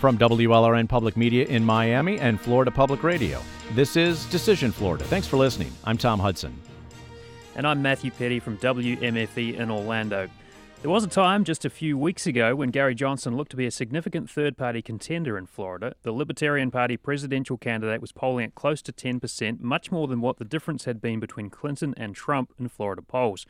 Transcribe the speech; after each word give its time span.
From 0.00 0.18
WLRN 0.18 0.90
Public 0.90 1.16
Media 1.16 1.46
in 1.46 1.64
Miami 1.64 2.18
and 2.18 2.38
Florida 2.38 2.70
Public 2.70 3.02
Radio, 3.02 3.40
this 3.72 3.96
is 3.96 4.26
Decision 4.26 4.70
Florida. 4.70 5.04
Thanks 5.04 5.26
for 5.26 5.38
listening. 5.38 5.72
I'm 5.84 5.96
Tom 5.96 6.20
Hudson. 6.20 6.54
And 7.54 7.66
I'm 7.66 7.80
Matthew 7.80 8.10
Peddie 8.10 8.38
from 8.38 8.58
WMFE 8.58 9.56
in 9.56 9.70
Orlando. 9.70 10.28
There 10.82 10.90
was 10.90 11.02
a 11.02 11.08
time 11.08 11.44
just 11.44 11.64
a 11.64 11.70
few 11.70 11.96
weeks 11.96 12.26
ago 12.26 12.54
when 12.54 12.70
Gary 12.70 12.94
Johnson 12.94 13.38
looked 13.38 13.52
to 13.52 13.56
be 13.56 13.64
a 13.64 13.70
significant 13.70 14.28
third 14.28 14.58
party 14.58 14.82
contender 14.82 15.38
in 15.38 15.46
Florida. 15.46 15.94
The 16.02 16.12
Libertarian 16.12 16.70
Party 16.70 16.98
presidential 16.98 17.56
candidate 17.56 18.02
was 18.02 18.12
polling 18.12 18.44
at 18.44 18.54
close 18.54 18.82
to 18.82 18.92
10%, 18.92 19.60
much 19.60 19.90
more 19.90 20.06
than 20.06 20.20
what 20.20 20.36
the 20.36 20.44
difference 20.44 20.84
had 20.84 21.00
been 21.00 21.20
between 21.20 21.48
Clinton 21.48 21.94
and 21.96 22.14
Trump 22.14 22.52
in 22.58 22.68
Florida 22.68 23.00
polls. 23.00 23.46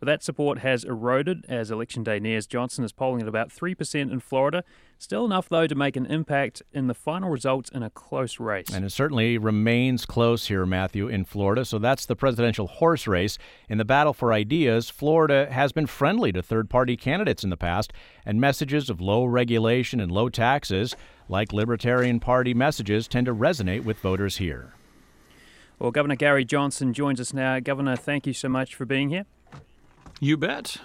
But 0.00 0.06
that 0.06 0.22
support 0.22 0.58
has 0.58 0.84
eroded 0.84 1.44
as 1.48 1.70
Election 1.70 2.04
Day 2.04 2.20
nears. 2.20 2.46
Johnson 2.46 2.84
is 2.84 2.92
polling 2.92 3.20
at 3.20 3.28
about 3.28 3.48
3% 3.48 4.12
in 4.12 4.20
Florida. 4.20 4.62
Still 4.96 5.24
enough, 5.24 5.48
though, 5.48 5.66
to 5.66 5.74
make 5.74 5.96
an 5.96 6.06
impact 6.06 6.62
in 6.72 6.86
the 6.86 6.94
final 6.94 7.30
results 7.30 7.68
in 7.70 7.82
a 7.82 7.90
close 7.90 8.38
race. 8.38 8.68
And 8.72 8.84
it 8.84 8.90
certainly 8.90 9.38
remains 9.38 10.06
close 10.06 10.46
here, 10.46 10.64
Matthew, 10.64 11.08
in 11.08 11.24
Florida. 11.24 11.64
So 11.64 11.78
that's 11.78 12.06
the 12.06 12.14
presidential 12.14 12.68
horse 12.68 13.08
race. 13.08 13.38
In 13.68 13.78
the 13.78 13.84
battle 13.84 14.12
for 14.12 14.32
ideas, 14.32 14.88
Florida 14.88 15.48
has 15.50 15.72
been 15.72 15.86
friendly 15.86 16.30
to 16.32 16.42
third 16.42 16.70
party 16.70 16.96
candidates 16.96 17.42
in 17.42 17.50
the 17.50 17.56
past, 17.56 17.92
and 18.24 18.40
messages 18.40 18.88
of 18.88 19.00
low 19.00 19.24
regulation 19.24 20.00
and 20.00 20.12
low 20.12 20.28
taxes, 20.28 20.94
like 21.28 21.52
Libertarian 21.52 22.20
Party 22.20 22.54
messages, 22.54 23.08
tend 23.08 23.26
to 23.26 23.34
resonate 23.34 23.84
with 23.84 23.98
voters 23.98 24.36
here. 24.36 24.74
Well, 25.78 25.90
Governor 25.90 26.16
Gary 26.16 26.44
Johnson 26.44 26.92
joins 26.92 27.20
us 27.20 27.32
now. 27.32 27.58
Governor, 27.60 27.94
thank 27.96 28.26
you 28.26 28.32
so 28.32 28.48
much 28.48 28.74
for 28.74 28.84
being 28.84 29.10
here. 29.10 29.26
You 30.20 30.36
bet. 30.36 30.78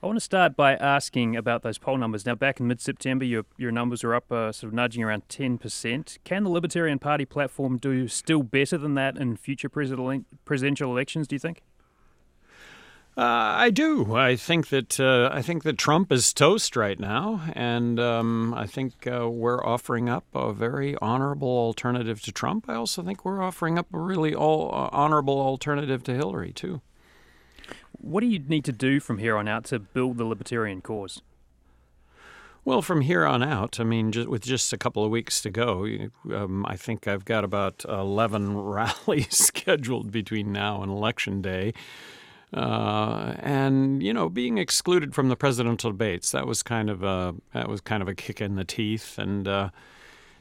I 0.00 0.06
want 0.06 0.16
to 0.16 0.24
start 0.24 0.54
by 0.54 0.74
asking 0.74 1.34
about 1.34 1.62
those 1.62 1.78
poll 1.78 1.96
numbers. 1.96 2.26
Now, 2.26 2.34
back 2.34 2.60
in 2.60 2.68
mid 2.68 2.80
September, 2.80 3.24
your, 3.24 3.44
your 3.56 3.72
numbers 3.72 4.04
were 4.04 4.14
up, 4.14 4.30
uh, 4.30 4.52
sort 4.52 4.68
of 4.68 4.74
nudging 4.74 5.02
around 5.02 5.26
10%. 5.28 6.18
Can 6.24 6.44
the 6.44 6.50
Libertarian 6.50 6.98
Party 6.98 7.24
platform 7.24 7.78
do 7.78 8.06
still 8.06 8.42
better 8.42 8.78
than 8.78 8.94
that 8.94 9.16
in 9.16 9.36
future 9.36 9.68
presidential 9.68 10.90
elections, 10.90 11.26
do 11.26 11.34
you 11.34 11.40
think? 11.40 11.62
Uh, 13.16 13.22
I 13.22 13.70
do. 13.70 14.14
I 14.14 14.36
think 14.36 14.68
that 14.68 14.98
uh, 15.00 15.30
I 15.32 15.40
think 15.40 15.62
that 15.62 15.78
Trump 15.78 16.10
is 16.10 16.32
toast 16.32 16.74
right 16.74 16.98
now, 16.98 17.42
and 17.54 18.00
um, 18.00 18.52
I 18.54 18.66
think 18.66 19.06
uh, 19.06 19.30
we're 19.30 19.64
offering 19.64 20.08
up 20.08 20.24
a 20.34 20.52
very 20.52 20.96
honorable 20.96 21.48
alternative 21.48 22.20
to 22.22 22.32
Trump. 22.32 22.68
I 22.68 22.74
also 22.74 23.04
think 23.04 23.24
we're 23.24 23.40
offering 23.40 23.78
up 23.78 23.86
a 23.94 24.00
really 24.00 24.34
all, 24.34 24.68
uh, 24.74 24.88
honorable 24.90 25.40
alternative 25.40 26.02
to 26.04 26.14
Hillary 26.14 26.52
too. 26.52 26.80
What 27.98 28.20
do 28.20 28.26
you 28.26 28.38
need 28.38 28.64
to 28.64 28.72
do 28.72 29.00
from 29.00 29.18
here 29.18 29.36
on 29.36 29.48
out 29.48 29.64
to 29.66 29.78
build 29.78 30.18
the 30.18 30.24
libertarian 30.24 30.80
cause? 30.80 31.22
Well, 32.64 32.80
from 32.80 33.02
here 33.02 33.26
on 33.26 33.42
out, 33.42 33.78
I 33.78 33.84
mean, 33.84 34.10
just, 34.10 34.26
with 34.26 34.42
just 34.42 34.72
a 34.72 34.78
couple 34.78 35.04
of 35.04 35.10
weeks 35.10 35.42
to 35.42 35.50
go, 35.50 35.86
um, 36.32 36.64
I 36.66 36.76
think 36.76 37.06
I've 37.06 37.26
got 37.26 37.44
about 37.44 37.84
11 37.86 38.56
rallies 38.64 39.36
scheduled 39.36 40.10
between 40.10 40.50
now 40.50 40.82
and 40.82 40.90
Election 40.90 41.42
Day. 41.42 41.74
Uh, 42.54 43.34
and 43.40 44.02
you 44.02 44.14
know, 44.14 44.28
being 44.28 44.58
excluded 44.58 45.12
from 45.14 45.28
the 45.28 45.36
presidential 45.36 45.90
debates 45.90 46.30
that 46.30 46.46
was 46.46 46.62
kind 46.62 46.88
of 46.88 47.02
a 47.02 47.34
that 47.52 47.68
was 47.68 47.80
kind 47.80 48.00
of 48.00 48.08
a 48.08 48.14
kick 48.14 48.40
in 48.40 48.54
the 48.54 48.64
teeth. 48.64 49.18
And 49.18 49.48
uh, 49.48 49.70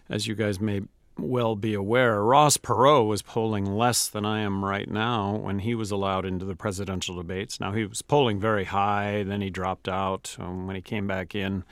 as 0.09 0.27
you 0.27 0.35
guys 0.35 0.59
may 0.59 0.81
well 1.17 1.55
be 1.55 1.73
aware, 1.73 2.23
Ross 2.23 2.57
Perot 2.57 3.07
was 3.07 3.21
polling 3.21 3.65
less 3.65 4.07
than 4.07 4.25
I 4.25 4.41
am 4.41 4.65
right 4.65 4.89
now 4.89 5.35
when 5.35 5.59
he 5.59 5.75
was 5.75 5.91
allowed 5.91 6.25
into 6.25 6.45
the 6.45 6.55
presidential 6.55 7.15
debates. 7.15 7.59
Now, 7.59 7.71
he 7.71 7.85
was 7.85 8.01
polling 8.01 8.39
very 8.39 8.65
high, 8.65 9.23
then 9.23 9.41
he 9.41 9.49
dropped 9.49 9.87
out. 9.87 10.35
Um, 10.39 10.67
when 10.67 10.75
he 10.75 10.81
came 10.81 11.07
back 11.07 11.35
in, 11.35 11.63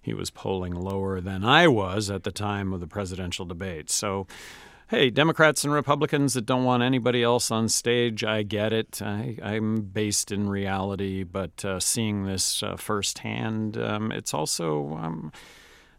he 0.00 0.14
was 0.14 0.30
polling 0.30 0.74
lower 0.74 1.20
than 1.20 1.44
I 1.44 1.68
was 1.68 2.10
at 2.10 2.22
the 2.22 2.32
time 2.32 2.72
of 2.72 2.80
the 2.80 2.86
presidential 2.86 3.44
debates. 3.44 3.94
So, 3.94 4.26
hey, 4.88 5.10
Democrats 5.10 5.64
and 5.64 5.72
Republicans 5.72 6.34
that 6.34 6.46
don't 6.46 6.64
want 6.64 6.82
anybody 6.82 7.22
else 7.22 7.50
on 7.50 7.68
stage, 7.68 8.24
I 8.24 8.42
get 8.42 8.72
it. 8.72 9.02
I, 9.02 9.36
am 9.42 9.82
based 9.82 10.32
in 10.32 10.48
reality, 10.48 11.22
but 11.22 11.64
uh, 11.64 11.80
seeing 11.80 12.24
this 12.24 12.62
uh, 12.62 12.76
firsthand, 12.76 13.76
um, 13.76 14.12
it's 14.12 14.32
also. 14.32 14.96
Um, 14.96 15.32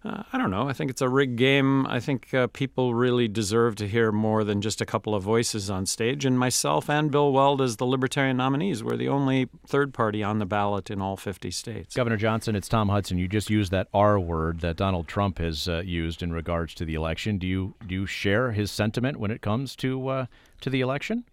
uh, 0.03 0.23
I 0.33 0.37
don't 0.39 0.49
know. 0.49 0.67
I 0.67 0.73
think 0.73 0.89
it's 0.89 1.01
a 1.01 1.09
rigged 1.09 1.37
game. 1.37 1.85
I 1.85 1.99
think 1.99 2.33
uh, 2.33 2.47
people 2.47 2.95
really 2.95 3.27
deserve 3.27 3.75
to 3.75 3.87
hear 3.87 4.11
more 4.11 4.43
than 4.43 4.59
just 4.61 4.81
a 4.81 4.85
couple 4.85 5.13
of 5.13 5.21
voices 5.21 5.69
on 5.69 5.85
stage. 5.85 6.25
And 6.25 6.39
myself 6.39 6.89
and 6.89 7.11
Bill 7.11 7.31
Weld, 7.31 7.61
as 7.61 7.77
the 7.77 7.85
Libertarian 7.85 8.37
nominees, 8.37 8.83
were 8.83 8.97
the 8.97 9.07
only 9.07 9.49
third 9.67 9.93
party 9.93 10.23
on 10.23 10.39
the 10.39 10.45
ballot 10.47 10.89
in 10.89 11.01
all 11.01 11.17
50 11.17 11.51
states. 11.51 11.95
Governor 11.95 12.17
Johnson, 12.17 12.55
it's 12.55 12.67
Tom 12.67 12.89
Hudson. 12.89 13.19
You 13.19 13.27
just 13.27 13.51
used 13.51 13.71
that 13.71 13.89
R 13.93 14.19
word 14.19 14.61
that 14.61 14.75
Donald 14.75 15.07
Trump 15.07 15.37
has 15.37 15.67
uh, 15.67 15.83
used 15.85 16.23
in 16.23 16.33
regards 16.33 16.73
to 16.75 16.85
the 16.85 16.95
election. 16.95 17.37
Do 17.37 17.45
you 17.45 17.75
do 17.85 17.93
you 17.93 18.05
share 18.07 18.53
his 18.53 18.71
sentiment 18.71 19.17
when 19.17 19.29
it 19.29 19.41
comes 19.41 19.75
to 19.77 20.07
uh, 20.07 20.25
to 20.61 20.69
the 20.71 20.81
election? 20.81 21.25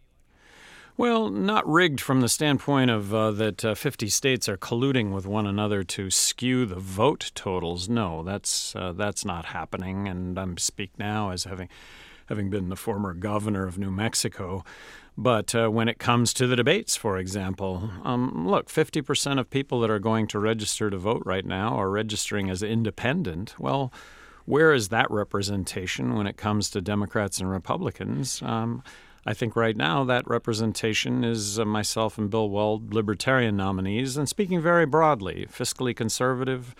Well, 0.98 1.30
not 1.30 1.64
rigged 1.64 2.00
from 2.00 2.22
the 2.22 2.28
standpoint 2.28 2.90
of 2.90 3.14
uh, 3.14 3.30
that 3.30 3.64
uh, 3.64 3.76
50 3.76 4.08
states 4.08 4.48
are 4.48 4.56
colluding 4.56 5.12
with 5.12 5.28
one 5.28 5.46
another 5.46 5.84
to 5.84 6.10
skew 6.10 6.66
the 6.66 6.80
vote 6.80 7.30
totals. 7.36 7.88
No, 7.88 8.24
that's 8.24 8.74
uh, 8.74 8.92
that's 8.94 9.24
not 9.24 9.44
happening. 9.44 10.08
And 10.08 10.36
I 10.36 10.44
speak 10.56 10.90
now 10.98 11.30
as 11.30 11.44
having 11.44 11.68
having 12.26 12.50
been 12.50 12.68
the 12.68 12.74
former 12.74 13.14
governor 13.14 13.64
of 13.64 13.78
New 13.78 13.92
Mexico. 13.92 14.64
But 15.16 15.54
uh, 15.54 15.68
when 15.68 15.86
it 15.86 16.00
comes 16.00 16.34
to 16.34 16.48
the 16.48 16.56
debates, 16.56 16.96
for 16.96 17.16
example, 17.16 17.90
um, 18.02 18.48
look, 18.48 18.68
50% 18.68 19.38
of 19.38 19.50
people 19.50 19.78
that 19.80 19.90
are 19.90 20.00
going 20.00 20.26
to 20.28 20.40
register 20.40 20.90
to 20.90 20.98
vote 20.98 21.22
right 21.24 21.46
now 21.46 21.76
are 21.76 21.90
registering 21.90 22.50
as 22.50 22.60
independent. 22.60 23.54
Well, 23.56 23.92
where 24.46 24.72
is 24.72 24.88
that 24.88 25.08
representation 25.12 26.16
when 26.16 26.26
it 26.26 26.36
comes 26.36 26.70
to 26.70 26.80
Democrats 26.80 27.38
and 27.38 27.48
Republicans? 27.48 28.42
Um, 28.42 28.82
I 29.28 29.34
think 29.34 29.56
right 29.56 29.76
now 29.76 30.04
that 30.04 30.26
representation 30.26 31.22
is 31.22 31.58
uh, 31.58 31.66
myself 31.66 32.16
and 32.16 32.30
Bill 32.30 32.48
Weld, 32.48 32.94
libertarian 32.94 33.58
nominees, 33.58 34.16
and 34.16 34.26
speaking 34.26 34.58
very 34.58 34.86
broadly, 34.86 35.46
fiscally 35.52 35.94
conservative, 35.94 36.74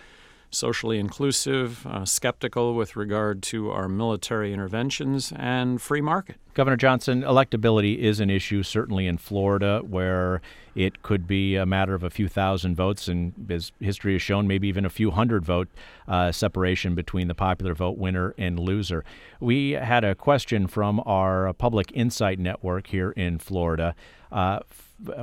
socially 0.51 0.99
inclusive, 0.99 1.85
uh, 1.85 2.05
skeptical 2.05 2.73
with 2.73 2.95
regard 2.95 3.41
to 3.43 3.71
our 3.71 3.87
military 3.87 4.53
interventions, 4.53 5.31
and 5.35 5.81
free 5.81 6.01
market. 6.01 6.37
Governor 6.53 6.77
Johnson, 6.77 7.21
electability 7.21 7.97
is 7.97 8.19
an 8.19 8.29
issue, 8.29 8.63
certainly 8.63 9.07
in 9.07 9.17
Florida, 9.17 9.81
where 9.87 10.41
it 10.75 11.01
could 11.03 11.27
be 11.27 11.55
a 11.55 11.65
matter 11.65 11.93
of 11.93 12.03
a 12.03 12.09
few 12.09 12.27
thousand 12.27 12.75
votes, 12.75 13.07
and 13.07 13.33
as 13.49 13.71
history 13.79 14.13
has 14.13 14.21
shown, 14.21 14.47
maybe 14.47 14.67
even 14.67 14.85
a 14.85 14.89
few 14.89 15.11
hundred 15.11 15.45
vote 15.45 15.69
uh, 16.07 16.31
separation 16.31 16.95
between 16.95 17.27
the 17.27 17.35
popular 17.35 17.73
vote 17.73 17.97
winner 17.97 18.33
and 18.37 18.59
loser. 18.59 19.05
We 19.39 19.71
had 19.71 20.03
a 20.03 20.15
question 20.15 20.67
from 20.67 21.01
our 21.05 21.53
Public 21.53 21.91
Insight 21.93 22.39
Network 22.39 22.87
here 22.87 23.11
in 23.11 23.39
Florida. 23.39 23.95
Uh, 24.31 24.59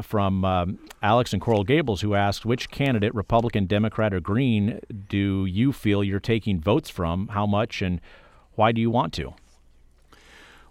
from 0.02 0.44
um, 0.44 0.78
Alex 1.02 1.32
and 1.32 1.40
Coral 1.42 1.64
Gables, 1.64 2.00
who 2.00 2.14
asked, 2.14 2.44
which 2.44 2.70
candidate, 2.70 3.14
Republican, 3.14 3.66
Democrat, 3.66 4.12
or 4.14 4.20
Green, 4.20 4.80
do 5.08 5.44
you 5.44 5.72
feel 5.72 6.02
you're 6.02 6.20
taking 6.20 6.60
votes 6.60 6.90
from? 6.90 7.28
How 7.28 7.46
much 7.46 7.82
and 7.82 8.00
why 8.54 8.72
do 8.72 8.80
you 8.80 8.90
want 8.90 9.12
to? 9.14 9.34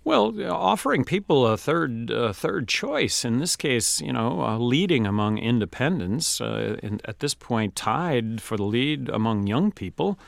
Well, 0.03 0.39
offering 0.51 1.03
people 1.03 1.47
a 1.47 1.57
third 1.57 2.11
uh, 2.11 2.31
third 2.31 2.67
choice 2.67 3.25
in 3.25 3.39
this 3.39 3.55
case, 3.55 4.01
you 4.01 4.13
know, 4.13 4.41
uh, 4.41 4.59
leading 4.59 5.07
among 5.07 5.39
independents, 5.39 6.39
uh, 6.39 6.77
in, 6.83 7.01
at 7.05 7.21
this 7.21 7.33
point 7.33 7.75
tied 7.75 8.39
for 8.39 8.55
the 8.55 8.63
lead 8.63 9.09
among 9.09 9.47
young 9.47 9.71
people, 9.71 10.19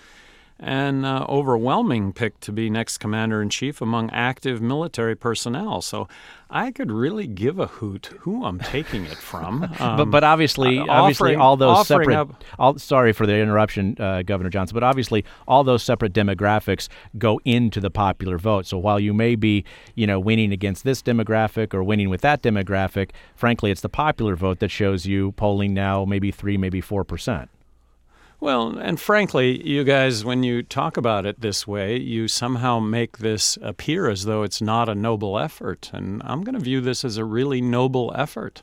and 0.60 1.06
uh, 1.06 1.26
overwhelming 1.30 2.14
pick 2.14 2.40
to 2.40 2.52
be 2.52 2.70
next 2.70 2.98
commander 2.98 3.42
in 3.42 3.50
chief 3.50 3.82
among 3.82 4.10
active 4.10 4.62
military 4.62 5.16
personnel. 5.16 5.82
So 5.82 6.08
I 6.50 6.72
could 6.72 6.92
really 6.92 7.28
give 7.28 7.60
a 7.60 7.68
hoot 7.68 8.08
who 8.20 8.46
I'm 8.46 8.60
taking 8.60 9.06
it 9.06 9.18
from. 9.18 9.72
Um, 9.80 9.96
but 9.96 10.06
but 10.06 10.24
obviously, 10.24 10.80
uh, 10.80 10.86
obviously, 10.88 11.36
offering, 11.36 11.42
all 11.42 11.56
those 11.56 11.88
separate. 11.88 12.16
Up, 12.16 12.44
all, 12.58 12.80
sorry 12.80 13.14
for 13.14 13.28
the 13.28 13.36
interruption, 13.36 13.96
uh, 14.00 14.24
Governor 14.24 14.50
Johnson. 14.50 14.74
But 14.74 14.84
obviously, 14.84 15.24
all 15.48 15.64
those 15.64 15.84
separate 15.84 16.14
demographics 16.14 16.88
go 17.18 17.40
into 17.46 17.80
the 17.80 17.92
popular 17.92 18.40
vote. 18.40 18.66
So 18.66 18.80
while 18.80 19.00
you 19.00 19.14
may 19.14 19.36
be, 19.36 19.66
you 19.94 20.08
know, 20.08 20.20
winning 20.20 20.52
against 20.52 20.84
this 20.84 21.04
demographic 21.04 21.76
or 21.76 21.84
winning 21.84 22.10
with 22.10 22.22
that 22.22 22.42
demographic, 22.42 23.12
frankly, 23.36 23.70
it's 23.70 23.82
the 23.82 23.90
popular 23.90 24.36
vote 24.36 24.60
that 24.60 24.72
shows 24.72 25.06
you 25.06 25.34
polling 25.34 25.76
now 25.76 26.06
maybe 26.06 26.32
three, 26.32 26.58
maybe 26.58 26.82
four 26.82 27.04
percent. 27.04 27.50
Well, 28.40 28.78
and 28.78 29.00
frankly, 29.00 29.68
you 29.68 29.84
guys, 29.84 30.24
when 30.24 30.44
you 30.44 30.62
talk 30.62 30.96
about 30.96 31.26
it 31.26 31.42
this 31.42 31.66
way, 31.66 31.98
you 31.98 32.28
somehow 32.28 32.80
make 32.80 33.18
this 33.18 33.58
appear 33.64 34.10
as 34.10 34.26
though 34.26 34.44
it's 34.44 34.62
not 34.62 34.88
a 34.88 34.94
noble 34.94 35.40
effort. 35.40 35.90
And 35.92 36.22
I'm 36.24 36.44
going 36.44 36.54
to 36.54 36.62
view 36.62 36.80
this 36.80 37.04
as 37.04 37.18
a 37.18 37.26
really 37.26 37.62
noble 37.62 38.14
effort. 38.16 38.62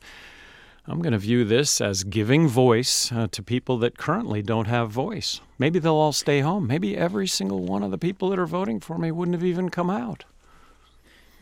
I'm 0.86 1.02
going 1.02 1.12
to 1.12 1.18
view 1.18 1.44
this 1.44 1.80
as 1.80 2.04
giving 2.04 2.46
voice 2.46 3.10
uh, 3.10 3.26
to 3.32 3.42
people 3.42 3.78
that 3.78 3.98
currently 3.98 4.42
don't 4.42 4.66
have 4.66 4.90
voice. 4.90 5.40
Maybe 5.58 5.80
they'll 5.80 5.94
all 5.94 6.12
stay 6.12 6.40
home. 6.40 6.68
Maybe 6.68 6.96
every 6.96 7.26
single 7.26 7.64
one 7.64 7.82
of 7.82 7.90
the 7.90 7.98
people 7.98 8.30
that 8.30 8.38
are 8.38 8.46
voting 8.46 8.78
for 8.78 8.96
me 8.96 9.10
wouldn't 9.10 9.34
have 9.34 9.44
even 9.44 9.70
come 9.70 9.90
out. 9.90 10.24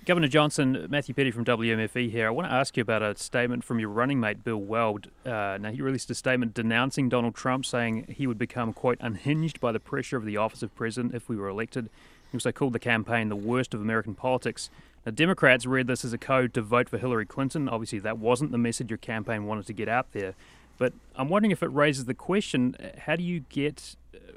Governor 0.04 0.26
Johnson, 0.26 0.88
Matthew 0.90 1.14
Peddie 1.14 1.30
from 1.30 1.44
WMFE 1.44 2.10
here. 2.10 2.26
I 2.26 2.30
want 2.30 2.48
to 2.48 2.52
ask 2.52 2.76
you 2.76 2.80
about 2.80 3.02
a 3.02 3.16
statement 3.16 3.62
from 3.62 3.78
your 3.78 3.88
running 3.88 4.18
mate, 4.18 4.42
Bill 4.42 4.56
Weld. 4.56 5.06
Uh, 5.24 5.58
now, 5.60 5.70
he 5.70 5.80
released 5.80 6.10
a 6.10 6.14
statement 6.16 6.54
denouncing 6.54 7.08
Donald 7.08 7.36
Trump, 7.36 7.64
saying 7.64 8.06
he 8.08 8.26
would 8.26 8.38
become, 8.38 8.72
quote, 8.72 8.98
unhinged 9.00 9.60
by 9.60 9.70
the 9.70 9.78
pressure 9.78 10.16
of 10.16 10.24
the 10.24 10.36
office 10.36 10.60
of 10.60 10.74
president 10.74 11.14
if 11.14 11.28
we 11.28 11.36
were 11.36 11.46
elected. 11.46 11.88
He 12.32 12.36
also 12.36 12.50
called 12.50 12.72
the 12.72 12.80
campaign 12.80 13.28
the 13.28 13.36
worst 13.36 13.74
of 13.74 13.80
American 13.80 14.16
politics. 14.16 14.70
Now, 15.06 15.12
Democrats 15.12 15.66
read 15.66 15.86
this 15.86 16.04
as 16.04 16.12
a 16.12 16.18
code 16.18 16.52
to 16.54 16.62
vote 16.62 16.88
for 16.88 16.98
Hillary 16.98 17.26
Clinton. 17.26 17.68
Obviously, 17.68 18.00
that 18.00 18.18
wasn't 18.18 18.50
the 18.50 18.58
message 18.58 18.90
your 18.90 18.98
campaign 18.98 19.46
wanted 19.46 19.66
to 19.68 19.72
get 19.72 19.88
out 19.88 20.10
there. 20.10 20.34
But 20.78 20.94
I'm 21.14 21.28
wondering 21.28 21.52
if 21.52 21.62
it 21.62 21.70
raises 21.72 22.06
the 22.06 22.14
question 22.14 22.74
how 23.06 23.14
do 23.14 23.22
you 23.22 23.44
get 23.50 23.94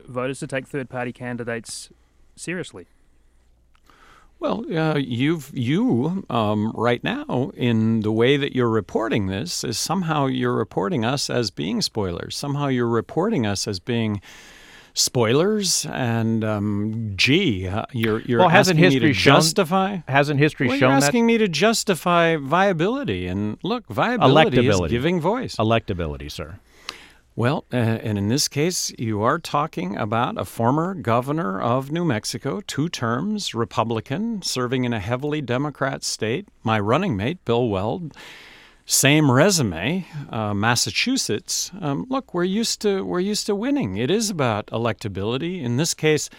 voters 0.07 0.41
to 0.41 0.47
take 0.47 0.67
third 0.67 0.89
party 0.89 1.11
candidates 1.11 1.89
seriously? 2.35 2.85
Well, 4.45 4.77
uh, 4.77 4.97
you've 4.97 5.49
you 5.53 6.23
um, 6.29 6.71
right 6.75 7.03
now 7.03 7.51
in 7.55 8.01
the 8.01 8.11
way 8.11 8.37
that 8.37 8.55
you're 8.55 8.69
reporting 8.69 9.25
this 9.25 9.63
is 9.63 9.79
somehow 9.79 10.27
you're 10.27 10.53
reporting 10.53 11.03
us 11.03 11.31
as 11.31 11.49
being 11.49 11.81
spoilers. 11.81 12.37
Somehow 12.37 12.67
you're 12.67 12.87
reporting 12.87 13.47
us 13.47 13.67
as 13.67 13.79
being 13.79 14.21
spoilers 14.93 15.87
and 15.87 16.43
um, 16.43 17.13
gee, 17.15 17.67
uh, 17.67 17.85
you're 17.91 18.21
you're 18.21 18.39
well, 18.41 18.49
hasn't 18.49 18.77
asking 18.77 18.91
history 18.91 19.07
me 19.07 19.13
to 19.13 19.19
shown, 19.19 19.35
justify. 19.37 19.97
Hasn't 20.07 20.39
history 20.39 20.67
well, 20.67 20.77
shown 20.77 20.91
you're 20.91 20.99
that? 20.99 21.07
asking 21.07 21.25
me 21.25 21.39
to 21.39 21.47
justify 21.47 22.35
viability, 22.35 23.25
and 23.25 23.57
look, 23.63 23.87
viability 23.87 24.67
is 24.67 24.79
giving 24.91 25.19
voice. 25.19 25.55
Electability, 25.55 26.31
sir. 26.31 26.59
Well, 27.37 27.65
uh, 27.73 27.75
and 27.75 28.17
in 28.17 28.29
this 28.29 28.47
case, 28.47 28.93
you 28.97 29.21
are 29.21 29.39
talking 29.39 29.97
about 29.97 30.39
a 30.39 30.45
former 30.45 30.93
governor 30.93 31.59
of 31.59 31.91
New 31.91 32.05
Mexico, 32.05 32.61
two 32.61 32.87
terms, 32.87 33.53
Republican, 33.53 34.41
serving 34.41 34.85
in 34.85 34.93
a 34.93 35.01
heavily 35.01 35.41
Democrat 35.41 36.05
state. 36.05 36.47
My 36.63 36.79
running 36.79 37.17
mate, 37.17 37.43
Bill 37.43 37.67
Weld, 37.67 38.15
same 38.85 39.29
resume, 39.29 40.05
uh, 40.29 40.53
Massachusetts. 40.53 41.71
Um, 41.81 42.05
look, 42.07 42.33
we're 42.33 42.45
used 42.45 42.79
to 42.83 43.03
we're 43.03 43.19
used 43.19 43.47
to 43.47 43.55
winning. 43.55 43.97
It 43.97 44.09
is 44.09 44.29
about 44.29 44.67
electability. 44.67 45.61
In 45.61 45.75
this 45.75 45.93
case, 45.93 46.29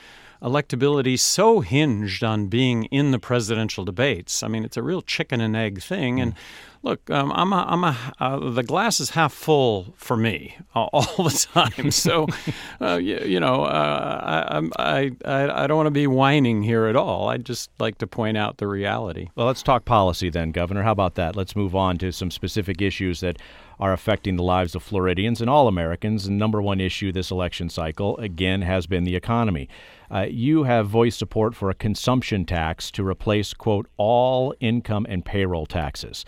electability 0.43 1.19
so 1.19 1.61
hinged 1.61 2.23
on 2.23 2.47
being 2.47 2.85
in 2.85 3.11
the 3.11 3.19
presidential 3.19 3.85
debates. 3.85 4.43
I 4.43 4.49
mean, 4.49 4.65
it's 4.65 4.77
a 4.77 4.83
real 4.83 5.03
chicken 5.03 5.41
and 5.41 5.57
egg 5.57 5.83
thing. 5.83 6.21
And 6.21 6.35
look, 6.83 7.11
um, 7.11 7.33
I'm 7.33 7.53
a, 7.53 7.67
I'm 7.69 7.85
a, 7.85 7.97
uh, 8.21 8.51
the 8.51 8.63
glass 8.63 9.01
is 9.01 9.11
half 9.11 9.33
full 9.33 9.95
for 9.97 10.17
me 10.17 10.57
all, 10.75 10.89
all 10.93 11.25
the 11.25 11.47
time. 11.53 11.91
So, 11.91 12.27
uh, 12.81 12.97
you, 12.97 13.19
you, 13.19 13.41
know, 13.41 13.65
uh, 13.65 14.63
I, 14.77 15.11
I, 15.25 15.65
I 15.65 15.67
don't 15.67 15.77
want 15.77 15.89
to 15.89 15.91
be 15.91 16.07
whining 16.07 16.63
here 16.63 16.87
at 16.87 16.97
all. 16.97 17.29
I'd 17.29 17.45
just 17.45 17.71
like 17.79 17.99
to 17.99 18.07
point 18.07 18.37
out 18.37 18.59
the 18.59 18.67
reality. 18.67 19.29
Well, 19.35 19.47
let's 19.47 19.63
talk 19.63 19.85
policy 19.85 20.31
then, 20.31 20.53
Governor. 20.53 20.83
How 20.83 20.93
about 20.93 21.17
that? 21.17 21.37
Let's 21.37 21.57
move 21.57 21.75
on 21.75 21.99
to 21.99 22.13
some 22.13 22.31
specific 22.31 22.81
issues 22.81 23.21
that 23.21 23.37
are 23.79 23.93
affecting 23.93 24.37
the 24.37 24.43
lives 24.43 24.75
of 24.75 24.83
Floridians 24.83 25.41
and 25.41 25.51
all 25.51 25.69
Americans. 25.69 26.27
And 26.27 26.39
number 26.39 26.63
one 26.63 26.81
issue 26.81 27.13
this 27.13 27.31
election 27.31 27.69
cycle, 27.69 28.17
again, 28.19 28.63
has 28.63 28.87
been 28.87 29.05
the 29.05 29.17
economy. 29.17 29.69
Uh, 30.11 30.27
you 30.29 30.65
have 30.65 30.89
voiced 30.89 31.19
support 31.19 31.55
for 31.55 31.71
a 31.71 31.75
consumption 31.75 32.45
tax 32.45 32.91
to 32.93 33.07
replace, 33.07 33.53
quote, 33.53 33.89
all 33.97 34.55
income 34.61 35.07
and 35.09 35.25
payroll 35.25 35.67
taxes. 35.67 36.25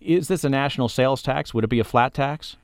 Is 0.00 0.28
this 0.28 0.44
a 0.44 0.48
national 0.48 0.88
sales 0.88 1.22
tax? 1.22 1.52
Would 1.52 1.64
it 1.64 1.70
be 1.70 1.80
a 1.80 1.84
flat 1.84 2.14
tax? 2.14 2.56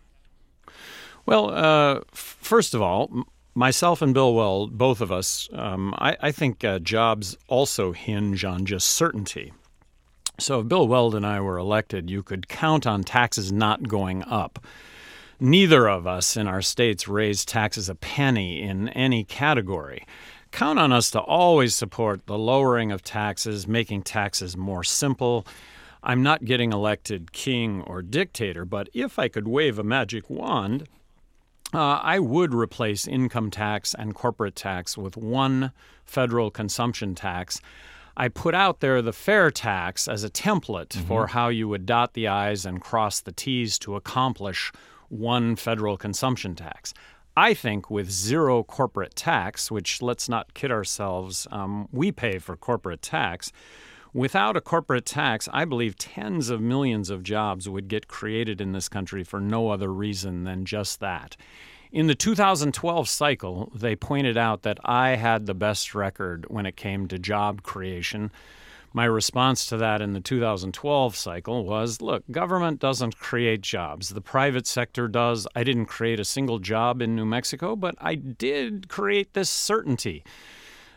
Well, 1.26 1.50
uh, 1.50 2.00
first 2.12 2.74
of 2.74 2.80
all, 2.80 3.24
myself 3.54 4.00
and 4.00 4.14
Bill 4.14 4.34
Weld, 4.34 4.78
both 4.78 5.00
of 5.00 5.12
us, 5.12 5.48
um, 5.52 5.94
I, 5.98 6.16
I, 6.20 6.32
think 6.32 6.64
uh, 6.64 6.78
jobs 6.78 7.36
also 7.48 7.92
hinge 7.92 8.44
on 8.44 8.64
just 8.64 8.88
certainty. 8.88 9.52
So 10.38 10.60
if 10.60 10.68
Bill 10.68 10.86
Weld 10.86 11.14
and 11.14 11.26
I 11.26 11.40
were 11.40 11.58
elected, 11.58 12.08
you 12.08 12.22
could 12.22 12.48
count 12.48 12.86
on 12.86 13.02
taxes 13.02 13.52
not 13.52 13.88
going 13.88 14.22
up. 14.22 14.64
Neither 15.40 15.88
of 15.88 16.06
us 16.06 16.36
in 16.36 16.46
our 16.46 16.62
states 16.62 17.08
raised 17.08 17.48
taxes 17.48 17.88
a 17.88 17.94
penny 17.94 18.62
in 18.62 18.88
any 18.90 19.24
category. 19.24 20.06
Count 20.50 20.78
on 20.78 20.92
us 20.92 21.10
to 21.12 21.20
always 21.20 21.74
support 21.74 22.26
the 22.26 22.38
lowering 22.38 22.90
of 22.90 23.02
taxes, 23.02 23.66
making 23.68 24.02
taxes 24.02 24.56
more 24.56 24.82
simple. 24.82 25.46
I'm 26.02 26.22
not 26.22 26.44
getting 26.44 26.72
elected 26.72 27.32
king 27.32 27.82
or 27.82 28.02
dictator, 28.02 28.64
but 28.64 28.88
if 28.94 29.18
I 29.18 29.28
could 29.28 29.48
wave 29.48 29.78
a 29.78 29.84
magic 29.84 30.30
wand, 30.30 30.88
uh, 31.74 32.00
I 32.02 32.18
would 32.18 32.54
replace 32.54 33.06
income 33.06 33.50
tax 33.50 33.94
and 33.94 34.14
corporate 34.14 34.56
tax 34.56 34.96
with 34.96 35.16
one 35.16 35.72
federal 36.06 36.50
consumption 36.50 37.14
tax 37.14 37.60
I 38.20 38.26
put 38.26 38.52
out 38.52 38.80
there 38.80 39.00
the 39.00 39.12
fair 39.12 39.52
tax 39.52 40.08
as 40.08 40.24
a 40.24 40.28
template 40.28 40.88
mm-hmm. 40.88 41.06
for 41.06 41.28
how 41.28 41.48
you 41.48 41.68
would 41.68 41.86
dot 41.86 42.14
the 42.14 42.26
I's 42.26 42.66
and 42.66 42.80
cross 42.80 43.20
the 43.20 43.30
T's 43.30 43.78
to 43.78 43.94
accomplish 43.94 44.72
one 45.08 45.54
federal 45.54 45.96
consumption 45.96 46.56
tax. 46.56 46.92
I 47.38 47.54
think 47.54 47.88
with 47.88 48.10
zero 48.10 48.64
corporate 48.64 49.14
tax, 49.14 49.70
which 49.70 50.02
let's 50.02 50.28
not 50.28 50.54
kid 50.54 50.72
ourselves, 50.72 51.46
um, 51.52 51.86
we 51.92 52.10
pay 52.10 52.40
for 52.40 52.56
corporate 52.56 53.00
tax. 53.00 53.52
Without 54.12 54.56
a 54.56 54.60
corporate 54.60 55.06
tax, 55.06 55.48
I 55.52 55.64
believe 55.64 55.96
tens 55.96 56.50
of 56.50 56.60
millions 56.60 57.10
of 57.10 57.22
jobs 57.22 57.68
would 57.68 57.86
get 57.86 58.08
created 58.08 58.60
in 58.60 58.72
this 58.72 58.88
country 58.88 59.22
for 59.22 59.38
no 59.38 59.70
other 59.70 59.92
reason 59.92 60.42
than 60.42 60.64
just 60.64 60.98
that. 60.98 61.36
In 61.92 62.08
the 62.08 62.16
2012 62.16 63.08
cycle, 63.08 63.70
they 63.72 63.94
pointed 63.94 64.36
out 64.36 64.62
that 64.62 64.80
I 64.84 65.10
had 65.10 65.46
the 65.46 65.54
best 65.54 65.94
record 65.94 66.44
when 66.48 66.66
it 66.66 66.74
came 66.74 67.06
to 67.06 67.20
job 67.20 67.62
creation. 67.62 68.32
My 68.92 69.04
response 69.04 69.66
to 69.66 69.76
that 69.76 70.00
in 70.00 70.12
the 70.12 70.20
2012 70.20 71.14
cycle 71.14 71.64
was 71.64 72.00
look, 72.00 72.24
government 72.30 72.80
doesn't 72.80 73.18
create 73.18 73.60
jobs. 73.60 74.10
The 74.10 74.20
private 74.20 74.66
sector 74.66 75.08
does. 75.08 75.46
I 75.54 75.62
didn't 75.62 75.86
create 75.86 76.20
a 76.20 76.24
single 76.24 76.58
job 76.58 77.02
in 77.02 77.14
New 77.14 77.26
Mexico, 77.26 77.76
but 77.76 77.94
I 78.00 78.14
did 78.14 78.88
create 78.88 79.34
this 79.34 79.50
certainty 79.50 80.24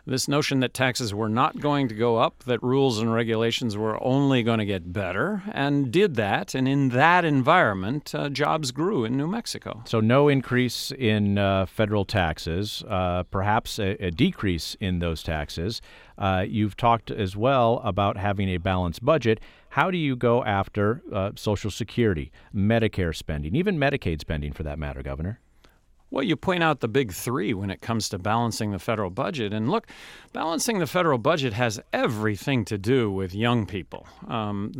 this 0.05 0.27
notion 0.27 0.59
that 0.61 0.73
taxes 0.73 1.13
were 1.13 1.29
not 1.29 1.59
going 1.59 1.87
to 1.87 1.95
go 1.95 2.17
up, 2.17 2.43
that 2.43 2.61
rules 2.63 2.99
and 2.99 3.13
regulations 3.13 3.77
were 3.77 4.01
only 4.03 4.43
going 4.43 4.59
to 4.59 4.65
get 4.65 4.91
better, 4.91 5.43
and 5.51 5.91
did 5.91 6.15
that. 6.15 6.55
And 6.55 6.67
in 6.67 6.89
that 6.89 7.25
environment, 7.25 8.13
uh, 8.15 8.29
jobs 8.29 8.71
grew 8.71 9.05
in 9.05 9.17
New 9.17 9.27
Mexico. 9.27 9.83
So, 9.85 9.99
no 9.99 10.27
increase 10.27 10.91
in 10.91 11.37
uh, 11.37 11.65
federal 11.65 12.05
taxes, 12.05 12.83
uh, 12.87 13.23
perhaps 13.23 13.79
a, 13.79 13.91
a, 14.03 14.11
decrease 14.11 14.75
in 14.79 14.99
those 14.99 15.23
taxes. 15.23 15.81
Uh, 16.17 16.45
you've 16.47 16.77
talked 16.77 17.09
as 17.11 17.35
well 17.35 17.81
about 17.83 18.17
having 18.17 18.49
a 18.49 18.57
balanced 18.57 19.03
budget. 19.03 19.39
How 19.69 19.89
do 19.89 19.97
you 19.97 20.15
go 20.15 20.43
after 20.43 21.01
uh, 21.13 21.31
Social 21.35 21.71
Security, 21.71 22.31
Medicare 22.53 23.15
spending, 23.15 23.55
even 23.55 23.77
Medicaid 23.77 24.19
spending 24.19 24.51
for 24.51 24.63
that 24.63 24.77
matter, 24.77 25.01
Governor? 25.01 25.39
Well, 26.11 26.23
you 26.23 26.35
point 26.35 26.61
out 26.61 26.81
the 26.81 26.89
big 26.89 27.13
three 27.13 27.53
when 27.53 27.71
it 27.71 27.81
comes 27.81 28.09
to 28.09 28.19
balancing 28.19 28.71
the 28.71 28.79
federal 28.79 29.09
budget. 29.09 29.53
And 29.53 29.71
look, 29.71 29.87
balancing 30.33 30.79
the 30.79 30.87
federal 30.87 31.17
budget 31.17 31.53
has 31.53 31.79
everything 31.93 32.65
to 32.65 32.77
do 32.77 33.09
with 33.09 33.33
young 33.33 33.65
people. 33.65 34.05
Um, 34.27 34.73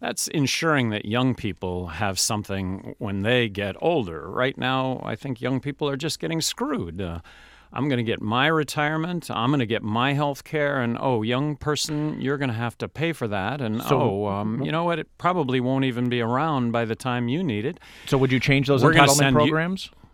that's 0.00 0.28
ensuring 0.28 0.90
that 0.90 1.04
young 1.04 1.34
people 1.34 1.88
have 1.88 2.20
something 2.20 2.94
when 2.98 3.22
they 3.22 3.48
get 3.48 3.74
older. 3.80 4.30
Right 4.30 4.56
now, 4.56 5.02
I 5.04 5.16
think 5.16 5.40
young 5.40 5.60
people 5.60 5.88
are 5.88 5.96
just 5.96 6.20
getting 6.20 6.40
screwed. 6.40 7.00
Uh, 7.00 7.18
I'm 7.72 7.88
going 7.88 7.98
to 7.98 8.04
get 8.04 8.22
my 8.22 8.46
retirement. 8.46 9.28
I'm 9.28 9.50
going 9.50 9.60
to 9.60 9.66
get 9.66 9.82
my 9.82 10.12
health 10.12 10.44
care. 10.44 10.80
And 10.80 10.96
oh, 11.00 11.22
young 11.22 11.56
person, 11.56 12.20
you're 12.20 12.38
going 12.38 12.48
to 12.48 12.54
have 12.54 12.78
to 12.78 12.88
pay 12.88 13.12
for 13.12 13.26
that. 13.28 13.60
And 13.60 13.82
so, 13.82 14.00
oh, 14.00 14.26
um, 14.28 14.62
you 14.62 14.70
know 14.70 14.84
what? 14.84 14.98
It 14.98 15.08
probably 15.18 15.60
won't 15.60 15.84
even 15.84 16.08
be 16.08 16.20
around 16.20 16.70
by 16.70 16.84
the 16.84 16.94
time 16.94 17.28
you 17.28 17.42
need 17.42 17.64
it. 17.64 17.80
So, 18.06 18.18
would 18.18 18.30
you 18.30 18.38
change 18.38 18.68
those 18.68 18.84
We're 18.84 18.94
entitlement 18.94 19.32
programs? 19.32 19.90
You, 19.92 20.05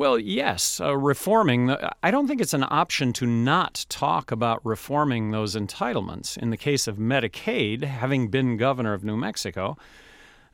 well, 0.00 0.18
yes, 0.18 0.80
uh, 0.80 0.96
reforming. 0.96 1.76
I 2.02 2.10
don't 2.10 2.26
think 2.26 2.40
it's 2.40 2.54
an 2.54 2.64
option 2.66 3.12
to 3.12 3.26
not 3.26 3.84
talk 3.90 4.32
about 4.32 4.64
reforming 4.64 5.30
those 5.30 5.54
entitlements. 5.54 6.38
In 6.38 6.48
the 6.48 6.56
case 6.56 6.88
of 6.88 6.96
Medicaid, 6.96 7.84
having 7.84 8.28
been 8.28 8.56
governor 8.56 8.94
of 8.94 9.04
New 9.04 9.18
Mexico, 9.18 9.76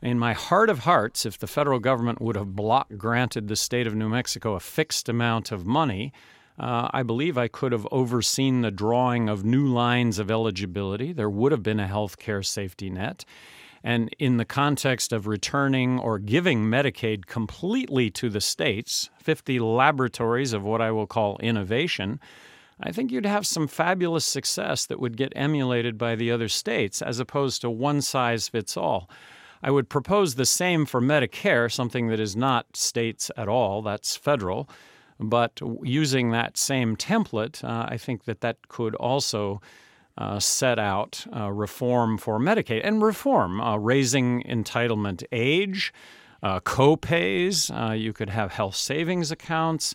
in 0.01 0.19
my 0.19 0.33
heart 0.33 0.69
of 0.69 0.79
hearts, 0.79 1.25
if 1.25 1.39
the 1.39 1.47
federal 1.47 1.79
government 1.79 2.19
would 2.21 2.35
have 2.35 2.57
block 2.57 2.89
granted 2.97 3.47
the 3.47 3.55
state 3.55 3.87
of 3.87 3.95
New 3.95 4.09
Mexico 4.09 4.55
a 4.55 4.59
fixed 4.59 5.07
amount 5.07 5.53
of 5.53 5.65
money, 5.65 6.11
uh, 6.59 6.89
I 6.91 7.03
believe 7.03 7.37
I 7.37 7.47
could 7.47 7.71
have 7.71 7.87
overseen 7.89 8.63
the 8.63 8.71
drawing 8.71 9.29
of 9.29 9.45
new 9.45 9.65
lines 9.65 10.19
of 10.19 10.29
eligibility. 10.29 11.13
There 11.13 11.29
would 11.29 11.53
have 11.53 11.63
been 11.63 11.79
a 11.79 11.87
health 11.87 12.17
care 12.17 12.43
safety 12.43 12.89
net. 12.89 13.23
And 13.83 14.09
in 14.19 14.37
the 14.37 14.45
context 14.45 15.13
of 15.13 15.27
returning 15.27 15.99
or 15.99 16.19
giving 16.19 16.65
Medicaid 16.65 17.25
completely 17.25 18.09
to 18.11 18.29
the 18.29 18.41
states, 18.41 19.09
50 19.21 19.59
laboratories 19.59 20.53
of 20.53 20.63
what 20.63 20.81
I 20.81 20.91
will 20.91 21.07
call 21.07 21.37
innovation, 21.39 22.19
I 22.79 22.91
think 22.91 23.11
you'd 23.11 23.25
have 23.25 23.47
some 23.47 23.67
fabulous 23.67 24.25
success 24.25 24.85
that 24.85 24.99
would 24.99 25.17
get 25.17 25.33
emulated 25.35 25.97
by 25.97 26.15
the 26.15 26.31
other 26.31 26.47
states 26.47 27.01
as 27.01 27.19
opposed 27.19 27.61
to 27.61 27.69
one 27.69 28.01
size 28.01 28.47
fits 28.47 28.77
all. 28.77 29.09
I 29.63 29.71
would 29.71 29.89
propose 29.89 30.35
the 30.35 30.45
same 30.45 30.85
for 30.85 31.01
Medicare, 31.01 31.71
something 31.71 32.07
that 32.09 32.19
is 32.19 32.35
not 32.35 32.77
states 32.77 33.31
at 33.35 33.47
all, 33.47 33.81
that's 33.81 34.15
federal. 34.15 34.69
But 35.19 35.59
using 35.81 36.29
that 36.31 36.57
same 36.57 36.95
template, 36.95 37.63
uh, 37.63 37.87
I 37.89 37.97
think 37.97 38.25
that 38.25 38.41
that 38.41 38.67
could 38.67 38.93
also 38.95 39.61
uh, 40.17 40.39
set 40.39 40.79
out 40.79 41.25
uh, 41.35 41.51
reform 41.51 42.17
for 42.17 42.39
Medicaid 42.39 42.81
and 42.83 43.01
reform, 43.01 43.61
uh, 43.61 43.77
raising 43.77 44.41
entitlement 44.43 45.23
age, 45.31 45.93
uh, 46.41 46.59
co-pays. 46.61 47.69
Uh, 47.69 47.91
you 47.91 48.13
could 48.13 48.29
have 48.29 48.51
health 48.51 48.75
savings 48.75 49.31
accounts. 49.31 49.93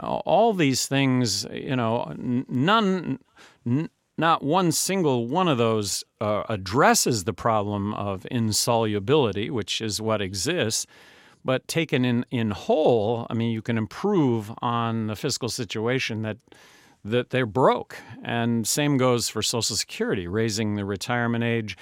all 0.00 0.52
these 0.54 0.86
things, 0.86 1.44
you 1.52 1.76
know, 1.76 2.12
none, 2.16 3.18
n- 3.66 3.90
not 4.16 4.42
one 4.42 4.72
single 4.72 5.26
one 5.28 5.48
of 5.48 5.58
those 5.58 6.04
addresses 6.20 7.24
the 7.24 7.32
problem 7.32 7.92
of 7.94 8.26
insolubility, 8.30 9.50
which 9.50 9.80
is 9.80 10.00
what 10.00 10.22
exists. 10.22 10.86
But 11.44 11.66
taken 11.66 12.04
in, 12.04 12.24
in 12.30 12.52
whole, 12.52 13.26
I 13.28 13.34
mean, 13.34 13.50
you 13.50 13.62
can 13.62 13.76
improve 13.76 14.52
on 14.62 15.08
the 15.08 15.16
fiscal 15.16 15.48
situation 15.48 16.22
that 16.22 16.38
that 17.04 17.30
they're 17.30 17.46
broke. 17.46 17.96
And 18.22 18.66
same 18.66 18.96
goes 18.96 19.28
for 19.28 19.42
Social 19.42 19.76
Security, 19.76 20.26
raising 20.26 20.76
the 20.76 20.84
retirement 20.84 21.44
age. 21.44 21.76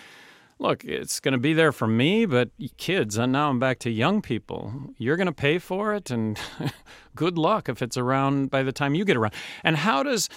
Look, 0.59 0.85
it's 0.85 1.21
going 1.21 1.33
to 1.33 1.39
be 1.39 1.55
there 1.55 1.73
for 1.73 1.87
me, 1.87 2.27
but 2.27 2.51
kids, 2.77 3.17
and 3.17 3.33
now 3.33 3.49
I'm 3.49 3.59
back 3.59 3.79
to 3.81 3.91
young 3.91 4.21
people. 4.21 4.73
You're 4.99 5.17
going 5.17 5.27
to 5.27 5.33
pay 5.33 5.59
for 5.59 5.95
it, 5.95 6.11
and 6.11 6.39
good 7.15 7.39
luck 7.39 7.69
if 7.69 7.81
it's 7.81 7.97
around 7.97 8.51
by 8.51 8.63
the 8.63 8.73
time 8.73 8.95
you 8.95 9.07
get 9.07 9.17
around. 9.17 9.33
And 9.65 9.77
how 9.77 10.03
does 10.03 10.29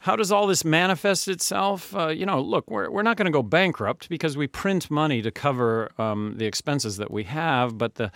how 0.00 0.14
does 0.14 0.30
all 0.30 0.46
this 0.46 0.64
manifest 0.64 1.26
itself? 1.26 1.94
Uh, 1.94 2.08
you 2.08 2.24
know, 2.24 2.40
look, 2.40 2.70
we're, 2.70 2.88
we're 2.88 3.02
not 3.02 3.16
going 3.16 3.26
to 3.26 3.32
go 3.32 3.42
bankrupt 3.42 4.08
because 4.08 4.36
we 4.36 4.46
print 4.46 4.90
money 4.90 5.22
to 5.22 5.30
cover 5.30 5.90
um, 5.98 6.34
the 6.36 6.46
expenses 6.46 6.98
that 6.98 7.10
we 7.10 7.24
have, 7.24 7.76
but 7.76 7.96
the 7.96 8.12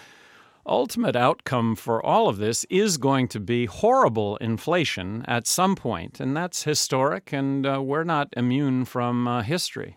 ultimate 0.67 1.17
outcome 1.17 1.75
for 1.75 2.05
all 2.05 2.29
of 2.29 2.39
this 2.39 2.65
is 2.71 2.97
going 2.97 3.29
to 3.29 3.41
be 3.41 3.67
horrible 3.67 4.37
inflation 4.37 5.25
at 5.27 5.47
some 5.47 5.75
point, 5.75 6.21
and 6.21 6.37
that's 6.37 6.65
historic, 6.65 7.33
and 7.33 7.67
uh, 7.67 7.83
we're 7.83 8.05
not 8.05 8.29
immune 8.37 8.85
from 8.85 9.27
uh, 9.27 9.43
history. 9.43 9.97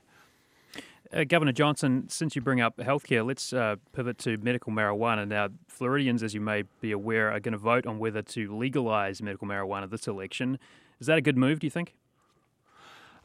Uh, 1.14 1.24
Governor 1.24 1.52
Johnson, 1.52 2.10
since 2.10 2.36
you 2.36 2.42
bring 2.42 2.60
up 2.60 2.78
healthcare, 2.78 3.26
let's 3.26 3.54
uh, 3.54 3.76
pivot 3.94 4.18
to 4.20 4.38
medical 4.38 4.74
marijuana. 4.74 5.28
Now, 5.28 5.50
Floridians, 5.68 6.24
as 6.24 6.34
you 6.34 6.42
may 6.42 6.64
be 6.82 6.92
aware, 6.92 7.32
are 7.32 7.40
going 7.40 7.54
to 7.54 7.58
vote 7.58 7.86
on 7.86 8.00
whether 8.00 8.22
to 8.22 8.58
legalize 8.58 9.22
medical 9.22 9.48
marijuana 9.48 9.90
this 9.90 10.08
election. 10.08 10.60
Is 11.00 11.08
that 11.08 11.18
a 11.18 11.22
good 11.22 11.38
move, 11.38 11.60
do 11.60 11.68
you 11.68 11.72
think? 11.72 11.96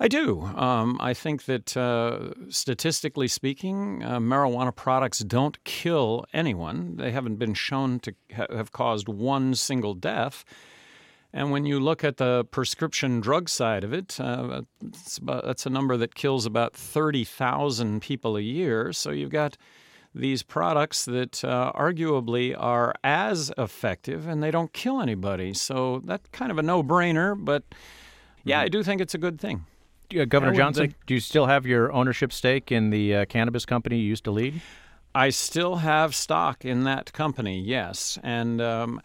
I 0.03 0.09
do. 0.09 0.41
Um, 0.41 0.97
I 0.99 1.13
think 1.13 1.45
that 1.45 1.77
uh, 1.77 2.31
statistically 2.49 3.29
speaking, 3.29 4.03
uh, 4.03 4.19
marijuana 4.19 4.75
products 4.75 5.19
don't 5.19 5.63
kill 5.65 6.25
anyone. 6.33 6.97
They 6.97 7.11
haven't 7.11 7.37
been 7.37 7.53
shown 7.53 8.01
to 8.01 8.15
ha- 8.35 8.47
have 8.51 8.73
caused 8.73 9.11
one 9.11 9.55
single 9.55 9.93
death. 9.93 10.43
And 11.35 11.51
when 11.51 11.67
you 11.67 11.79
look 11.79 12.03
at 12.03 12.17
the 12.17 12.47
prescription 12.51 13.21
drug 13.21 13.51
side 13.51 13.85
of 13.85 13.93
it, 13.93 14.19
uh, 14.19 14.63
about, 15.21 15.45
that's 15.45 15.67
a 15.67 15.71
number 15.71 15.99
that 15.99 16.15
kills 16.15 16.47
about 16.47 16.73
30,000 16.73 18.01
people 18.01 18.39
a 18.39 18.41
year. 18.41 18.95
So 18.95 19.11
you've 19.11 19.31
got 19.31 19.59
these 20.15 20.43
products 20.43 21.05
that 21.05 21.45
uh, 21.45 21.73
arguably 21.75 22.57
are 22.59 22.95
as 23.05 23.53
effective 23.59 24.27
and 24.27 24.43
they 24.43 24.51
don't 24.51 24.73
kill 24.73 25.03
anybody. 25.03 25.53
So 25.53 26.01
that's 26.07 26.27
kind 26.31 26.51
of 26.51 26.57
a 26.57 26.63
no 26.63 26.83
brainer, 26.83 27.37
but 27.39 27.65
yeah, 28.45 28.61
I 28.61 28.69
do 28.69 28.83
think 28.83 29.03
it's 29.03 29.15
a 29.15 29.19
good 29.19 29.39
thing 29.39 29.67
uh, 30.15 30.25
Governor 30.25 30.55
Johnson, 30.55 30.89
think... 30.89 31.07
do 31.07 31.15
you 31.15 31.21
still 31.21 31.47
have 31.47 31.67
your 31.67 31.93
ownership 31.93 32.33
stake 32.33 32.71
in 32.73 32.91
the 32.91 33.15
uh, 33.15 33.25
cannabis 33.27 33.65
company 33.65 33.99
you 33.99 34.09
used 34.09 34.25
to 34.25 34.31
lead? 34.31 34.61
I 35.15 35.31
still 35.31 35.77
have 35.77 36.15
stock 36.15 36.65
in 36.65 36.85
that 36.85 37.13
company, 37.13 37.61
yes. 37.61 38.19
And, 38.23 38.61
um, 38.61 39.03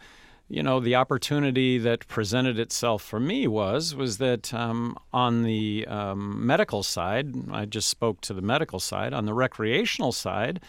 you 0.48 0.62
know, 0.62 0.78
the 0.78 0.94
opportunity 0.94 1.78
that 1.78 2.06
presented 2.06 2.58
itself 2.58 3.02
for 3.02 3.18
me 3.18 3.48
was 3.48 3.94
was 3.94 4.18
that 4.18 4.54
um, 4.54 4.96
on 5.12 5.42
the 5.42 5.84
um, 5.88 6.46
medical 6.46 6.84
side, 6.84 7.50
I 7.50 7.64
just 7.64 7.88
spoke 7.88 8.20
to 8.22 8.34
the 8.34 8.42
medical 8.42 8.78
side. 8.78 9.12
On 9.12 9.26
the 9.26 9.34
recreational 9.34 10.12
side, 10.12 10.60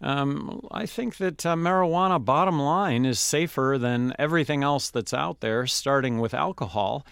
um, 0.00 0.66
I 0.72 0.86
think 0.86 1.18
that 1.18 1.46
uh, 1.46 1.54
marijuana, 1.54 2.22
bottom 2.22 2.60
line, 2.60 3.06
is 3.06 3.20
safer 3.20 3.76
than 3.78 4.12
everything 4.18 4.64
else 4.64 4.90
that's 4.90 5.14
out 5.14 5.40
there, 5.40 5.66
starting 5.68 6.18
with 6.18 6.34
alcohol. 6.34 7.06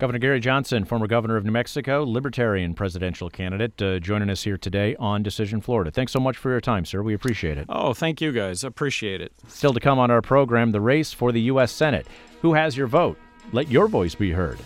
Governor 0.00 0.18
Gary 0.18 0.40
Johnson, 0.40 0.86
former 0.86 1.06
governor 1.06 1.36
of 1.36 1.44
New 1.44 1.52
Mexico, 1.52 2.04
Libertarian 2.04 2.72
presidential 2.72 3.28
candidate, 3.28 3.82
uh, 3.82 3.98
joining 3.98 4.30
us 4.30 4.42
here 4.44 4.56
today 4.56 4.96
on 4.96 5.22
Decision 5.22 5.60
Florida. 5.60 5.90
Thanks 5.90 6.10
so 6.10 6.18
much 6.18 6.38
for 6.38 6.48
your 6.50 6.62
time, 6.62 6.86
sir. 6.86 7.02
We 7.02 7.12
appreciate 7.12 7.58
it. 7.58 7.66
Oh, 7.68 7.92
thank 7.92 8.22
you 8.22 8.32
guys. 8.32 8.64
Appreciate 8.64 9.20
it. 9.20 9.30
Still 9.48 9.74
to 9.74 9.78
come 9.78 9.98
on 9.98 10.10
our 10.10 10.22
program, 10.22 10.72
the 10.72 10.80
race 10.80 11.12
for 11.12 11.32
the 11.32 11.42
U.S. 11.42 11.70
Senate. 11.70 12.06
Who 12.40 12.54
has 12.54 12.78
your 12.78 12.86
vote? 12.86 13.18
Let 13.52 13.70
your 13.70 13.88
voice 13.88 14.14
be 14.14 14.32
heard. 14.32 14.58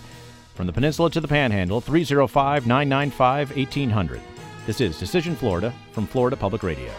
From 0.53 0.67
the 0.67 0.73
peninsula 0.73 1.11
to 1.11 1.19
the 1.19 1.27
panhandle, 1.27 1.81
305 1.81 2.65
995 2.65 3.57
1800. 3.57 4.21
This 4.65 4.79
is 4.79 4.97
Decision 4.97 5.35
Florida 5.35 5.73
from 5.91 6.07
Florida 6.07 6.37
Public 6.37 6.63
Radio. 6.63 6.89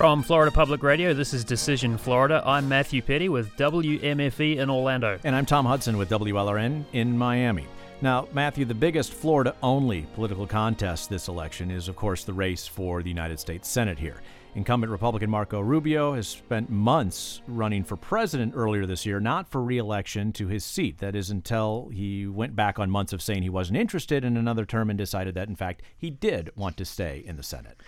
From 0.00 0.22
Florida 0.22 0.50
Public 0.50 0.82
Radio, 0.82 1.12
this 1.12 1.34
is 1.34 1.44
Decision 1.44 1.98
Florida. 1.98 2.42
I'm 2.46 2.66
Matthew 2.66 3.02
Peddie 3.02 3.28
with 3.28 3.54
WMFE 3.56 4.56
in 4.56 4.70
Orlando. 4.70 5.18
And 5.24 5.36
I'm 5.36 5.44
Tom 5.44 5.66
Hudson 5.66 5.98
with 5.98 6.08
WLRN 6.08 6.86
in 6.94 7.18
Miami. 7.18 7.66
Now, 8.00 8.26
Matthew, 8.32 8.64
the 8.64 8.72
biggest 8.72 9.12
Florida 9.12 9.54
only 9.62 10.06
political 10.14 10.46
contest 10.46 11.10
this 11.10 11.28
election 11.28 11.70
is, 11.70 11.86
of 11.86 11.96
course, 11.96 12.24
the 12.24 12.32
race 12.32 12.66
for 12.66 13.02
the 13.02 13.10
United 13.10 13.38
States 13.38 13.68
Senate 13.68 13.98
here. 13.98 14.22
Incumbent 14.54 14.90
Republican 14.90 15.28
Marco 15.28 15.60
Rubio 15.60 16.14
has 16.14 16.26
spent 16.26 16.70
months 16.70 17.42
running 17.46 17.84
for 17.84 17.96
president 17.98 18.54
earlier 18.56 18.86
this 18.86 19.04
year, 19.04 19.20
not 19.20 19.50
for 19.50 19.62
reelection 19.62 20.32
to 20.32 20.46
his 20.46 20.64
seat. 20.64 20.96
That 21.00 21.14
is 21.14 21.28
until 21.28 21.90
he 21.92 22.26
went 22.26 22.56
back 22.56 22.78
on 22.78 22.90
months 22.90 23.12
of 23.12 23.20
saying 23.20 23.42
he 23.42 23.50
wasn't 23.50 23.76
interested 23.76 24.24
in 24.24 24.38
another 24.38 24.64
term 24.64 24.88
and 24.88 24.98
decided 24.98 25.34
that, 25.34 25.48
in 25.48 25.56
fact, 25.56 25.82
he 25.98 26.08
did 26.08 26.48
want 26.56 26.78
to 26.78 26.86
stay 26.86 27.22
in 27.26 27.36
the 27.36 27.42
Senate. 27.42 27.78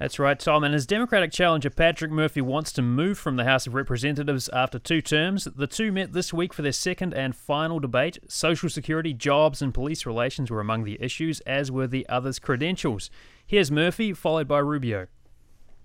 That's 0.00 0.18
right, 0.18 0.40
Tom. 0.40 0.64
And 0.64 0.72
his 0.72 0.86
Democratic 0.86 1.30
challenger 1.30 1.68
Patrick 1.68 2.10
Murphy 2.10 2.40
wants 2.40 2.72
to 2.72 2.80
move 2.80 3.18
from 3.18 3.36
the 3.36 3.44
House 3.44 3.66
of 3.66 3.74
Representatives 3.74 4.48
after 4.48 4.78
two 4.78 5.02
terms. 5.02 5.44
The 5.44 5.66
two 5.66 5.92
met 5.92 6.14
this 6.14 6.32
week 6.32 6.54
for 6.54 6.62
their 6.62 6.72
second 6.72 7.12
and 7.12 7.36
final 7.36 7.78
debate. 7.78 8.18
Social 8.26 8.70
security, 8.70 9.12
jobs, 9.12 9.60
and 9.60 9.74
police 9.74 10.06
relations 10.06 10.50
were 10.50 10.58
among 10.58 10.84
the 10.84 10.96
issues, 11.02 11.40
as 11.40 11.70
were 11.70 11.86
the 11.86 12.08
others' 12.08 12.38
credentials. 12.38 13.10
Here's 13.46 13.70
Murphy, 13.70 14.14
followed 14.14 14.48
by 14.48 14.60
Rubio. 14.60 15.06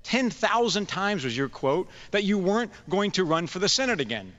10,000 0.03 0.87
times 0.87 1.25
was 1.25 1.35
your 1.35 1.49
quote 1.49 1.89
that 2.11 2.23
you 2.23 2.37
weren't 2.37 2.71
going 2.87 3.11
to 3.11 3.25
run 3.25 3.47
for 3.47 3.59
the 3.59 3.67
Senate 3.67 3.99
again. 3.99 4.31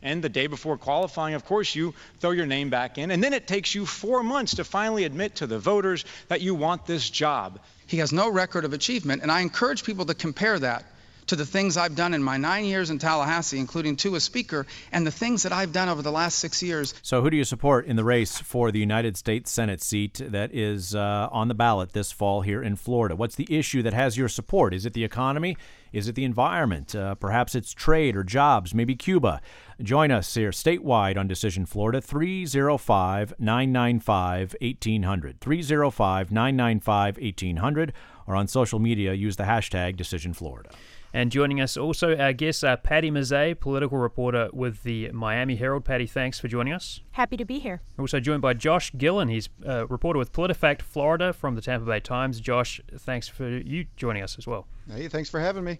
And 0.00 0.22
the 0.22 0.28
day 0.28 0.46
before 0.46 0.78
qualifying, 0.78 1.34
of 1.34 1.44
course, 1.44 1.74
you 1.74 1.92
throw 2.20 2.30
your 2.30 2.46
name 2.46 2.70
back 2.70 2.98
in. 2.98 3.10
And 3.10 3.24
then 3.24 3.32
it 3.32 3.48
takes 3.48 3.74
you 3.74 3.84
four 3.84 4.22
months 4.22 4.54
to 4.56 4.64
finally 4.64 5.02
admit 5.02 5.34
to 5.36 5.48
the 5.48 5.58
voters 5.58 6.04
that 6.28 6.40
you 6.40 6.54
want 6.54 6.86
this 6.86 7.10
job. 7.10 7.58
He 7.86 7.98
has 7.98 8.12
no 8.12 8.30
record 8.30 8.64
of 8.64 8.72
achievement, 8.72 9.22
and 9.22 9.30
I 9.30 9.40
encourage 9.40 9.84
people 9.84 10.06
to 10.06 10.14
compare 10.14 10.58
that 10.58 10.84
to 11.26 11.36
the 11.36 11.46
things 11.46 11.76
I've 11.76 11.94
done 11.94 12.14
in 12.14 12.22
my 12.22 12.36
nine 12.36 12.64
years 12.64 12.90
in 12.90 12.98
Tallahassee, 12.98 13.58
including 13.58 13.96
two 13.96 14.16
as 14.16 14.24
Speaker, 14.24 14.66
and 14.92 15.06
the 15.06 15.10
things 15.10 15.42
that 15.44 15.52
I've 15.52 15.72
done 15.72 15.88
over 15.88 16.02
the 16.02 16.12
last 16.12 16.38
six 16.38 16.62
years. 16.62 16.94
So, 17.02 17.22
who 17.22 17.30
do 17.30 17.36
you 17.36 17.44
support 17.44 17.86
in 17.86 17.96
the 17.96 18.04
race 18.04 18.38
for 18.38 18.70
the 18.70 18.78
United 18.78 19.16
States 19.16 19.50
Senate 19.50 19.82
seat 19.82 20.20
that 20.24 20.54
is 20.54 20.94
uh, 20.94 21.28
on 21.30 21.48
the 21.48 21.54
ballot 21.54 21.92
this 21.92 22.12
fall 22.12 22.42
here 22.42 22.62
in 22.62 22.76
Florida? 22.76 23.16
What's 23.16 23.36
the 23.36 23.46
issue 23.54 23.82
that 23.82 23.94
has 23.94 24.16
your 24.16 24.28
support? 24.28 24.74
Is 24.74 24.86
it 24.86 24.92
the 24.92 25.04
economy? 25.04 25.56
Is 25.94 26.08
it 26.08 26.16
the 26.16 26.24
environment? 26.24 26.94
Uh, 26.94 27.14
perhaps 27.14 27.54
it's 27.54 27.72
trade 27.72 28.16
or 28.16 28.24
jobs, 28.24 28.74
maybe 28.74 28.96
Cuba. 28.96 29.40
Join 29.80 30.10
us 30.10 30.34
here 30.34 30.50
statewide 30.50 31.16
on 31.16 31.28
Decision 31.28 31.66
Florida, 31.66 32.00
305 32.00 33.34
995 33.38 34.56
1800. 34.60 35.40
305 35.40 36.32
995 36.32 37.16
1800, 37.16 37.92
or 38.26 38.34
on 38.34 38.48
social 38.48 38.80
media, 38.80 39.12
use 39.12 39.36
the 39.36 39.44
hashtag 39.44 39.96
Decision 39.96 40.32
Florida. 40.32 40.70
And 41.14 41.30
joining 41.30 41.60
us 41.60 41.76
also, 41.76 42.16
our 42.16 42.32
guest, 42.32 42.64
uh, 42.64 42.76
Patty 42.76 43.08
Mazzei, 43.08 43.58
political 43.58 43.98
reporter 43.98 44.48
with 44.52 44.82
the 44.82 45.12
Miami 45.12 45.54
Herald. 45.54 45.84
Patty, 45.84 46.08
thanks 46.08 46.40
for 46.40 46.48
joining 46.48 46.72
us. 46.72 47.02
Happy 47.12 47.36
to 47.36 47.44
be 47.44 47.60
here. 47.60 47.82
Also 47.96 48.18
joined 48.18 48.42
by 48.42 48.52
Josh 48.52 48.90
Gillin. 48.98 49.28
He's 49.28 49.48
a 49.64 49.86
reporter 49.86 50.18
with 50.18 50.32
PolitiFact 50.32 50.82
Florida 50.82 51.32
from 51.32 51.54
the 51.54 51.60
Tampa 51.60 51.86
Bay 51.86 52.00
Times. 52.00 52.40
Josh, 52.40 52.80
thanks 52.98 53.28
for 53.28 53.48
you 53.48 53.86
joining 53.96 54.24
us 54.24 54.36
as 54.38 54.48
well. 54.48 54.66
Hey, 54.92 55.06
thanks 55.06 55.30
for 55.30 55.38
having 55.38 55.62
me. 55.62 55.78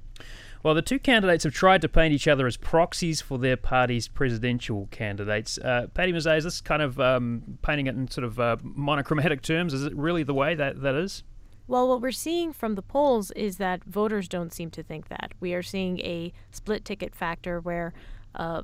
Well, 0.63 0.75
the 0.75 0.83
two 0.83 1.01
candidates 1.01 1.43
have 1.43 1.53
tried 1.53 1.83
to 1.83 1.89
paint 1.89 2.15
each 2.15 2.29
other 2.29 2.47
as 2.47 2.57
proxies 2.57 3.21
for 3.21 3.37
their 3.37 3.57
party's 3.57 4.07
presidential 4.07 4.87
candidates. 4.93 5.59
Uh, 5.59 5.89
Patty 5.95 6.13
Mazzei, 6.13 6.39
is 6.39 6.45
this 6.45 6.61
kind 6.61 6.81
of 6.81 7.01
um, 7.01 7.59
painting 7.61 7.89
it 7.89 7.97
in 7.97 8.09
sort 8.09 8.25
of 8.25 8.39
uh, 8.39 8.57
monochromatic 8.63 9.43
terms? 9.43 9.75
Is 9.75 9.85
it 9.85 9.97
really 9.97 10.23
the 10.23 10.33
way 10.33 10.55
that 10.55 10.81
that 10.83 10.95
is? 10.95 11.25
Well, 11.67 11.89
what 11.89 12.03
we're 12.03 12.13
seeing 12.13 12.53
from 12.53 12.75
the 12.75 12.83
polls 12.83 13.31
is 13.33 13.57
that 13.57 13.85
voters 13.85 14.29
don't 14.29 14.53
seem 14.53 14.71
to 14.71 14.83
think 14.83 15.09
that. 15.09 15.33
We 15.41 15.55
are 15.55 15.63
seeing 15.63 15.99
a 16.01 16.33
split 16.51 16.85
ticket 16.85 17.15
factor 17.15 17.59
where 17.59 17.95
uh, 18.35 18.63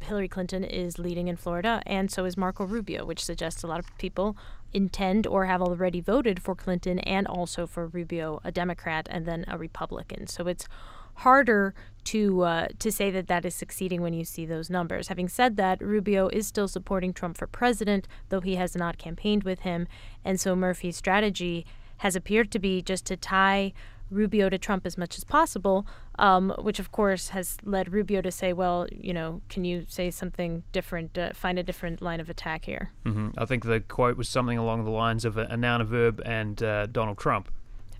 Hillary 0.00 0.28
Clinton 0.28 0.64
is 0.64 0.98
leading 0.98 1.28
in 1.28 1.36
Florida, 1.36 1.82
and 1.86 2.10
so 2.10 2.24
is 2.24 2.36
Marco 2.36 2.64
Rubio, 2.64 3.04
which 3.04 3.24
suggests 3.24 3.62
a 3.62 3.66
lot 3.66 3.80
of 3.80 3.98
people 3.98 4.36
intend 4.72 5.26
or 5.26 5.46
have 5.46 5.60
already 5.60 6.00
voted 6.00 6.40
for 6.40 6.54
Clinton 6.54 7.00
and 7.00 7.26
also 7.26 7.66
for 7.66 7.88
Rubio, 7.88 8.40
a 8.44 8.52
Democrat, 8.52 9.08
and 9.10 9.26
then 9.26 9.44
a 9.48 9.58
Republican. 9.58 10.26
So 10.28 10.46
it's 10.46 10.68
harder 11.14 11.74
to 12.02 12.42
uh, 12.42 12.68
to 12.78 12.90
say 12.90 13.10
that 13.10 13.26
that 13.26 13.44
is 13.44 13.54
succeeding 13.54 14.00
when 14.00 14.14
you 14.14 14.24
see 14.24 14.46
those 14.46 14.70
numbers. 14.70 15.08
Having 15.08 15.28
said 15.28 15.56
that, 15.56 15.82
Rubio 15.82 16.28
is 16.28 16.46
still 16.46 16.68
supporting 16.68 17.12
Trump 17.12 17.36
for 17.36 17.46
president, 17.46 18.08
though 18.30 18.40
he 18.40 18.54
has 18.54 18.74
not 18.76 18.96
campaigned 18.98 19.42
with 19.42 19.60
him, 19.60 19.86
and 20.24 20.40
so 20.40 20.56
Murphy's 20.56 20.96
strategy 20.96 21.66
has 22.00 22.16
appeared 22.16 22.50
to 22.50 22.58
be 22.58 22.82
just 22.82 23.04
to 23.06 23.16
tie 23.16 23.72
Rubio 24.10 24.48
to 24.48 24.58
Trump 24.58 24.86
as 24.86 24.98
much 24.98 25.16
as 25.18 25.24
possible, 25.24 25.86
um, 26.18 26.52
which 26.58 26.78
of 26.78 26.90
course 26.90 27.28
has 27.28 27.58
led 27.62 27.92
Rubio 27.92 28.22
to 28.22 28.30
say, 28.30 28.52
well, 28.52 28.86
you 28.90 29.12
know, 29.12 29.40
can 29.48 29.64
you 29.64 29.84
say 29.86 30.10
something 30.10 30.62
different, 30.72 31.16
uh, 31.16 31.32
find 31.34 31.58
a 31.58 31.62
different 31.62 32.02
line 32.02 32.18
of 32.18 32.28
attack 32.28 32.64
here? 32.64 32.90
Mm-hmm. 33.04 33.30
I 33.38 33.44
think 33.44 33.64
the 33.64 33.80
quote 33.80 34.16
was 34.16 34.28
something 34.28 34.58
along 34.58 34.84
the 34.84 34.90
lines 34.90 35.24
of 35.24 35.36
a, 35.36 35.42
a 35.42 35.56
noun, 35.56 35.80
a 35.80 35.84
verb, 35.84 36.20
and 36.24 36.62
uh, 36.62 36.86
Donald 36.86 37.18
Trump. 37.18 37.50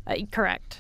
Uh, 0.06 0.16
correct. 0.32 0.78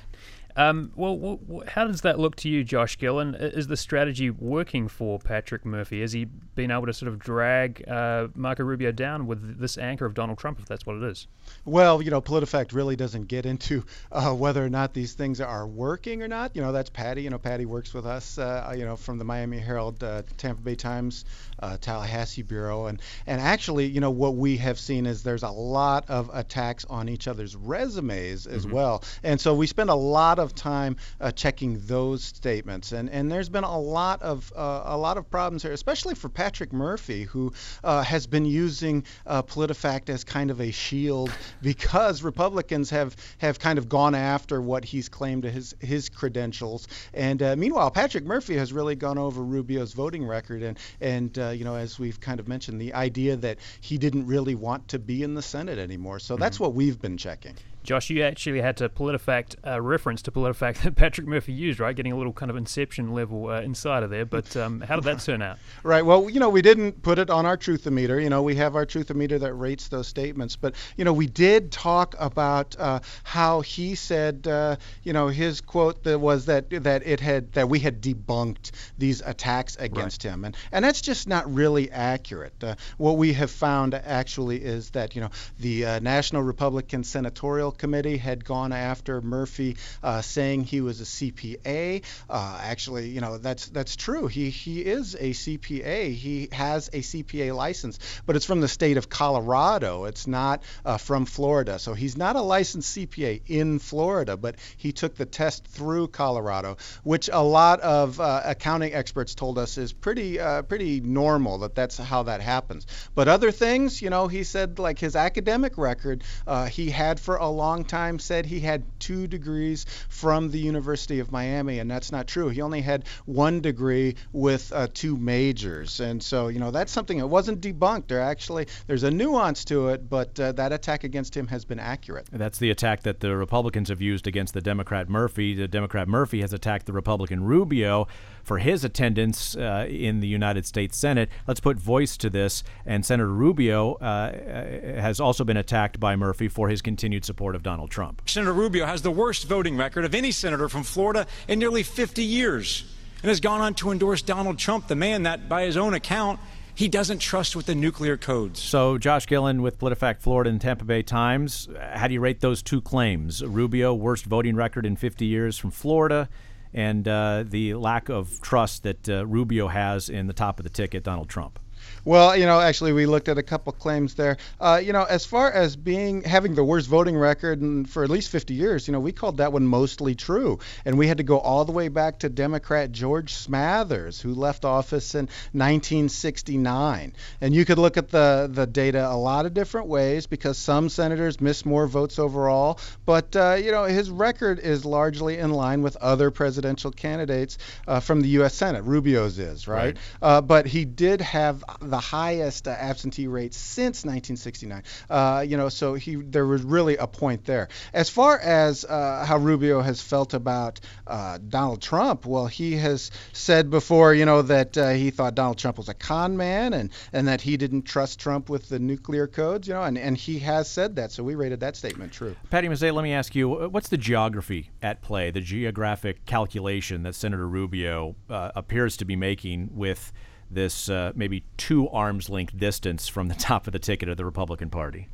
Um, 0.56 0.92
well, 0.96 1.40
how 1.68 1.86
does 1.86 2.00
that 2.02 2.18
look 2.18 2.36
to 2.36 2.48
you, 2.48 2.64
Josh 2.64 2.98
Gillin? 2.98 3.34
Is 3.34 3.66
the 3.66 3.76
strategy 3.76 4.30
working 4.30 4.88
for 4.88 5.18
Patrick 5.18 5.64
Murphy? 5.64 6.00
Has 6.00 6.12
he 6.12 6.24
been 6.54 6.70
able 6.70 6.86
to 6.86 6.92
sort 6.92 7.08
of 7.10 7.18
drag 7.18 7.88
uh, 7.88 8.28
Marco 8.34 8.64
Rubio 8.64 8.92
down 8.92 9.26
with 9.26 9.58
this 9.58 9.78
anchor 9.78 10.06
of 10.06 10.14
Donald 10.14 10.38
Trump, 10.38 10.58
if 10.58 10.66
that's 10.66 10.86
what 10.86 10.96
it 10.96 11.02
is? 11.02 11.26
Well, 11.64 12.02
you 12.02 12.10
know, 12.10 12.20
PolitiFact 12.20 12.72
really 12.72 12.96
doesn't 12.96 13.28
get 13.28 13.46
into 13.46 13.84
uh, 14.12 14.32
whether 14.32 14.64
or 14.64 14.68
not 14.68 14.94
these 14.94 15.14
things 15.14 15.40
are 15.40 15.66
working 15.66 16.22
or 16.22 16.28
not. 16.28 16.54
You 16.54 16.62
know, 16.62 16.72
that's 16.72 16.90
Patty. 16.90 17.22
You 17.22 17.30
know, 17.30 17.38
Patty 17.38 17.66
works 17.66 17.94
with 17.94 18.06
us, 18.06 18.38
uh, 18.38 18.74
you 18.76 18.84
know, 18.84 18.96
from 18.96 19.18
the 19.18 19.24
Miami 19.24 19.58
Herald, 19.58 20.02
uh, 20.02 20.22
Tampa 20.36 20.62
Bay 20.62 20.74
Times, 20.74 21.24
uh, 21.60 21.76
Tallahassee 21.80 22.42
Bureau. 22.42 22.86
And, 22.86 23.00
and 23.26 23.40
actually, 23.40 23.86
you 23.86 24.00
know, 24.00 24.10
what 24.10 24.36
we 24.36 24.56
have 24.56 24.78
seen 24.78 25.06
is 25.06 25.22
there's 25.22 25.42
a 25.42 25.50
lot 25.50 26.04
of 26.08 26.30
attacks 26.32 26.84
on 26.86 27.08
each 27.08 27.28
other's 27.28 27.54
resumes 27.56 28.46
as 28.46 28.64
mm-hmm. 28.64 28.74
well. 28.74 29.04
And 29.22 29.40
so 29.40 29.54
we 29.54 29.66
spend 29.66 29.90
a 29.90 29.94
lot 29.94 30.38
of 30.40 30.54
time 30.54 30.96
uh, 31.20 31.30
checking 31.30 31.78
those 31.86 32.24
statements. 32.24 32.92
And, 32.92 33.10
and 33.10 33.30
there's 33.30 33.48
been 33.48 33.64
a 33.64 33.78
lot 33.78 34.22
of 34.22 34.52
uh, 34.56 34.82
a 34.86 34.96
lot 34.96 35.18
of 35.18 35.30
problems 35.30 35.62
here, 35.62 35.72
especially 35.72 36.14
for 36.14 36.28
Patrick 36.28 36.72
Murphy, 36.72 37.24
who 37.24 37.52
has 37.84 38.26
been 38.26 38.44
using 38.44 39.04
PolitiFact 39.26 40.08
as 40.08 40.24
kind 40.24 40.50
of 40.50 40.60
a 40.60 40.70
shield 40.70 41.30
because 41.62 42.22
Republicans 42.22 42.90
have 42.90 43.16
have 43.38 43.58
kind 43.58 43.78
of 43.78 43.88
gone 43.88 44.14
after 44.14 44.60
what 44.60 44.84
he's 44.84 45.08
claimed 45.08 45.44
his 45.44 45.74
his 45.80 46.08
credentials. 46.08 46.88
And 47.14 47.42
uh, 47.42 47.56
meanwhile, 47.56 47.90
Patrick 47.90 48.24
Murphy 48.24 48.56
has 48.56 48.72
really 48.72 48.94
gone 48.94 49.18
over 49.18 49.42
Rubio's 49.42 49.92
voting 49.92 50.24
record, 50.24 50.62
and 50.62 50.78
and 51.00 51.38
uh, 51.38 51.50
you 51.50 51.64
know 51.64 51.74
as 51.74 51.98
we've 51.98 52.20
kind 52.20 52.40
of 52.40 52.48
mentioned, 52.48 52.80
the 52.80 52.94
idea 52.94 53.36
that 53.36 53.58
he 53.80 53.98
didn't 53.98 54.26
really 54.26 54.54
want 54.54 54.88
to 54.88 54.98
be 54.98 55.22
in 55.22 55.34
the 55.34 55.42
Senate 55.42 55.78
anymore. 55.78 56.18
So 56.18 56.34
mm-hmm. 56.34 56.42
that's 56.42 56.60
what 56.60 56.74
we've 56.74 57.00
been 57.00 57.16
checking. 57.16 57.54
Josh, 57.82 58.10
you 58.10 58.22
actually 58.22 58.60
had 58.60 58.76
to 58.78 58.88
PolitiFact 58.88 59.56
uh, 59.66 59.80
reference 59.80 60.22
to 60.22 60.30
PolitiFact 60.30 60.78
that 60.82 60.96
Patrick 60.96 61.26
Murphy 61.26 61.52
used, 61.52 61.80
right? 61.80 61.96
Getting 61.96 62.12
a 62.12 62.16
little 62.16 62.32
kind 62.32 62.50
of 62.50 62.56
inception 62.56 63.12
level 63.12 63.48
uh, 63.48 63.62
insider 63.62 64.06
there. 64.06 64.26
But 64.26 64.56
um, 64.56 64.80
how 64.80 64.96
did 64.96 65.04
that 65.04 65.20
turn 65.24 65.42
out? 65.42 65.58
Right. 65.82 66.04
Well, 66.04 66.28
you 66.28 66.40
know, 66.40 66.50
we 66.50 66.62
didn't 66.62 67.02
put 67.02 67.18
it 67.18 67.30
on 67.30 67.46
our 67.46 67.56
truthometer. 67.56 68.22
You 68.22 68.30
know, 68.30 68.42
we 68.42 68.54
have 68.56 68.76
our 68.76 68.84
truthometer 68.84 69.40
that 69.40 69.54
rates 69.54 69.88
those 69.88 70.08
statements. 70.08 70.56
But 70.56 70.74
you 70.96 71.04
know, 71.04 71.12
we 71.12 71.26
did 71.26 71.72
talk 71.72 72.14
about 72.18 72.76
uh, 72.78 73.00
how 73.24 73.62
he 73.62 73.94
said, 73.94 74.46
uh, 74.46 74.76
you 75.02 75.12
know, 75.12 75.28
his 75.28 75.60
quote 75.60 76.02
that 76.04 76.18
was 76.18 76.46
that 76.46 76.70
that 76.70 77.06
it 77.06 77.20
had 77.20 77.52
that 77.52 77.68
we 77.68 77.78
had 77.78 78.02
debunked 78.02 78.72
these 78.98 79.22
attacks 79.22 79.76
against 79.76 80.24
right. 80.24 80.32
him, 80.32 80.44
and 80.44 80.56
and 80.72 80.84
that's 80.84 81.00
just 81.00 81.26
not 81.26 81.52
really 81.52 81.90
accurate. 81.90 82.62
Uh, 82.62 82.74
what 82.98 83.16
we 83.16 83.32
have 83.32 83.50
found 83.50 83.94
actually 83.94 84.62
is 84.62 84.90
that 84.90 85.14
you 85.14 85.22
know 85.22 85.30
the 85.58 85.86
uh, 85.86 85.98
National 86.00 86.42
Republican 86.42 87.04
Senatorial 87.04 87.69
Committee 87.70 88.16
had 88.16 88.44
gone 88.44 88.72
after 88.72 89.20
Murphy, 89.20 89.76
uh, 90.02 90.22
saying 90.22 90.64
he 90.64 90.80
was 90.80 91.00
a 91.00 91.04
CPA. 91.04 92.02
Uh, 92.28 92.60
actually, 92.62 93.08
you 93.08 93.20
know 93.20 93.38
that's 93.38 93.66
that's 93.66 93.96
true. 93.96 94.26
He 94.26 94.50
he 94.50 94.80
is 94.80 95.14
a 95.14 95.30
CPA. 95.30 96.14
He 96.14 96.48
has 96.52 96.88
a 96.88 97.00
CPA 97.00 97.54
license, 97.54 97.98
but 98.26 98.36
it's 98.36 98.46
from 98.46 98.60
the 98.60 98.68
state 98.68 98.96
of 98.96 99.08
Colorado. 99.08 100.04
It's 100.04 100.26
not 100.26 100.62
uh, 100.84 100.96
from 100.96 101.26
Florida. 101.26 101.78
So 101.78 101.94
he's 101.94 102.16
not 102.16 102.36
a 102.36 102.40
licensed 102.40 102.96
CPA 102.96 103.42
in 103.46 103.78
Florida, 103.78 104.36
but 104.36 104.56
he 104.76 104.92
took 104.92 105.16
the 105.16 105.26
test 105.26 105.66
through 105.66 106.08
Colorado, 106.08 106.76
which 107.02 107.28
a 107.32 107.42
lot 107.42 107.80
of 107.80 108.20
uh, 108.20 108.42
accounting 108.44 108.94
experts 108.94 109.34
told 109.34 109.58
us 109.58 109.78
is 109.78 109.92
pretty 109.92 110.40
uh, 110.40 110.62
pretty 110.62 111.00
normal. 111.00 111.58
That 111.58 111.74
that's 111.74 111.96
how 111.98 112.24
that 112.24 112.40
happens. 112.40 112.86
But 113.14 113.28
other 113.28 113.50
things, 113.50 114.00
you 114.02 114.10
know, 114.10 114.28
he 114.28 114.44
said 114.44 114.78
like 114.78 114.98
his 114.98 115.16
academic 115.16 115.78
record, 115.78 116.24
uh, 116.46 116.66
he 116.66 116.90
had 116.90 117.20
for 117.20 117.36
a 117.36 117.48
long 117.60 117.84
time 117.84 118.18
said 118.18 118.46
he 118.46 118.60
had 118.60 118.82
two 118.98 119.26
degrees 119.26 119.86
from 120.08 120.50
the 120.50 120.58
University 120.58 121.20
of 121.20 121.30
Miami, 121.30 121.78
and 121.78 121.90
that's 121.90 122.10
not 122.10 122.26
true. 122.26 122.48
He 122.48 122.62
only 122.62 122.80
had 122.80 123.04
one 123.26 123.60
degree 123.60 124.16
with 124.32 124.72
uh, 124.72 124.88
two 124.92 125.16
majors, 125.16 126.00
and 126.00 126.22
so 126.22 126.48
you 126.48 126.58
know 126.58 126.70
that's 126.70 126.92
something 126.92 127.18
that 127.18 127.26
wasn't 127.26 127.60
debunked. 127.60 128.08
There 128.08 128.22
actually 128.22 128.66
there's 128.86 129.02
a 129.02 129.10
nuance 129.10 129.64
to 129.66 129.88
it, 129.88 130.08
but 130.08 130.40
uh, 130.40 130.52
that 130.52 130.72
attack 130.72 131.04
against 131.04 131.36
him 131.36 131.46
has 131.48 131.64
been 131.64 131.78
accurate. 131.78 132.26
That's 132.32 132.58
the 132.58 132.70
attack 132.70 133.02
that 133.02 133.20
the 133.20 133.36
Republicans 133.36 133.88
have 133.90 134.00
used 134.00 134.26
against 134.26 134.54
the 134.54 134.62
Democrat 134.62 135.08
Murphy. 135.08 135.54
The 135.54 135.68
Democrat 135.68 136.08
Murphy 136.08 136.40
has 136.40 136.52
attacked 136.52 136.86
the 136.86 136.92
Republican 136.92 137.44
Rubio 137.44 138.08
for 138.50 138.58
his 138.58 138.82
attendance 138.82 139.54
uh, 139.54 139.86
in 139.88 140.18
the 140.18 140.26
United 140.26 140.66
States 140.66 140.98
Senate. 140.98 141.30
Let's 141.46 141.60
put 141.60 141.76
voice 141.76 142.16
to 142.16 142.28
this. 142.28 142.64
And 142.84 143.06
Senator 143.06 143.32
Rubio 143.32 143.94
uh, 144.00 144.04
uh 144.04 145.00
has 145.00 145.20
also 145.20 145.44
been 145.44 145.56
attacked 145.56 146.00
by 146.00 146.16
Murphy 146.16 146.48
for 146.48 146.68
his 146.68 146.82
continued 146.82 147.24
support 147.24 147.54
of 147.54 147.62
Donald 147.62 147.92
Trump. 147.92 148.22
Senator 148.26 148.52
Rubio 148.52 148.86
has 148.86 149.02
the 149.02 149.10
worst 149.12 149.46
voting 149.46 149.76
record 149.76 150.04
of 150.04 150.16
any 150.16 150.32
senator 150.32 150.68
from 150.68 150.82
Florida 150.82 151.28
in 151.46 151.60
nearly 151.60 151.84
50 151.84 152.24
years 152.24 152.92
and 153.22 153.28
has 153.28 153.38
gone 153.38 153.60
on 153.60 153.74
to 153.74 153.92
endorse 153.92 154.20
Donald 154.20 154.58
Trump, 154.58 154.88
the 154.88 154.96
man 154.96 155.22
that, 155.22 155.48
by 155.48 155.62
his 155.62 155.76
own 155.76 155.94
account, 155.94 156.40
he 156.74 156.88
doesn't 156.88 157.20
trust 157.20 157.54
with 157.54 157.66
the 157.66 157.76
nuclear 157.76 158.16
codes. 158.16 158.60
So, 158.60 158.98
Josh 158.98 159.26
Gillin 159.28 159.62
with 159.62 159.78
PolitiFact 159.78 160.22
Florida 160.22 160.50
and 160.50 160.60
Tampa 160.60 160.84
Bay 160.84 161.02
Times, 161.02 161.68
how 161.92 162.08
do 162.08 162.14
you 162.14 162.20
rate 162.20 162.40
those 162.40 162.64
two 162.64 162.80
claims? 162.80 163.44
Rubio, 163.44 163.94
worst 163.94 164.24
voting 164.24 164.56
record 164.56 164.86
in 164.86 164.96
50 164.96 165.24
years 165.24 165.56
from 165.56 165.70
Florida, 165.70 166.28
and 166.72 167.06
uh, 167.06 167.44
the 167.46 167.74
lack 167.74 168.08
of 168.08 168.40
trust 168.40 168.82
that 168.84 169.08
uh, 169.08 169.26
Rubio 169.26 169.68
has 169.68 170.08
in 170.08 170.26
the 170.26 170.32
top 170.32 170.58
of 170.58 170.64
the 170.64 170.70
ticket, 170.70 171.02
Donald 171.04 171.28
Trump. 171.28 171.58
Well, 172.04 172.36
you 172.36 172.46
know, 172.46 172.60
actually, 172.60 172.92
we 172.92 173.06
looked 173.06 173.28
at 173.28 173.38
a 173.38 173.42
couple 173.42 173.72
claims 173.72 174.14
there. 174.14 174.38
Uh, 174.60 174.80
you 174.82 174.92
know, 174.92 175.04
as 175.04 175.26
far 175.26 175.50
as 175.50 175.76
being 175.76 176.22
having 176.22 176.54
the 176.54 176.64
worst 176.64 176.88
voting 176.88 177.16
record 177.16 177.60
in, 177.60 177.84
for 177.84 178.04
at 178.04 178.10
least 178.10 178.30
50 178.30 178.54
years, 178.54 178.88
you 178.88 178.92
know, 178.92 179.00
we 179.00 179.12
called 179.12 179.36
that 179.38 179.52
one 179.52 179.66
mostly 179.66 180.14
true, 180.14 180.58
and 180.84 180.96
we 180.96 181.06
had 181.06 181.18
to 181.18 181.22
go 181.22 181.38
all 181.38 181.64
the 181.64 181.72
way 181.72 181.88
back 181.88 182.20
to 182.20 182.28
Democrat 182.28 182.92
George 182.92 183.34
Smathers, 183.34 184.20
who 184.20 184.34
left 184.34 184.64
office 184.64 185.14
in 185.14 185.26
1969. 185.52 187.12
And 187.40 187.54
you 187.54 187.64
could 187.64 187.78
look 187.78 187.96
at 187.96 188.08
the 188.08 188.48
the 188.50 188.66
data 188.66 189.06
a 189.10 189.16
lot 189.16 189.46
of 189.46 189.54
different 189.54 189.88
ways 189.88 190.26
because 190.26 190.56
some 190.56 190.88
senators 190.88 191.40
miss 191.40 191.66
more 191.66 191.86
votes 191.86 192.18
overall, 192.18 192.78
but 193.04 193.34
uh, 193.36 193.56
you 193.62 193.72
know, 193.72 193.84
his 193.84 194.10
record 194.10 194.58
is 194.58 194.84
largely 194.84 195.38
in 195.38 195.50
line 195.50 195.82
with 195.82 195.96
other 195.96 196.30
presidential 196.30 196.90
candidates 196.90 197.58
uh, 197.86 198.00
from 198.00 198.22
the 198.22 198.28
U.S. 198.40 198.54
Senate. 198.54 198.84
Rubio's 198.84 199.38
is 199.38 199.68
right, 199.68 199.80
right. 199.80 199.96
Uh, 200.22 200.40
but 200.40 200.66
he 200.66 200.84
did 200.84 201.20
have 201.20 201.64
the 201.80 201.99
highest 202.00 202.68
uh, 202.68 202.70
absentee 202.70 203.26
rate 203.26 203.54
since 203.54 204.04
1969. 204.04 204.82
Uh, 205.08 205.44
you 205.46 205.56
know, 205.56 205.68
so 205.68 205.94
he 205.94 206.16
there 206.16 206.46
was 206.46 206.62
really 206.62 206.96
a 206.96 207.06
point 207.06 207.44
there. 207.44 207.68
As 207.92 208.08
far 208.08 208.38
as 208.38 208.84
uh, 208.84 209.24
how 209.26 209.38
Rubio 209.38 209.80
has 209.80 210.00
felt 210.00 210.34
about 210.34 210.80
uh, 211.06 211.38
Donald 211.48 211.82
Trump, 211.82 212.26
well, 212.26 212.46
he 212.46 212.76
has 212.76 213.10
said 213.32 213.70
before, 213.70 214.14
you 214.14 214.24
know, 214.24 214.42
that 214.42 214.76
uh, 214.76 214.90
he 214.90 215.10
thought 215.10 215.34
Donald 215.34 215.58
Trump 215.58 215.78
was 215.78 215.88
a 215.88 215.94
con 215.94 216.36
man 216.36 216.72
and 216.72 216.90
and 217.12 217.28
that 217.28 217.40
he 217.40 217.56
didn't 217.56 217.82
trust 217.82 218.18
Trump 218.18 218.48
with 218.48 218.68
the 218.68 218.78
nuclear 218.78 219.26
codes, 219.26 219.68
you 219.68 219.74
know, 219.74 219.82
and 219.82 219.98
and 219.98 220.16
he 220.16 220.38
has 220.40 220.68
said 220.68 220.96
that. 220.96 221.12
So 221.12 221.22
we 221.22 221.34
rated 221.34 221.60
that 221.60 221.76
statement 221.76 222.12
true. 222.12 222.36
Patty 222.50 222.68
Mazzei, 222.68 222.92
let 222.92 223.02
me 223.02 223.12
ask 223.12 223.34
you, 223.34 223.48
what's 223.48 223.88
the 223.88 223.96
geography 223.96 224.70
at 224.82 225.02
play, 225.02 225.30
the 225.30 225.40
geographic 225.40 226.24
calculation 226.26 227.02
that 227.02 227.14
Senator 227.14 227.46
Rubio 227.46 228.16
uh, 228.28 228.50
appears 228.54 228.96
to 228.98 229.04
be 229.04 229.16
making 229.16 229.70
with 229.72 230.12
this 230.50 230.88
uh, 230.88 231.12
maybe 231.14 231.44
two 231.56 231.88
arms 231.88 232.28
length 232.28 232.56
distance 232.58 233.08
from 233.08 233.28
the 233.28 233.34
top 233.48 233.66
of 233.66 233.72
the 233.72 233.78
ticket 233.78 234.08
of 234.08 234.16
the 234.16 234.24
Republican 234.24 234.70
Party? 234.70 235.08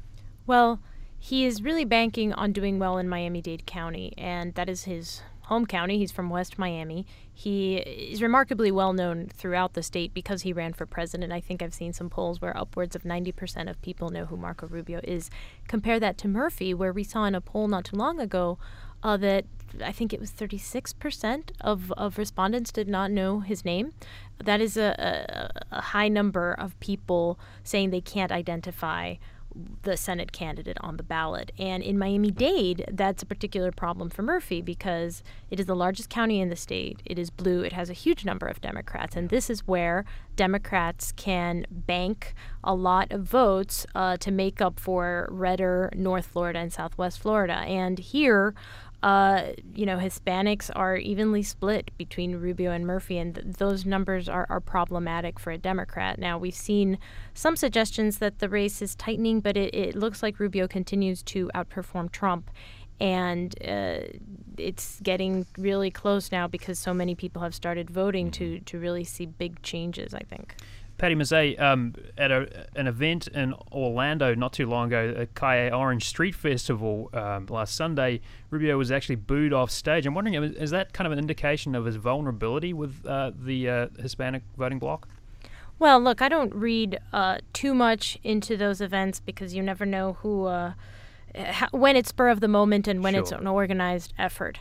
Well, 0.47 0.81
he 1.19 1.45
is 1.45 1.63
really 1.63 1.85
banking 1.85 2.33
on 2.33 2.53
doing 2.53 2.79
well 2.79 2.99
in 2.99 3.09
Miami 3.09 3.41
Dade 3.43 3.67
County, 3.67 4.13
and 4.17 4.55
that 4.55 4.69
is 4.69 4.85
his 4.85 5.23
home 5.47 5.67
county. 5.67 5.99
He's 5.99 6.13
from 6.13 6.29
West 6.29 6.59
Miami. 6.59 7.07
He 7.33 7.77
is 7.77 8.21
remarkably 8.21 8.71
well 8.71 8.93
known 8.93 9.29
throughout 9.33 9.75
the 9.75 9.83
state 9.83 10.13
because 10.13 10.43
he 10.43 10.53
ran 10.53 10.73
for 10.73 10.87
president. 10.87 11.33
I 11.33 11.41
think 11.41 11.63
I've 11.63 11.75
seen 11.75 11.93
some 11.93 12.11
polls 12.11 12.41
where 12.41 12.57
upwards 12.57 12.97
of 12.97 13.05
90% 13.05 13.71
of 13.71 13.81
people 13.81 14.11
know 14.11 14.27
who 14.27 14.37
Marco 14.37 14.67
Rubio 14.67 15.01
is. 15.05 15.31
Compare 15.69 16.01
that 16.01 16.19
to 16.19 16.29
Murphy, 16.29 16.75
where 16.75 16.93
we 16.93 17.05
saw 17.05 17.25
in 17.25 17.35
a 17.35 17.41
poll 17.41 17.69
not 17.69 17.85
too 17.85 17.97
long 17.97 18.19
ago 18.19 18.59
uh, 19.03 19.17
that 19.19 19.45
I 19.83 19.93
think 19.93 20.13
it 20.13 20.21
was 20.21 20.31
36% 20.31 21.51
of, 21.61 21.93
of 21.93 22.19
respondents 22.19 22.73
did 22.73 22.89
not 22.89 23.11
know 23.11 23.41
his 23.41 23.65
name. 23.65 23.93
That 24.43 24.61
is 24.61 24.77
a, 24.77 25.51
a, 25.71 25.77
a 25.77 25.81
high 25.81 26.09
number 26.09 26.53
of 26.53 26.79
people 26.81 27.39
saying 27.63 27.91
they 27.91 28.01
can't 28.01 28.33
identify 28.33 29.17
the 29.83 29.97
Senate 29.97 30.33
candidate 30.33 30.77
on 30.81 30.97
the 30.97 31.03
ballot. 31.03 31.53
And 31.59 31.83
in 31.83 31.99
Miami 31.99 32.31
Dade, 32.31 32.85
that's 32.91 33.23
a 33.23 33.27
particular 33.27 33.73
problem 33.73 34.11
for 34.11 34.23
Murphy 34.23 34.61
because 34.61 35.23
it 35.51 35.59
is 35.59 35.67
the 35.67 35.77
largest 35.77 36.11
county 36.11 36.41
in 36.41 36.49
the 36.49 36.57
state. 36.57 37.01
It 37.05 37.19
is 37.19 37.31
blue. 37.31 37.63
It 37.63 37.73
has 37.73 37.89
a 37.89 37.95
huge 37.95 38.25
number 38.25 38.47
of 38.47 38.61
Democrats. 38.61 39.17
And 39.17 39.29
this 39.29 39.49
is 39.49 39.67
where 39.67 40.05
Democrats 40.35 41.13
can 41.13 41.67
bank 41.71 42.35
a 42.63 42.75
lot 42.75 43.13
of 43.13 43.23
votes 43.23 43.87
uh, 43.95 44.17
to 44.19 44.31
make 44.31 44.61
up 44.61 44.79
for 44.79 45.29
redder 45.31 45.91
North 45.95 46.27
Florida 46.27 46.59
and 46.59 46.73
Southwest 46.73 47.19
Florida. 47.19 47.55
And 47.55 47.99
here, 47.99 48.55
uh, 49.03 49.53
you 49.75 49.87
know, 49.87 49.99
Hispanics 49.99 50.71
are 50.75 50.97
evenly 50.97 51.43
split 51.43 51.91
between 51.99 52.37
Rubio 52.37 52.71
and 52.73 52.87
Murphy, 52.87 53.19
and 53.19 53.35
th- 53.35 53.47
those 53.59 53.85
numbers 53.85 54.29
are, 54.29 54.47
are 54.49 54.61
problematic 54.61 55.39
for 55.39 55.51
a 55.51 55.59
Democrat. 55.59 56.19
Now, 56.19 56.39
we've 56.39 56.55
seen 56.55 56.99
some 57.35 57.57
suggestions 57.57 58.19
that 58.19 58.39
the 58.39 58.49
race 58.49 58.81
is 58.81 58.95
tightening, 58.95 59.41
but 59.41 59.57
it, 59.57 59.75
it 59.75 59.95
looks 59.95 60.23
like 60.23 60.41
Rubio 60.41 60.67
continues 60.67 61.23
to 61.25 61.51
outperform 61.55 62.11
Trump. 62.11 62.51
And 62.99 63.55
uh, 63.63 64.01
it's 64.57 65.01
getting 65.03 65.45
really 65.59 65.91
close 65.91 66.33
now 66.33 66.49
because 66.49 66.79
so 66.79 66.95
many 66.95 67.15
people 67.15 67.43
have 67.43 67.55
started 67.55 67.91
voting 67.91 68.31
to, 68.33 68.61
to 68.61 68.79
really 68.79 69.05
see 69.05 69.27
big 69.27 69.61
changes, 69.63 70.15
I 70.15 70.21
think. 70.21 70.57
Patty 70.99 71.15
Mazzei, 71.15 71.61
um, 71.61 71.95
at 72.17 72.31
a, 72.31 72.67
an 72.75 72.87
event 72.87 73.29
in 73.29 73.55
Orlando 73.71 74.35
not 74.35 74.55
too 74.55 74.67
long 74.67 74.87
ago, 74.87 75.15
a 75.17 75.27
Calle 75.27 75.73
Orange 75.75 76.05
Street 76.05 76.35
Festival 76.35 77.11
um, 77.13 77.47
last 77.47 77.75
Sunday, 77.75 78.21
Rubio 78.51 78.79
was 78.79 78.91
actually 78.91 79.17
booed 79.17 79.53
off 79.53 79.71
stage. 79.71 80.07
I'm 80.07 80.15
wondering, 80.15 80.35
is 80.35 80.71
that 80.71 80.95
kind 80.95 81.07
of 81.07 81.13
an 81.13 81.19
indication 81.19 81.75
of 81.75 81.85
his 81.85 81.97
vulnerability 81.97 82.73
with 82.73 83.05
uh, 83.07 83.33
the 83.39 83.69
uh, 83.69 83.87
Hispanic 84.01 84.43
voting 84.57 84.79
bloc? 84.79 85.07
Well, 85.79 86.01
look, 86.01 86.23
I 86.23 86.31
don't 86.31 86.55
read 86.55 86.99
uh, 87.13 87.39
too 87.53 87.75
much 87.75 88.19
into 88.25 88.57
those 88.57 88.81
events 88.81 89.21
because 89.21 89.55
you 89.55 89.63
never 89.63 89.85
know 89.85 90.15
who, 90.21 90.47
uh, 90.47 90.73
how, 91.35 91.69
when 91.73 91.97
it's 91.97 92.09
spur 92.09 92.31
of 92.31 92.41
the 92.41 92.49
moment 92.49 92.89
and 92.89 93.05
when 93.05 93.13
sure. 93.13 93.21
it's 93.21 93.33
an 93.33 93.47
organized 93.47 94.15
effort. 94.19 94.61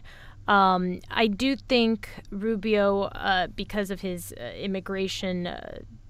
Um, 0.50 1.00
I 1.10 1.28
do 1.28 1.56
think 1.56 2.10
Rubio, 2.30 3.04
uh, 3.04 3.48
because 3.48 3.89
of 3.89 4.02
his 4.02 4.34
uh, 4.34 4.43
immigration 4.58 5.48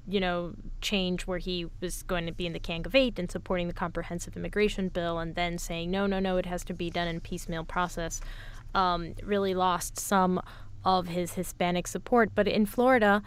you 0.07 0.19
know, 0.19 0.53
change 0.81 1.25
where 1.25 1.39
he 1.39 1.67
was 1.81 2.03
going 2.03 2.25
to 2.25 2.31
be 2.31 2.45
in 2.45 2.53
the 2.53 2.59
Gang 2.59 2.85
of 2.85 2.95
Eight 2.95 3.17
and 3.17 3.31
supporting 3.31 3.67
the 3.67 3.73
comprehensive 3.73 4.37
immigration 4.37 4.89
bill, 4.89 5.17
and 5.19 5.35
then 5.35 5.57
saying 5.57 5.91
no, 5.91 6.05
no, 6.05 6.19
no, 6.19 6.37
it 6.37 6.45
has 6.45 6.63
to 6.65 6.73
be 6.73 6.89
done 6.89 7.07
in 7.07 7.19
piecemeal 7.19 7.63
process, 7.63 8.21
um, 8.73 9.15
really 9.23 9.53
lost 9.53 9.99
some 9.99 10.41
of 10.83 11.07
his 11.07 11.33
Hispanic 11.33 11.87
support. 11.87 12.31
But 12.35 12.47
in 12.47 12.65
Florida, 12.65 13.23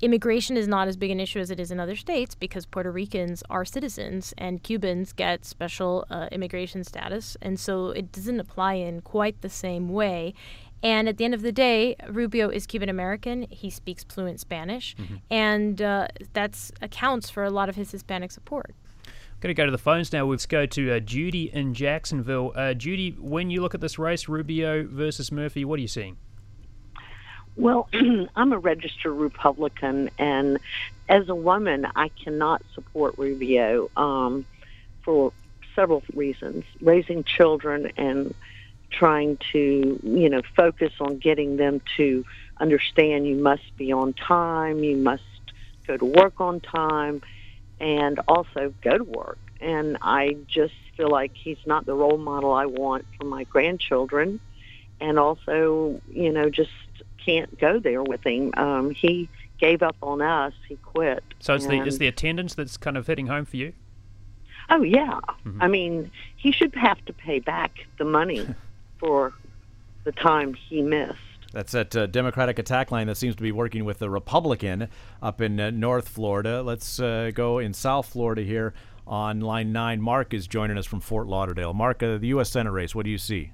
immigration 0.00 0.56
is 0.56 0.66
not 0.66 0.88
as 0.88 0.96
big 0.96 1.10
an 1.10 1.20
issue 1.20 1.38
as 1.38 1.50
it 1.50 1.60
is 1.60 1.70
in 1.70 1.78
other 1.78 1.94
states 1.94 2.34
because 2.34 2.66
Puerto 2.66 2.90
Ricans 2.90 3.42
are 3.48 3.64
citizens 3.64 4.34
and 4.36 4.62
Cubans 4.62 5.12
get 5.12 5.44
special 5.44 6.04
uh, 6.10 6.28
immigration 6.32 6.82
status, 6.82 7.36
and 7.42 7.60
so 7.60 7.90
it 7.90 8.10
doesn't 8.10 8.40
apply 8.40 8.74
in 8.74 9.00
quite 9.02 9.42
the 9.42 9.50
same 9.50 9.90
way. 9.90 10.34
And 10.82 11.08
at 11.08 11.16
the 11.16 11.24
end 11.24 11.34
of 11.34 11.42
the 11.42 11.52
day, 11.52 11.96
Rubio 12.08 12.48
is 12.48 12.66
Cuban 12.66 12.88
American. 12.88 13.46
He 13.50 13.70
speaks 13.70 14.04
fluent 14.04 14.40
Spanish, 14.40 14.96
mm-hmm. 14.96 15.16
and 15.30 15.80
uh, 15.80 16.08
that 16.32 16.58
accounts 16.80 17.30
for 17.30 17.44
a 17.44 17.50
lot 17.50 17.68
of 17.68 17.76
his 17.76 17.90
Hispanic 17.92 18.32
support. 18.32 18.74
Going 19.40 19.54
to 19.54 19.60
go 19.60 19.64
to 19.64 19.72
the 19.72 19.78
phones 19.78 20.12
now. 20.12 20.24
Let's 20.24 20.46
go 20.46 20.66
to 20.66 20.92
uh, 20.92 21.00
Judy 21.00 21.50
in 21.52 21.74
Jacksonville. 21.74 22.52
Uh, 22.54 22.74
Judy, 22.74 23.16
when 23.18 23.50
you 23.50 23.60
look 23.60 23.74
at 23.74 23.80
this 23.80 23.98
race, 23.98 24.28
Rubio 24.28 24.86
versus 24.86 25.32
Murphy, 25.32 25.64
what 25.64 25.78
are 25.78 25.82
you 25.82 25.88
seeing? 25.88 26.16
Well, 27.56 27.88
I'm 28.36 28.52
a 28.52 28.58
registered 28.58 29.14
Republican, 29.14 30.10
and 30.16 30.58
as 31.08 31.28
a 31.28 31.34
woman, 31.34 31.86
I 31.96 32.08
cannot 32.08 32.62
support 32.74 33.18
Rubio 33.18 33.90
um, 33.96 34.46
for 35.02 35.32
several 35.74 36.02
reasons. 36.14 36.64
Raising 36.80 37.24
children 37.24 37.90
and 37.96 38.34
trying 38.92 39.38
to, 39.52 40.00
you 40.02 40.28
know, 40.28 40.42
focus 40.54 40.92
on 41.00 41.18
getting 41.18 41.56
them 41.56 41.80
to 41.96 42.24
understand 42.58 43.26
you 43.26 43.36
must 43.36 43.76
be 43.76 43.92
on 43.92 44.12
time, 44.12 44.84
you 44.84 44.96
must 44.96 45.22
go 45.86 45.96
to 45.96 46.04
work 46.04 46.40
on 46.40 46.60
time, 46.60 47.22
and 47.80 48.20
also 48.28 48.72
go 48.82 48.98
to 48.98 49.04
work. 49.04 49.38
And 49.60 49.98
I 50.02 50.36
just 50.46 50.74
feel 50.96 51.08
like 51.08 51.32
he's 51.34 51.58
not 51.66 51.86
the 51.86 51.94
role 51.94 52.18
model 52.18 52.52
I 52.52 52.66
want 52.66 53.04
for 53.18 53.26
my 53.26 53.44
grandchildren, 53.44 54.40
and 55.00 55.18
also, 55.18 56.00
you 56.10 56.32
know, 56.32 56.50
just 56.50 56.70
can't 57.24 57.58
go 57.58 57.78
there 57.78 58.02
with 58.02 58.24
him. 58.24 58.52
Um, 58.56 58.90
he 58.90 59.28
gave 59.58 59.82
up 59.82 59.96
on 60.02 60.20
us. 60.22 60.52
He 60.68 60.76
quit. 60.76 61.22
So 61.40 61.54
it's 61.54 61.66
the 61.66 61.80
it's 61.80 61.98
the 61.98 62.08
attendance 62.08 62.54
that's 62.54 62.76
kind 62.76 62.96
of 62.96 63.06
hitting 63.06 63.28
home 63.28 63.44
for 63.44 63.56
you. 63.56 63.72
Oh 64.70 64.82
yeah, 64.82 65.20
mm-hmm. 65.44 65.62
I 65.62 65.68
mean, 65.68 66.10
he 66.36 66.52
should 66.52 66.74
have 66.74 67.04
to 67.06 67.12
pay 67.12 67.40
back 67.40 67.86
the 67.98 68.04
money 68.04 68.46
for 69.02 69.32
the 70.04 70.12
time 70.12 70.54
he 70.54 70.80
missed. 70.80 71.18
That's 71.52 71.72
that 71.72 71.94
uh, 71.94 72.06
Democratic 72.06 72.58
attack 72.58 72.90
line 72.90 73.08
that 73.08 73.16
seems 73.16 73.36
to 73.36 73.42
be 73.42 73.52
working 73.52 73.84
with 73.84 73.98
the 73.98 74.08
Republican 74.08 74.88
up 75.20 75.40
in 75.40 75.60
uh, 75.60 75.70
North 75.70 76.08
Florida. 76.08 76.62
Let's 76.62 76.98
uh, 76.98 77.30
go 77.34 77.58
in 77.58 77.74
South 77.74 78.08
Florida 78.08 78.42
here 78.42 78.72
on 79.06 79.40
line 79.40 79.72
nine. 79.72 80.00
Mark 80.00 80.32
is 80.32 80.46
joining 80.46 80.78
us 80.78 80.86
from 80.86 81.00
Fort 81.00 81.26
Lauderdale. 81.26 81.74
Mark, 81.74 82.02
uh, 82.02 82.16
the 82.16 82.28
U.S. 82.28 82.50
Senate 82.50 82.70
race, 82.70 82.94
what 82.94 83.04
do 83.04 83.10
you 83.10 83.18
see? 83.18 83.50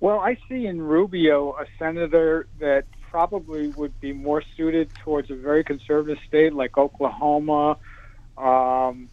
Well, 0.00 0.18
I 0.18 0.36
see 0.48 0.66
in 0.66 0.82
Rubio 0.82 1.52
a 1.52 1.64
senator 1.78 2.48
that 2.58 2.84
probably 3.10 3.68
would 3.68 3.98
be 4.00 4.12
more 4.12 4.42
suited 4.56 4.90
towards 5.02 5.30
a 5.30 5.36
very 5.36 5.64
conservative 5.64 6.18
state 6.26 6.52
like 6.52 6.76
Oklahoma 6.76 7.78
um, 8.36 9.08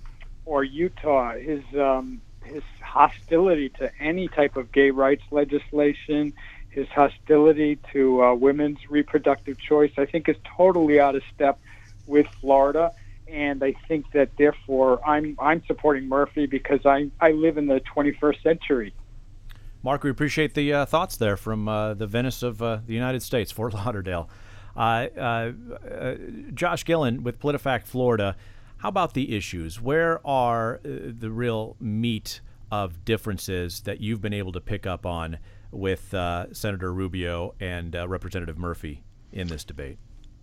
or 0.45 0.63
Utah. 0.63 1.33
His 1.35 1.63
um, 1.75 2.21
his 2.47 2.63
hostility 2.81 3.69
to 3.69 3.91
any 3.99 4.27
type 4.27 4.55
of 4.57 4.71
gay 4.71 4.91
rights 4.91 5.23
legislation, 5.31 6.33
his 6.69 6.87
hostility 6.89 7.79
to 7.93 8.23
uh, 8.23 8.33
women's 8.33 8.79
reproductive 8.89 9.59
choice, 9.59 9.91
I 9.97 10.05
think 10.05 10.29
is 10.29 10.35
totally 10.57 10.99
out 10.99 11.15
of 11.15 11.23
step 11.33 11.59
with 12.05 12.27
Florida. 12.41 12.93
And 13.27 13.63
I 13.63 13.73
think 13.87 14.11
that 14.13 14.29
therefore 14.37 15.05
I'm 15.05 15.35
I'm 15.39 15.63
supporting 15.65 16.07
Murphy 16.07 16.45
because 16.45 16.85
I, 16.85 17.11
I 17.19 17.31
live 17.31 17.57
in 17.57 17.67
the 17.67 17.81
21st 17.81 18.41
century. 18.41 18.93
Mark, 19.83 20.03
we 20.03 20.09
appreciate 20.09 20.53
the 20.53 20.73
uh, 20.73 20.85
thoughts 20.85 21.17
there 21.17 21.37
from 21.37 21.67
uh, 21.67 21.93
the 21.93 22.07
Venice 22.07 22.41
of 22.41 22.61
uh, 22.61 22.79
the 22.85 22.93
United 22.93 23.21
States, 23.21 23.51
Fort 23.51 23.73
Lauderdale. 23.73 24.29
Uh, 24.75 25.07
uh, 25.17 26.15
Josh 26.53 26.85
Gillin 26.85 27.23
with 27.23 27.39
PolitiFact 27.39 27.83
Florida. 27.83 28.35
How 28.79 28.89
about 28.89 29.15
the 29.15 29.35
issues? 29.35 29.81
Where 29.81 30.25
are 30.25 30.75
uh, 30.75 31.11
the 31.17 31.31
real 31.31 31.75
meat 31.79 32.41
of 32.71 33.03
differences 33.05 33.81
that 33.81 34.01
you've 34.01 34.21
been 34.21 34.33
able 34.33 34.51
to 34.51 34.61
pick 34.61 34.85
up 34.85 35.05
on 35.05 35.39
with 35.71 36.13
uh, 36.13 36.53
Senator 36.53 36.93
Rubio 36.93 37.55
and 37.59 37.95
uh, 37.95 38.07
Representative 38.07 38.57
Murphy 38.57 39.03
in 39.31 39.47
this 39.47 39.63
debate? 39.63 39.97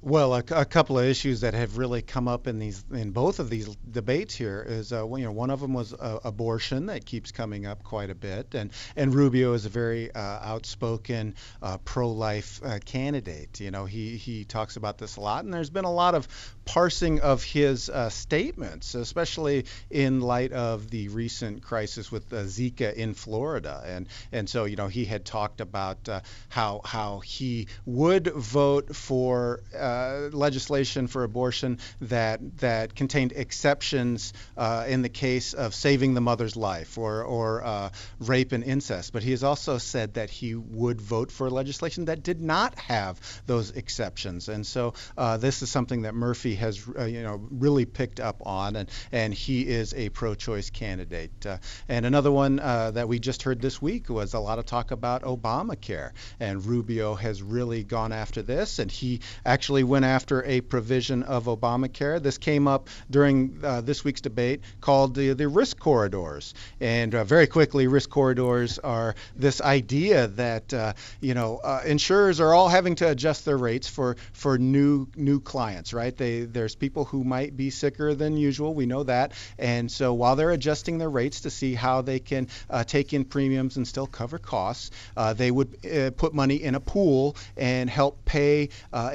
Well, 0.04 0.34
a, 0.34 0.44
a, 0.50 0.66
couple 0.66 0.98
of 0.98 1.06
issues 1.06 1.40
that 1.40 1.54
have 1.54 1.78
really 1.78 2.02
come 2.02 2.28
up 2.28 2.46
in 2.46 2.58
these 2.58 2.84
in 2.92 3.12
both 3.12 3.38
of 3.38 3.48
these 3.48 3.74
debates 3.90 4.34
here 4.34 4.62
is 4.68 4.92
uh, 4.92 5.06
you 5.06 5.24
know 5.24 5.32
one 5.32 5.48
of 5.48 5.60
them 5.60 5.72
was 5.72 5.94
uh, 5.94 6.18
abortion 6.24 6.86
that 6.86 7.06
keeps 7.06 7.32
coming 7.32 7.64
up 7.64 7.82
quite 7.82 8.10
a 8.10 8.14
bit, 8.14 8.54
and 8.54 8.70
and 8.96 9.14
Rubio 9.14 9.54
is 9.54 9.64
a 9.64 9.70
very 9.70 10.14
uh, 10.14 10.20
outspoken 10.20 11.34
uh, 11.62 11.78
pro-life 11.86 12.60
uh, 12.62 12.80
candidate. 12.84 13.60
You 13.60 13.70
know 13.70 13.86
he 13.86 14.18
he 14.18 14.44
talks 14.44 14.76
about 14.76 14.98
this 14.98 15.16
a 15.16 15.22
lot, 15.22 15.46
and 15.46 15.54
there's 15.54 15.70
been 15.70 15.86
a 15.86 15.92
lot 15.92 16.14
of 16.14 16.28
parsing 16.66 17.22
of 17.22 17.42
his 17.42 17.88
uh, 17.88 18.10
statements, 18.10 18.94
especially 18.94 19.64
in 19.88 20.20
light 20.20 20.52
of 20.52 20.90
the 20.90 21.08
recent 21.08 21.62
crisis 21.62 22.12
with 22.12 22.28
Zika 22.28 22.92
in 22.92 23.14
Florida, 23.14 23.82
and 23.86 24.06
and 24.32 24.50
so 24.50 24.66
you 24.66 24.76
know 24.76 24.88
he 24.88 25.06
had 25.06 25.24
talked 25.24 25.62
about 25.62 26.10
how 26.50 26.82
how 26.84 27.20
he 27.20 27.68
would 27.86 28.26
vote 28.26 28.94
for 28.94 29.62
uh, 29.94 30.30
legislation 30.32 31.06
for 31.06 31.24
abortion 31.24 31.78
that 32.00 32.40
that 32.58 32.94
contained 32.94 33.32
exceptions 33.32 34.32
uh, 34.56 34.84
in 34.88 35.02
the 35.02 35.08
case 35.08 35.54
of 35.54 35.74
saving 35.74 36.14
the 36.14 36.20
mother's 36.20 36.56
life 36.56 36.98
or 36.98 37.22
or 37.22 37.64
uh, 37.64 37.90
rape 38.18 38.52
and 38.52 38.64
incest. 38.64 39.12
But 39.12 39.22
he 39.22 39.30
has 39.30 39.44
also 39.44 39.78
said 39.78 40.14
that 40.14 40.30
he 40.30 40.54
would 40.54 41.00
vote 41.00 41.30
for 41.30 41.50
legislation 41.50 42.06
that 42.06 42.22
did 42.22 42.40
not 42.40 42.78
have 42.78 43.20
those 43.46 43.70
exceptions. 43.70 44.48
And 44.48 44.66
so 44.66 44.94
uh, 45.16 45.36
this 45.36 45.62
is 45.62 45.70
something 45.70 46.02
that 46.02 46.14
Murphy 46.14 46.54
has 46.56 46.82
uh, 46.98 47.04
you 47.04 47.22
know 47.22 47.40
really 47.50 47.84
picked 47.86 48.20
up 48.20 48.42
on, 48.46 48.76
and 48.76 48.90
and 49.12 49.32
he 49.32 49.62
is 49.62 49.94
a 49.94 50.08
pro-choice 50.08 50.70
candidate. 50.70 51.46
and 51.88 52.06
another 52.06 52.32
one 52.32 52.56
that 52.56 53.08
we 53.08 53.18
just 53.18 53.42
heard 53.42 53.60
this 53.60 53.80
week 53.80 54.08
was 54.08 54.34
a 54.34 54.40
lot 54.40 54.58
of 54.58 54.66
talk 54.66 54.90
about 54.90 55.22
Obamacare, 55.22 56.10
and 56.40 56.64
Rubio 56.64 57.14
has 57.14 57.42
really 57.42 57.84
gone 57.84 58.12
after 58.12 58.42
this, 58.42 58.78
and 58.78 58.90
he 58.90 59.20
actually 59.44 59.83
went 59.84 60.04
after 60.04 60.42
a 60.44 60.60
provision 60.60 61.22
of 61.22 61.44
Obamacare. 61.44 62.22
This 62.22 62.38
came 62.38 62.66
up 62.66 62.88
during 63.10 63.60
uh, 63.62 63.80
this 63.80 64.04
week's 64.04 64.20
debate 64.20 64.62
called 64.80 65.14
the, 65.14 65.32
the 65.34 65.48
risk 65.48 65.78
corridors. 65.78 66.54
And 66.80 67.14
uh, 67.14 67.24
very 67.24 67.46
quickly, 67.46 67.86
risk 67.86 68.10
corridors 68.10 68.78
are 68.78 69.14
this 69.36 69.60
idea 69.60 70.28
that 70.28 70.72
uh, 70.74 70.94
you 71.20 71.34
know 71.34 71.58
uh, 71.62 71.82
insurers 71.86 72.40
are 72.40 72.54
all 72.54 72.68
having 72.68 72.96
to 72.96 73.10
adjust 73.10 73.44
their 73.44 73.56
rates 73.56 73.88
for 73.88 74.16
for 74.32 74.58
new 74.58 75.06
new 75.16 75.40
clients, 75.40 75.92
right? 75.92 76.16
They 76.16 76.40
there's 76.40 76.74
people 76.74 77.04
who 77.04 77.24
might 77.24 77.56
be 77.56 77.70
sicker 77.70 78.14
than 78.14 78.36
usual. 78.36 78.74
We 78.74 78.86
know 78.86 79.04
that, 79.04 79.32
and 79.58 79.90
so 79.90 80.14
while 80.14 80.36
they're 80.36 80.50
adjusting 80.50 80.98
their 80.98 81.10
rates 81.10 81.42
to 81.42 81.50
see 81.50 81.74
how 81.74 82.02
they 82.02 82.18
can 82.18 82.48
uh, 82.70 82.84
take 82.84 83.12
in 83.12 83.24
premiums 83.24 83.76
and 83.76 83.86
still 83.86 84.06
cover 84.06 84.38
costs, 84.38 84.90
uh, 85.16 85.32
they 85.32 85.50
would 85.50 86.14
put 86.16 86.34
money 86.34 86.56
in 86.56 86.74
a 86.74 86.80
pool 86.80 87.36
and 87.56 87.88
help 87.90 88.24
pay 88.24 88.68
uh, 88.92 89.10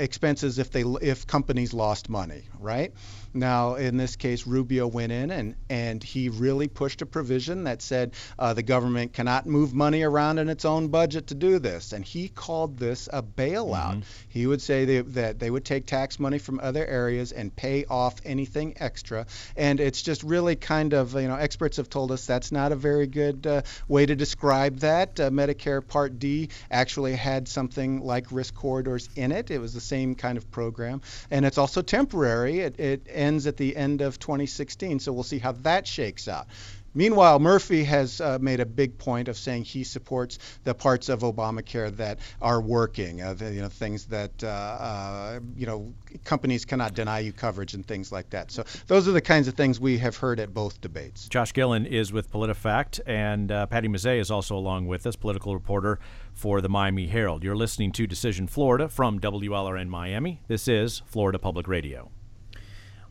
if 0.58 0.72
they 0.72 0.82
if 0.82 1.28
companies 1.28 1.74
lost 1.74 2.10
money, 2.10 2.46
right? 2.60 2.94
Now, 3.34 3.76
in 3.76 3.98
this 3.98 4.16
case, 4.16 4.48
Rubio 4.48 4.88
went 4.88 5.12
in 5.12 5.32
and, 5.32 5.56
and 5.70 6.04
he 6.04 6.30
really 6.30 6.68
pushed 6.68 7.02
a 7.02 7.06
provision 7.06 7.66
that 7.66 7.82
said 7.82 8.14
uh, 8.38 8.54
the 8.54 8.64
government 8.64 9.14
cannot 9.14 9.46
move 9.46 9.74
money 9.74 10.04
around 10.04 10.40
in 10.40 10.50
its 10.50 10.66
own 10.66 10.88
budget 10.88 11.28
to 11.28 11.36
do 11.36 11.60
this. 11.60 11.94
And 11.94 12.04
he 12.04 12.28
called 12.28 12.78
this 12.78 13.08
a 13.12 13.22
bailout. 13.22 13.92
Mm-hmm. 13.92 14.30
He 14.30 14.48
would 14.48 14.62
say 14.62 14.86
they, 14.86 15.02
that 15.02 15.40
they 15.40 15.50
would 15.50 15.66
take 15.66 15.86
tax 15.86 16.20
money 16.20 16.40
from 16.40 16.60
other 16.60 16.86
areas 16.86 17.32
and 17.32 17.56
pay 17.56 17.86
off 17.86 18.16
anything 18.26 18.76
extra. 18.78 19.26
And 19.56 19.80
it's 19.80 20.02
just 20.02 20.24
really 20.24 20.56
kind 20.56 20.94
of, 20.94 21.14
you 21.14 21.28
know, 21.28 21.36
experts 21.36 21.78
have 21.78 21.90
told 21.90 22.12
us 22.12 22.26
that's 22.26 22.52
not 22.52 22.72
a 22.72 22.76
very 22.76 23.08
good 23.08 23.46
uh, 23.46 23.62
way 23.88 24.06
to 24.06 24.16
describe 24.16 24.80
that. 24.80 25.20
Uh, 25.20 25.30
Medicare 25.30 25.86
Part 25.86 26.20
D 26.20 26.50
actually 26.72 27.16
had 27.16 27.48
something 27.48 28.02
like 28.02 28.32
risk 28.32 28.56
corridors 28.56 29.10
in 29.16 29.32
it. 29.32 29.52
It 29.52 29.60
was 29.60 29.74
the 29.74 29.82
same 29.82 30.16
kind 30.16 30.38
of 30.38 30.50
program. 30.52 31.02
And 31.32 31.46
it's 31.46 31.58
also 31.58 31.82
temporary. 31.82 32.60
It, 32.60 32.80
it 32.80 33.08
ends 33.20 33.46
at 33.46 33.58
the 33.58 33.76
end 33.76 34.02
of 34.02 34.18
2016. 34.18 35.00
So 35.00 35.12
we'll 35.12 35.24
see 35.24 35.40
how 35.40 35.52
that 35.52 35.86
shakes 35.86 36.28
out. 36.28 36.48
Meanwhile, 36.94 37.40
Murphy 37.40 37.84
has 37.84 38.20
uh, 38.20 38.40
made 38.42 38.60
a 38.60 38.66
big 38.66 38.98
point 38.98 39.28
of 39.28 39.38
saying 39.38 39.64
he 39.64 39.84
supports 39.84 40.40
the 40.64 40.74
parts 40.74 41.10
of 41.10 41.22
Obamacare 41.22 41.96
that 41.98 42.20
are 42.42 42.62
working, 42.62 43.22
uh, 43.22 43.34
the, 43.36 43.54
you 43.54 43.62
know, 43.62 43.70
things 43.70 44.06
that 44.06 44.44
uh, 44.44 44.48
uh, 44.48 45.40
you 45.56 45.66
know 45.66 45.94
companies 46.24 46.66
cannot 46.66 46.96
deny 46.96 47.20
you 47.20 47.32
coverage 47.32 47.74
and 47.74 47.86
things 47.86 48.12
like 48.12 48.30
that. 48.32 48.52
So 48.52 48.64
those 48.88 49.08
are 49.08 49.12
the 49.12 49.22
kinds 49.22 49.48
of 49.48 49.54
things 49.54 49.80
we 49.80 49.98
have 50.00 50.18
heard 50.18 50.40
at 50.40 50.54
both 50.54 50.82
debates. 50.82 51.28
Josh 51.28 51.54
Gillin 51.54 51.86
is 51.86 52.12
with 52.12 52.32
PolitiFact, 52.32 53.02
and 53.06 53.52
uh, 53.52 53.66
Patty 53.68 53.88
Mazzei 53.88 54.20
is 54.20 54.32
also 54.32 54.58
along 54.58 54.88
with 54.88 55.06
us, 55.06 55.16
political 55.16 55.54
reporter 55.54 56.00
for 56.34 56.62
the 56.62 56.70
Miami 56.70 57.08
Herald. 57.08 57.44
You're 57.44 57.56
listening 57.56 57.92
to 57.94 58.08
Decision 58.08 58.48
Florida 58.48 58.90
from 58.90 59.20
WLRN 59.20 59.90
Miami. 59.90 60.42
This 60.48 60.68
is 60.68 61.04
Florida 61.06 61.38
Public 61.38 61.68
Radio. 61.68 62.12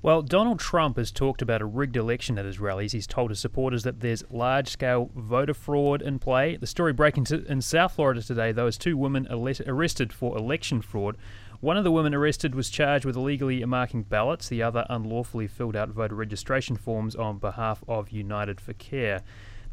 Well, 0.01 0.23
Donald 0.23 0.61
Trump 0.61 0.97
has 0.97 1.11
talked 1.11 1.43
about 1.43 1.61
a 1.61 1.67
rigged 1.67 1.97
election 1.97 2.39
at 2.39 2.45
his 2.45 2.61
rallies. 2.61 2.93
He's 2.93 3.07
told 3.07 3.31
his 3.31 3.41
supporters 3.41 3.83
that 3.83 3.99
there's 3.99 4.23
large 4.31 4.69
scale 4.69 5.11
voter 5.17 5.55
fraud 5.55 6.03
in 6.03 6.21
play. 6.21 6.57
The 6.57 6.69
story 6.69 6.93
breaking 6.93 7.27
in 7.49 7.61
South 7.61 7.95
Florida 7.95 8.23
today, 8.23 8.53
though, 8.53 8.69
is 8.69 8.79
two 8.79 8.97
women 8.97 9.27
arrested 9.31 10.13
for 10.13 10.39
election 10.39 10.83
fraud. 10.83 11.17
One 11.61 11.77
of 11.77 11.83
the 11.83 11.91
women 11.91 12.15
arrested 12.15 12.55
was 12.55 12.71
charged 12.71 13.05
with 13.05 13.17
illegally 13.17 13.65
marking 13.65 14.05
ballots, 14.05 14.49
the 14.49 14.63
other 14.63 14.87
unlawfully 14.89 15.49
filled 15.49 15.75
out 15.75 15.89
voter 15.89 16.15
registration 16.15 16.77
forms 16.77 17.17
on 17.17 17.39
behalf 17.39 17.83
of 17.89 18.11
United 18.11 18.61
for 18.61 18.75
Care. 18.75 19.23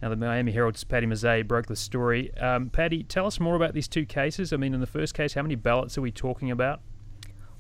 Now, 0.02 0.10
the 0.10 0.16
Miami 0.16 0.52
Herald's 0.54 0.84
Patty 0.84 1.06
Mazzei 1.06 1.48
broke 1.48 1.68
the 1.68 1.76
story. 1.76 2.36
Um, 2.38 2.72
Patty, 2.72 3.04
tell 3.04 3.28
us 3.28 3.40
more 3.40 3.56
about 3.56 3.76
these 3.76 3.88
two 3.88 4.08
cases. 4.08 4.52
I 4.52 4.58
mean, 4.58 4.74
in 4.74 4.82
the 4.82 4.88
first 4.88 5.14
case, 5.14 5.36
how 5.36 5.44
many 5.44 5.54
ballots 5.54 6.00
are 6.00 6.02
we 6.02 6.12
talking 6.12 6.50
about? 6.50 6.82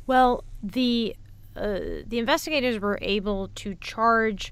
Well, 0.07 0.43
the 0.61 1.15
the 1.55 2.19
investigators 2.19 2.79
were 2.79 2.99
able 3.01 3.49
to 3.55 3.75
charge 3.75 4.51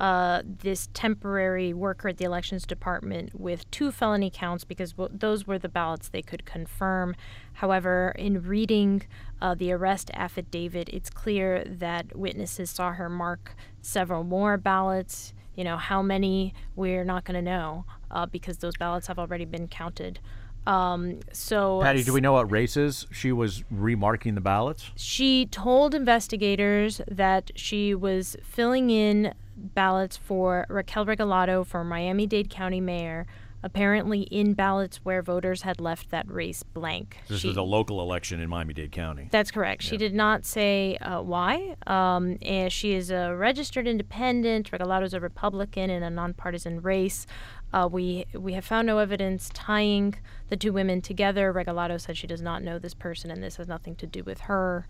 uh, 0.00 0.42
this 0.44 0.88
temporary 0.92 1.72
worker 1.72 2.08
at 2.08 2.16
the 2.16 2.24
elections 2.24 2.66
department 2.66 3.38
with 3.38 3.70
two 3.70 3.92
felony 3.92 4.30
counts 4.32 4.64
because 4.64 4.92
w- 4.92 5.16
those 5.16 5.46
were 5.46 5.58
the 5.58 5.68
ballots 5.68 6.08
they 6.08 6.22
could 6.22 6.44
confirm. 6.44 7.14
However, 7.54 8.12
in 8.18 8.42
reading 8.42 9.04
uh, 9.40 9.54
the 9.54 9.70
arrest 9.70 10.10
affidavit, 10.14 10.88
it's 10.88 11.10
clear 11.10 11.64
that 11.64 12.16
witnesses 12.16 12.70
saw 12.70 12.92
her 12.92 13.08
mark 13.08 13.54
several 13.82 14.24
more 14.24 14.56
ballots. 14.56 15.32
You 15.54 15.62
know, 15.62 15.76
how 15.76 16.02
many 16.02 16.54
we're 16.74 17.04
not 17.04 17.24
going 17.24 17.36
to 17.36 17.42
know 17.42 17.84
uh, 18.10 18.26
because 18.26 18.58
those 18.58 18.76
ballots 18.76 19.06
have 19.06 19.20
already 19.20 19.44
been 19.44 19.68
counted. 19.68 20.18
Um, 20.66 21.20
so, 21.32 21.80
Patty, 21.82 22.02
do 22.02 22.12
we 22.12 22.20
know 22.20 22.32
what 22.32 22.50
races 22.50 23.06
she 23.10 23.32
was 23.32 23.64
remarking 23.70 24.34
the 24.34 24.40
ballots? 24.40 24.90
She 24.96 25.46
told 25.46 25.94
investigators 25.94 27.00
that 27.08 27.50
she 27.54 27.94
was 27.94 28.36
filling 28.42 28.90
in 28.90 29.34
ballots 29.56 30.16
for 30.16 30.66
Raquel 30.68 31.06
Regalado 31.06 31.66
for 31.66 31.84
Miami 31.84 32.26
Dade 32.26 32.50
County 32.50 32.80
Mayor, 32.80 33.26
apparently 33.62 34.22
in 34.22 34.52
ballots 34.52 35.00
where 35.04 35.22
voters 35.22 35.62
had 35.62 35.80
left 35.80 36.10
that 36.10 36.30
race 36.30 36.62
blank. 36.62 37.18
This 37.28 37.40
she, 37.40 37.50
is 37.50 37.56
a 37.56 37.62
local 37.62 38.00
election 38.00 38.40
in 38.40 38.48
Miami 38.48 38.74
Dade 38.74 38.92
County. 38.92 39.28
That's 39.30 39.50
correct. 39.50 39.82
Yeah. 39.84 39.90
She 39.90 39.96
did 39.96 40.14
not 40.14 40.44
say 40.44 40.96
uh, 40.96 41.22
why. 41.22 41.76
Um, 41.86 42.36
and 42.42 42.72
she 42.72 42.92
is 42.92 43.10
a 43.10 43.34
registered 43.34 43.86
independent. 43.86 44.70
Regalado 44.70 45.04
is 45.04 45.14
a 45.14 45.20
Republican 45.20 45.88
in 45.88 46.02
a 46.02 46.10
nonpartisan 46.10 46.82
race. 46.82 47.26
Uh, 47.74 47.88
we 47.88 48.24
we 48.32 48.52
have 48.52 48.64
found 48.64 48.86
no 48.86 48.98
evidence 48.98 49.50
tying 49.52 50.14
the 50.48 50.56
two 50.56 50.72
women 50.72 51.02
together. 51.02 51.52
Regalado 51.52 52.00
said 52.00 52.16
she 52.16 52.28
does 52.28 52.40
not 52.40 52.62
know 52.62 52.78
this 52.78 52.94
person, 52.94 53.32
and 53.32 53.42
this 53.42 53.56
has 53.56 53.66
nothing 53.66 53.96
to 53.96 54.06
do 54.06 54.22
with 54.22 54.42
her. 54.42 54.86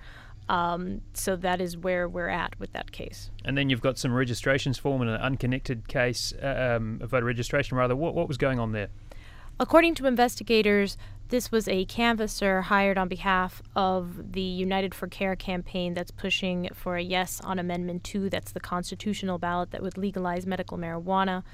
Um, 0.51 1.01
so 1.14 1.35
that 1.37 1.62
is 1.62 1.79
where 1.79 2.07
we're 2.07 2.29
at 2.29 2.61
with 2.61 2.75
that 2.75 2.92
case. 2.92 3.31
And 3.42 3.57
then 3.57 3.70
you've 3.70 3.81
got 3.81 3.97
some 3.97 4.12
registrations 4.12 4.77
form 4.77 5.01
in 5.01 5.09
an 5.09 5.18
unconnected 5.18 5.88
case, 5.88 6.35
uh, 6.42 6.77
um, 6.77 6.99
voter 7.03 7.25
registration 7.25 7.79
rather. 7.79 7.97
What 7.97 8.14
what 8.14 8.29
was 8.29 8.37
going 8.37 8.61
on 8.61 8.73
there? 8.73 8.88
According 9.59 9.94
to 9.97 10.07
investigators, 10.07 10.99
this 11.29 11.51
was 11.51 11.68
a 11.68 11.87
canvasser 11.87 12.62
hired 12.62 12.99
on 12.99 13.09
behalf 13.09 13.62
of 13.75 14.33
the 14.33 14.42
United 14.42 14.94
for 14.94 15.07
Care 15.07 15.37
campaign 15.37 15.94
that's 15.94 16.11
pushing 16.11 16.68
for 16.75 16.97
a 16.97 17.03
yes 17.03 17.40
on 17.40 17.59
Amendment 17.59 18.05
2. 18.05 18.29
That's 18.29 18.53
the 18.53 18.61
constitutional 18.61 19.38
ballot 19.38 19.70
that 19.70 19.81
would 19.81 19.97
legalize 19.97 20.44
medical 20.44 20.77
marijuana. 20.77 21.44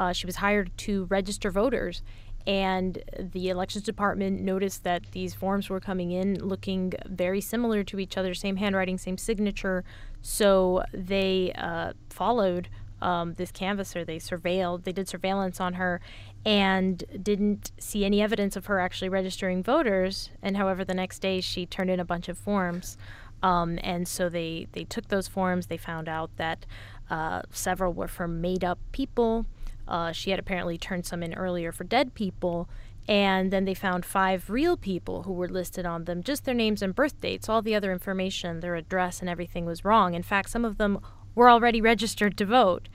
Uh, 0.00 0.14
she 0.14 0.24
was 0.24 0.36
hired 0.36 0.70
to 0.78 1.04
register 1.10 1.50
voters, 1.50 2.02
and 2.46 3.02
the 3.18 3.50
elections 3.50 3.84
department 3.84 4.40
noticed 4.40 4.82
that 4.82 5.02
these 5.12 5.34
forms 5.34 5.68
were 5.68 5.78
coming 5.78 6.10
in 6.10 6.42
looking 6.42 6.94
very 7.04 7.42
similar 7.42 7.84
to 7.84 7.98
each 7.98 8.16
other, 8.16 8.32
same 8.32 8.56
handwriting, 8.56 8.96
same 8.96 9.18
signature. 9.18 9.84
So 10.22 10.82
they 10.94 11.52
uh, 11.54 11.92
followed 12.08 12.70
um, 13.02 13.34
this 13.34 13.52
canvasser. 13.52 14.02
They 14.02 14.18
surveilled, 14.18 14.84
they 14.84 14.92
did 14.92 15.06
surveillance 15.06 15.60
on 15.60 15.74
her, 15.74 16.00
and 16.46 17.04
didn't 17.22 17.70
see 17.78 18.06
any 18.06 18.22
evidence 18.22 18.56
of 18.56 18.64
her 18.66 18.80
actually 18.80 19.10
registering 19.10 19.62
voters. 19.62 20.30
And 20.42 20.56
however, 20.56 20.82
the 20.82 20.94
next 20.94 21.18
day 21.18 21.42
she 21.42 21.66
turned 21.66 21.90
in 21.90 22.00
a 22.00 22.06
bunch 22.06 22.30
of 22.30 22.38
forms. 22.38 22.96
Um, 23.42 23.78
and 23.82 24.08
so 24.08 24.30
they, 24.30 24.66
they 24.72 24.84
took 24.84 25.08
those 25.08 25.28
forms. 25.28 25.66
They 25.66 25.76
found 25.76 26.08
out 26.08 26.30
that 26.36 26.64
uh, 27.10 27.42
several 27.50 27.92
were 27.92 28.08
from 28.08 28.40
made 28.40 28.64
up 28.64 28.78
people. 28.92 29.44
Uh, 29.90 30.12
she 30.12 30.30
had 30.30 30.38
apparently 30.38 30.78
turned 30.78 31.04
some 31.04 31.22
in 31.22 31.34
earlier 31.34 31.72
for 31.72 31.84
dead 31.84 32.14
people. 32.14 32.68
And 33.08 33.50
then 33.50 33.64
they 33.64 33.74
found 33.74 34.04
five 34.04 34.48
real 34.48 34.76
people 34.76 35.24
who 35.24 35.32
were 35.32 35.48
listed 35.48 35.84
on 35.84 36.04
them, 36.04 36.22
just 36.22 36.44
their 36.44 36.54
names 36.54 36.80
and 36.80 36.94
birth 36.94 37.20
dates. 37.20 37.48
All 37.48 37.60
the 37.60 37.74
other 37.74 37.92
information, 37.92 38.60
their 38.60 38.76
address, 38.76 39.20
and 39.20 39.28
everything 39.28 39.66
was 39.66 39.84
wrong. 39.84 40.14
In 40.14 40.22
fact, 40.22 40.50
some 40.50 40.64
of 40.64 40.78
them 40.78 41.00
were 41.34 41.50
already 41.50 41.80
registered 41.80 42.36
to 42.38 42.44
vote. 42.44 42.88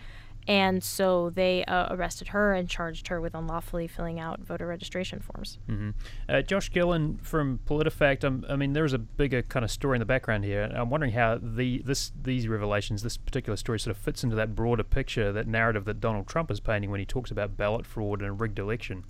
And 0.47 0.83
so 0.83 1.31
they 1.31 1.65
uh, 1.65 1.93
arrested 1.93 2.29
her 2.29 2.53
and 2.53 2.69
charged 2.69 3.07
her 3.07 3.19
with 3.19 3.33
unlawfully 3.33 3.87
filling 3.87 4.19
out 4.19 4.39
voter 4.41 4.67
registration 4.67 5.19
forms. 5.19 5.57
Mm-hmm. 5.69 5.89
Uh, 6.29 6.41
Josh 6.41 6.71
Gillin 6.71 7.17
from 7.17 7.59
PolitiFact. 7.67 8.23
Um, 8.23 8.45
I 8.47 8.55
mean, 8.55 8.73
there's 8.73 8.93
a 8.93 8.99
bigger 8.99 9.41
kind 9.41 9.65
of 9.65 9.71
story 9.71 9.95
in 9.95 9.99
the 9.99 10.05
background 10.05 10.43
here. 10.43 10.71
I'm 10.73 10.89
wondering 10.89 11.13
how 11.13 11.39
the 11.41 11.81
this 11.83 12.11
these 12.21 12.47
revelations, 12.47 13.01
this 13.01 13.17
particular 13.17 13.57
story, 13.57 13.79
sort 13.79 13.95
of 13.95 14.01
fits 14.01 14.23
into 14.23 14.35
that 14.35 14.55
broader 14.55 14.83
picture, 14.83 15.31
that 15.31 15.47
narrative 15.47 15.85
that 15.85 15.99
Donald 15.99 16.27
Trump 16.27 16.51
is 16.51 16.59
painting 16.59 16.91
when 16.91 16.99
he 16.99 17.05
talks 17.05 17.31
about 17.31 17.57
ballot 17.57 17.85
fraud 17.85 18.19
and 18.21 18.29
a 18.29 18.33
rigged 18.33 18.59
election. 18.59 19.03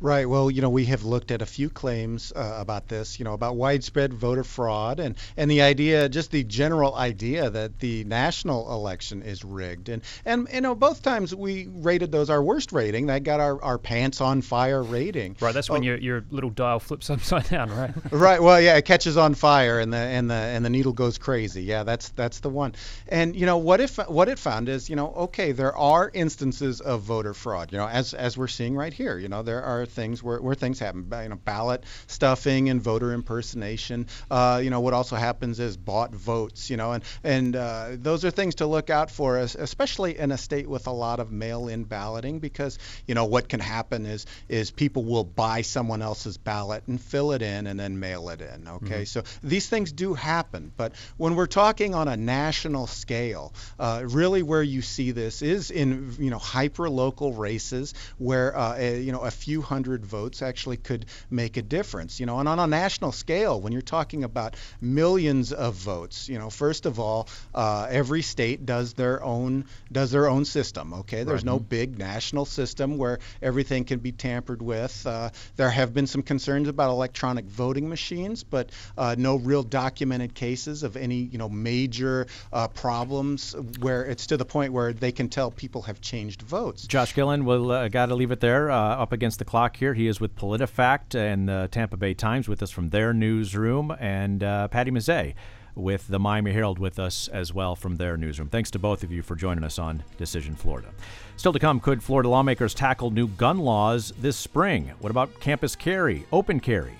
Right. 0.00 0.28
Well, 0.28 0.50
you 0.50 0.62
know, 0.62 0.70
we 0.70 0.86
have 0.86 1.04
looked 1.04 1.30
at 1.30 1.42
a 1.42 1.46
few 1.46 1.70
claims 1.70 2.32
uh, 2.34 2.56
about 2.58 2.88
this, 2.88 3.20
you 3.20 3.24
know, 3.24 3.34
about 3.34 3.54
widespread 3.54 4.12
voter 4.12 4.42
fraud 4.42 4.98
and, 4.98 5.16
and 5.36 5.50
the 5.50 5.62
idea, 5.62 6.08
just 6.08 6.32
the 6.32 6.42
general 6.42 6.94
idea 6.94 7.50
that 7.50 7.78
the 7.78 8.02
national 8.04 8.72
election 8.72 9.22
is 9.22 9.44
rigged. 9.44 9.88
And, 9.88 10.02
and 10.24 10.48
you 10.52 10.60
know, 10.60 10.74
both 10.74 11.02
times 11.02 11.32
we 11.32 11.68
rated 11.68 12.10
those 12.10 12.30
our 12.30 12.42
worst 12.42 12.72
rating. 12.72 13.06
That 13.06 13.22
got 13.22 13.38
our, 13.38 13.62
our 13.62 13.78
pants 13.78 14.20
on 14.20 14.42
fire 14.42 14.82
rating. 14.82 15.36
Right. 15.40 15.54
That's 15.54 15.70
when 15.70 15.82
oh. 15.82 15.84
your, 15.84 15.98
your 15.98 16.24
little 16.30 16.50
dial 16.50 16.80
flips 16.80 17.08
upside 17.10 17.48
down, 17.48 17.70
right? 17.70 17.92
right. 18.10 18.42
Well, 18.42 18.60
yeah, 18.60 18.76
it 18.76 18.84
catches 18.84 19.16
on 19.16 19.34
fire 19.34 19.78
and 19.78 19.92
the 19.92 19.98
and 19.98 20.28
the 20.28 20.34
and 20.34 20.64
the 20.64 20.70
needle 20.70 20.92
goes 20.92 21.18
crazy. 21.18 21.62
Yeah, 21.62 21.84
that's 21.84 22.08
that's 22.10 22.40
the 22.40 22.50
one. 22.50 22.74
And 23.08 23.36
you 23.36 23.46
know 23.46 23.58
what 23.58 23.80
if 23.80 23.96
what 24.08 24.28
it 24.28 24.38
found 24.38 24.68
is, 24.68 24.90
you 24.90 24.96
know, 24.96 25.12
okay, 25.12 25.52
there 25.52 25.76
are 25.76 26.10
instances 26.12 26.80
of 26.80 27.02
voter 27.02 27.34
fraud. 27.34 27.70
You 27.70 27.78
know, 27.78 27.86
as 27.86 28.14
as 28.14 28.36
we're 28.36 28.48
seeing 28.48 28.74
right 28.74 28.92
here. 28.92 29.16
You 29.18 29.28
know, 29.28 29.42
there 29.42 29.61
are, 29.62 29.82
are 29.82 29.86
things 29.86 30.22
where, 30.22 30.40
where 30.40 30.54
things 30.54 30.78
happen. 30.78 31.08
You 31.10 31.28
know, 31.28 31.36
ballot 31.36 31.84
stuffing 32.06 32.68
and 32.68 32.80
voter 32.80 33.12
impersonation. 33.12 34.06
Uh, 34.30 34.60
you 34.62 34.70
know, 34.70 34.80
what 34.80 34.94
also 34.94 35.16
happens 35.16 35.60
is 35.60 35.76
bought 35.76 36.14
votes. 36.14 36.70
You 36.70 36.76
know, 36.76 36.92
and 36.92 37.04
and 37.24 37.56
uh, 37.56 37.88
those 37.92 38.24
are 38.24 38.30
things 38.30 38.56
to 38.56 38.66
look 38.66 38.90
out 38.90 39.10
for, 39.10 39.38
especially 39.38 40.18
in 40.18 40.32
a 40.32 40.38
state 40.38 40.68
with 40.68 40.86
a 40.86 40.92
lot 40.92 41.20
of 41.20 41.30
mail-in 41.30 41.84
balloting, 41.84 42.38
because 42.38 42.78
you 43.06 43.14
know 43.14 43.24
what 43.24 43.48
can 43.48 43.60
happen 43.60 44.06
is 44.06 44.26
is 44.48 44.70
people 44.70 45.04
will 45.04 45.24
buy 45.24 45.62
someone 45.62 46.02
else's 46.02 46.36
ballot 46.36 46.84
and 46.86 47.00
fill 47.00 47.32
it 47.32 47.42
in 47.42 47.66
and 47.66 47.78
then 47.78 47.98
mail 47.98 48.28
it 48.30 48.40
in. 48.40 48.68
Okay, 48.68 49.02
mm-hmm. 49.02 49.04
so 49.04 49.22
these 49.42 49.68
things 49.68 49.92
do 49.92 50.14
happen, 50.14 50.72
but 50.76 50.92
when 51.16 51.36
we're 51.36 51.46
talking 51.46 51.94
on 51.94 52.08
a 52.08 52.16
national 52.16 52.86
scale, 52.86 53.52
uh, 53.78 54.02
really 54.06 54.42
where 54.42 54.62
you 54.62 54.82
see 54.82 55.10
this 55.10 55.42
is 55.42 55.70
in 55.70 56.14
you 56.18 56.30
know 56.30 56.38
hyper 56.38 56.88
local 56.88 57.32
races 57.32 57.94
where 58.18 58.56
uh, 58.56 58.78
you 58.78 59.12
know 59.12 59.20
a 59.20 59.30
few 59.30 59.51
hundred 59.60 60.04
votes 60.06 60.42
actually 60.42 60.76
could 60.76 61.06
make 61.30 61.56
a 61.56 61.62
difference. 61.62 62.20
You 62.20 62.26
know, 62.26 62.38
and 62.38 62.48
on 62.48 62.58
a 62.58 62.66
national 62.66 63.12
scale, 63.12 63.60
when 63.60 63.72
you're 63.72 63.82
talking 63.82 64.24
about 64.24 64.56
millions 64.80 65.52
of 65.52 65.74
votes, 65.74 66.28
you 66.28 66.38
know, 66.38 66.50
first 66.50 66.86
of 66.86 66.98
all, 66.98 67.28
uh, 67.54 67.86
every 67.90 68.22
state 68.22 68.64
does 68.66 68.94
their 68.94 69.22
own 69.22 69.64
does 69.90 70.10
their 70.10 70.28
own 70.28 70.44
system. 70.44 70.94
Okay, 70.94 71.24
there's 71.24 71.40
right. 71.40 71.52
no 71.52 71.58
big 71.58 71.98
national 71.98 72.44
system 72.44 72.96
where 72.96 73.18
everything 73.40 73.84
can 73.84 73.98
be 73.98 74.12
tampered 74.12 74.62
with. 74.62 75.06
Uh, 75.06 75.30
there 75.56 75.70
have 75.70 75.92
been 75.92 76.06
some 76.06 76.22
concerns 76.22 76.68
about 76.68 76.90
electronic 76.90 77.44
voting 77.44 77.88
machines, 77.88 78.44
but 78.44 78.70
uh, 78.96 79.14
no 79.18 79.36
real 79.36 79.62
documented 79.62 80.34
cases 80.34 80.82
of 80.82 80.96
any 80.96 81.16
you 81.16 81.38
know 81.38 81.48
major 81.48 82.26
uh, 82.52 82.68
problems 82.68 83.54
where 83.80 84.04
it's 84.04 84.28
to 84.28 84.36
the 84.36 84.44
point 84.44 84.72
where 84.72 84.92
they 84.92 85.12
can 85.12 85.28
tell 85.28 85.50
people 85.50 85.82
have 85.82 86.00
changed 86.00 86.42
votes. 86.42 86.86
Josh 86.86 87.14
Gillin, 87.14 87.44
we'll 87.44 87.70
uh, 87.70 87.88
got 87.88 88.06
to 88.06 88.14
leave 88.14 88.30
it 88.30 88.40
there. 88.40 88.70
Uh, 88.70 88.76
up 88.76 89.12
against 89.12 89.38
the 89.42 89.50
clock 89.50 89.76
here, 89.76 89.92
he 89.92 90.06
is 90.06 90.20
with 90.20 90.36
PolitiFact 90.36 91.16
and 91.16 91.48
the 91.48 91.68
Tampa 91.72 91.96
Bay 91.96 92.14
Times 92.14 92.46
with 92.46 92.62
us 92.62 92.70
from 92.70 92.90
their 92.90 93.12
newsroom, 93.12 93.92
and 93.98 94.40
uh, 94.44 94.68
Patty 94.68 94.92
Mazzei 94.92 95.34
with 95.74 96.06
the 96.06 96.20
Miami 96.20 96.52
Herald 96.52 96.78
with 96.78 97.00
us 97.00 97.26
as 97.26 97.52
well 97.52 97.74
from 97.74 97.96
their 97.96 98.16
newsroom. 98.16 98.48
Thanks 98.48 98.70
to 98.70 98.78
both 98.78 99.02
of 99.02 99.10
you 99.10 99.20
for 99.20 99.34
joining 99.34 99.64
us 99.64 99.80
on 99.80 100.04
Decision 100.16 100.54
Florida. 100.54 100.90
Still 101.36 101.52
to 101.54 101.58
come, 101.58 101.80
could 101.80 102.00
Florida 102.00 102.28
lawmakers 102.28 102.72
tackle 102.72 103.10
new 103.10 103.26
gun 103.26 103.58
laws 103.58 104.12
this 104.20 104.36
spring? 104.36 104.92
What 105.00 105.10
about 105.10 105.40
campus 105.40 105.74
carry, 105.74 106.24
open 106.30 106.60
carry? 106.60 106.94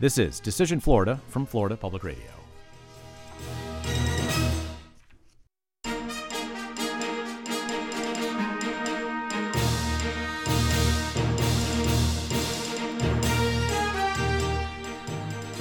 This 0.00 0.18
is 0.18 0.40
Decision 0.40 0.80
Florida 0.80 1.20
from 1.28 1.46
Florida 1.46 1.76
Public 1.76 2.02
Radio. 2.02 2.33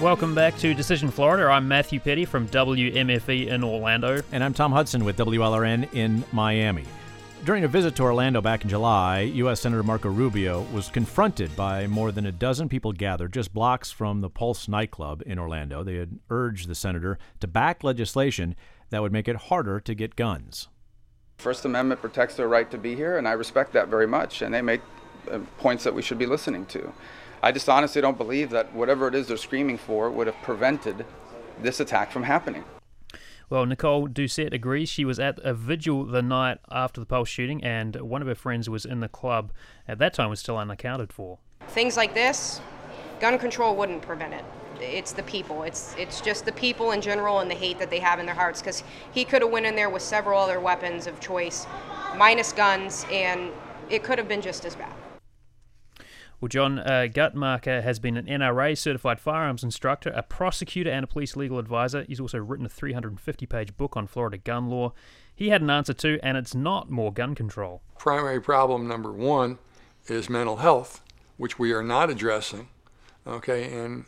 Welcome 0.03 0.35
back 0.35 0.57
to 0.57 0.73
Decision 0.73 1.09
Florida. 1.09 1.45
I'm 1.45 1.65
Matthew 1.65 1.97
Peddie 1.97 2.25
from 2.25 2.45
WMFE 2.49 3.47
in 3.47 3.63
Orlando. 3.63 4.21
And 4.33 4.43
I'm 4.43 4.53
Tom 4.53 4.73
Hudson 4.73 5.05
with 5.05 5.15
WLRN 5.15 5.93
in 5.93 6.25
Miami. 6.33 6.83
During 7.45 7.63
a 7.63 7.69
visit 7.69 7.95
to 7.95 8.03
Orlando 8.03 8.41
back 8.41 8.65
in 8.65 8.69
July, 8.69 9.21
U.S. 9.21 9.61
Senator 9.61 9.81
Marco 9.81 10.09
Rubio 10.09 10.63
was 10.73 10.89
confronted 10.89 11.55
by 11.55 11.87
more 11.87 12.11
than 12.11 12.25
a 12.25 12.33
dozen 12.33 12.67
people 12.67 12.91
gathered 12.91 13.31
just 13.31 13.53
blocks 13.53 13.91
from 13.91 14.19
the 14.19 14.29
Pulse 14.29 14.67
nightclub 14.67 15.23
in 15.25 15.39
Orlando. 15.39 15.85
They 15.85 15.95
had 15.95 16.19
urged 16.29 16.67
the 16.67 16.75
senator 16.75 17.17
to 17.39 17.47
back 17.47 17.81
legislation 17.81 18.57
that 18.89 19.01
would 19.01 19.13
make 19.13 19.29
it 19.29 19.37
harder 19.37 19.79
to 19.79 19.95
get 19.95 20.17
guns. 20.17 20.67
First 21.37 21.63
Amendment 21.63 22.01
protects 22.01 22.35
their 22.35 22.49
right 22.49 22.69
to 22.71 22.77
be 22.77 22.93
here, 22.97 23.17
and 23.17 23.25
I 23.25 23.31
respect 23.31 23.71
that 23.71 23.87
very 23.87 24.07
much, 24.07 24.41
and 24.41 24.53
they 24.53 24.61
make 24.61 24.81
uh, 25.31 25.39
points 25.59 25.85
that 25.85 25.95
we 25.95 26.01
should 26.01 26.17
be 26.17 26.25
listening 26.25 26.65
to. 26.65 26.91
I 27.43 27.51
just 27.51 27.67
honestly 27.67 28.01
don't 28.01 28.17
believe 28.17 28.51
that 28.51 28.73
whatever 28.73 29.09
it 29.09 29.15
is 29.15 29.27
they're 29.27 29.35
screaming 29.35 29.77
for 29.77 30.09
would 30.09 30.27
have 30.27 30.41
prevented 30.43 31.05
this 31.61 31.81
attack 31.81 32.09
from 32.09 32.23
happening. 32.23 32.63
Well, 33.49 33.65
Nicole 33.65 34.07
Doucette 34.07 34.53
agrees. 34.53 34.87
She 34.87 35.03
was 35.03 35.19
at 35.19 35.39
a 35.39 35.53
vigil 35.53 36.05
the 36.05 36.21
night 36.21 36.59
after 36.71 37.01
the 37.01 37.05
Pulse 37.05 37.27
shooting, 37.27 37.61
and 37.61 37.97
one 37.97 38.21
of 38.21 38.29
her 38.29 38.35
friends 38.35 38.69
was 38.69 38.85
in 38.85 39.01
the 39.01 39.09
club. 39.09 39.51
At 39.89 39.99
that 39.99 40.13
time, 40.13 40.29
was 40.29 40.39
still 40.39 40.57
unaccounted 40.57 41.11
for. 41.11 41.37
Things 41.67 41.97
like 41.97 42.13
this, 42.13 42.61
gun 43.19 43.37
control 43.37 43.75
wouldn't 43.75 44.03
prevent 44.03 44.33
it. 44.33 44.45
It's 44.79 45.11
the 45.11 45.23
people. 45.23 45.63
It's 45.63 45.95
it's 45.97 46.21
just 46.21 46.45
the 46.45 46.53
people 46.53 46.91
in 46.91 47.01
general 47.01 47.41
and 47.41 47.51
the 47.51 47.55
hate 47.55 47.77
that 47.79 47.89
they 47.89 47.99
have 47.99 48.19
in 48.19 48.25
their 48.25 48.35
hearts. 48.35 48.61
Because 48.61 48.85
he 49.11 49.25
could 49.25 49.41
have 49.41 49.51
went 49.51 49.65
in 49.65 49.75
there 49.75 49.89
with 49.89 50.01
several 50.01 50.39
other 50.39 50.61
weapons 50.61 51.07
of 51.07 51.19
choice, 51.19 51.67
minus 52.15 52.53
guns, 52.53 53.05
and 53.11 53.51
it 53.89 54.01
could 54.01 54.17
have 54.17 54.29
been 54.29 54.41
just 54.41 54.63
as 54.63 54.75
bad. 54.75 54.93
Well, 56.43 56.49
John 56.49 56.79
uh, 56.79 57.07
Gutmacher 57.09 57.81
has 57.83 57.99
been 57.99 58.17
an 58.17 58.25
NRA 58.25 58.77
certified 58.77 59.21
firearms 59.21 59.63
instructor, 59.63 60.09
a 60.09 60.21
prosecutor, 60.21 60.89
and 60.89 61.05
a 61.05 61.07
police 61.07 61.37
legal 61.37 61.57
advisor. 61.57 62.03
He's 62.03 62.19
also 62.19 62.37
written 62.37 62.65
a 62.65 62.69
350 62.69 63.45
page 63.45 63.77
book 63.77 63.95
on 63.95 64.07
Florida 64.07 64.37
gun 64.37 64.69
law. 64.69 64.91
He 65.33 65.47
had 65.47 65.61
an 65.61 65.69
answer 65.69 65.93
to, 65.93 66.19
and 66.21 66.35
it's 66.35 66.53
not 66.53 66.91
more 66.91 67.13
gun 67.13 67.33
control. 67.33 67.81
Primary 67.97 68.41
problem 68.41 68.89
number 68.89 69.13
one 69.13 69.57
is 70.07 70.29
mental 70.29 70.57
health, 70.57 71.01
which 71.37 71.57
we 71.57 71.71
are 71.71 71.81
not 71.81 72.09
addressing. 72.09 72.67
Okay, 73.25 73.73
and 73.73 74.03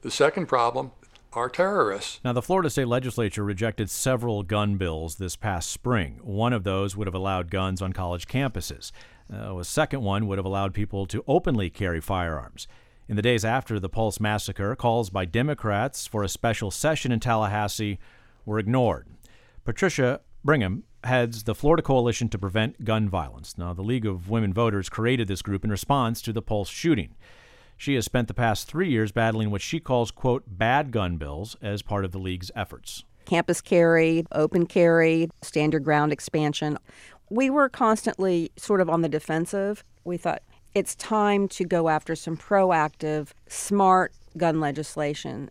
the 0.00 0.10
second 0.10 0.46
problem 0.46 0.92
are 1.34 1.50
terrorists. 1.50 2.18
Now, 2.24 2.32
the 2.32 2.40
Florida 2.40 2.70
State 2.70 2.88
Legislature 2.88 3.44
rejected 3.44 3.90
several 3.90 4.42
gun 4.42 4.76
bills 4.76 5.16
this 5.16 5.36
past 5.36 5.70
spring. 5.70 6.18
One 6.22 6.54
of 6.54 6.64
those 6.64 6.96
would 6.96 7.06
have 7.06 7.14
allowed 7.14 7.50
guns 7.50 7.82
on 7.82 7.92
college 7.92 8.26
campuses. 8.26 8.90
Uh, 9.32 9.58
a 9.58 9.64
second 9.64 10.02
one 10.02 10.26
would 10.26 10.38
have 10.38 10.44
allowed 10.44 10.74
people 10.74 11.06
to 11.06 11.24
openly 11.26 11.70
carry 11.70 12.00
firearms. 12.00 12.66
In 13.08 13.16
the 13.16 13.22
days 13.22 13.44
after 13.44 13.78
the 13.78 13.88
Pulse 13.88 14.20
massacre, 14.20 14.74
calls 14.74 15.10
by 15.10 15.24
Democrats 15.24 16.06
for 16.06 16.22
a 16.22 16.28
special 16.28 16.70
session 16.70 17.12
in 17.12 17.20
Tallahassee 17.20 17.98
were 18.46 18.58
ignored. 18.58 19.06
Patricia 19.64 20.20
Brigham 20.42 20.84
heads 21.04 21.44
the 21.44 21.54
Florida 21.54 21.82
Coalition 21.82 22.28
to 22.30 22.38
Prevent 22.38 22.84
Gun 22.84 23.08
Violence. 23.08 23.56
Now, 23.58 23.74
the 23.74 23.82
League 23.82 24.06
of 24.06 24.30
Women 24.30 24.52
Voters 24.52 24.88
created 24.88 25.28
this 25.28 25.42
group 25.42 25.64
in 25.64 25.70
response 25.70 26.22
to 26.22 26.32
the 26.32 26.42
Pulse 26.42 26.68
shooting. 26.68 27.14
She 27.76 27.94
has 27.94 28.04
spent 28.04 28.28
the 28.28 28.34
past 28.34 28.68
three 28.68 28.88
years 28.88 29.12
battling 29.12 29.50
what 29.50 29.62
she 29.62 29.80
calls, 29.80 30.10
quote, 30.10 30.44
bad 30.46 30.90
gun 30.90 31.16
bills 31.16 31.56
as 31.60 31.82
part 31.82 32.04
of 32.04 32.12
the 32.12 32.18
League's 32.18 32.50
efforts. 32.54 33.04
Campus 33.24 33.60
carry, 33.60 34.24
open 34.32 34.66
carry, 34.66 35.30
stand 35.42 35.72
your 35.72 35.80
ground 35.80 36.12
expansion 36.12 36.78
we 37.30 37.50
were 37.50 37.68
constantly 37.68 38.52
sort 38.56 38.80
of 38.80 38.88
on 38.90 39.02
the 39.02 39.08
defensive. 39.08 39.84
We 40.04 40.16
thought 40.16 40.42
it's 40.74 40.94
time 40.94 41.48
to 41.48 41.64
go 41.64 41.88
after 41.88 42.14
some 42.14 42.36
proactive, 42.36 43.28
smart 43.48 44.12
gun 44.36 44.60
legislation. 44.60 45.50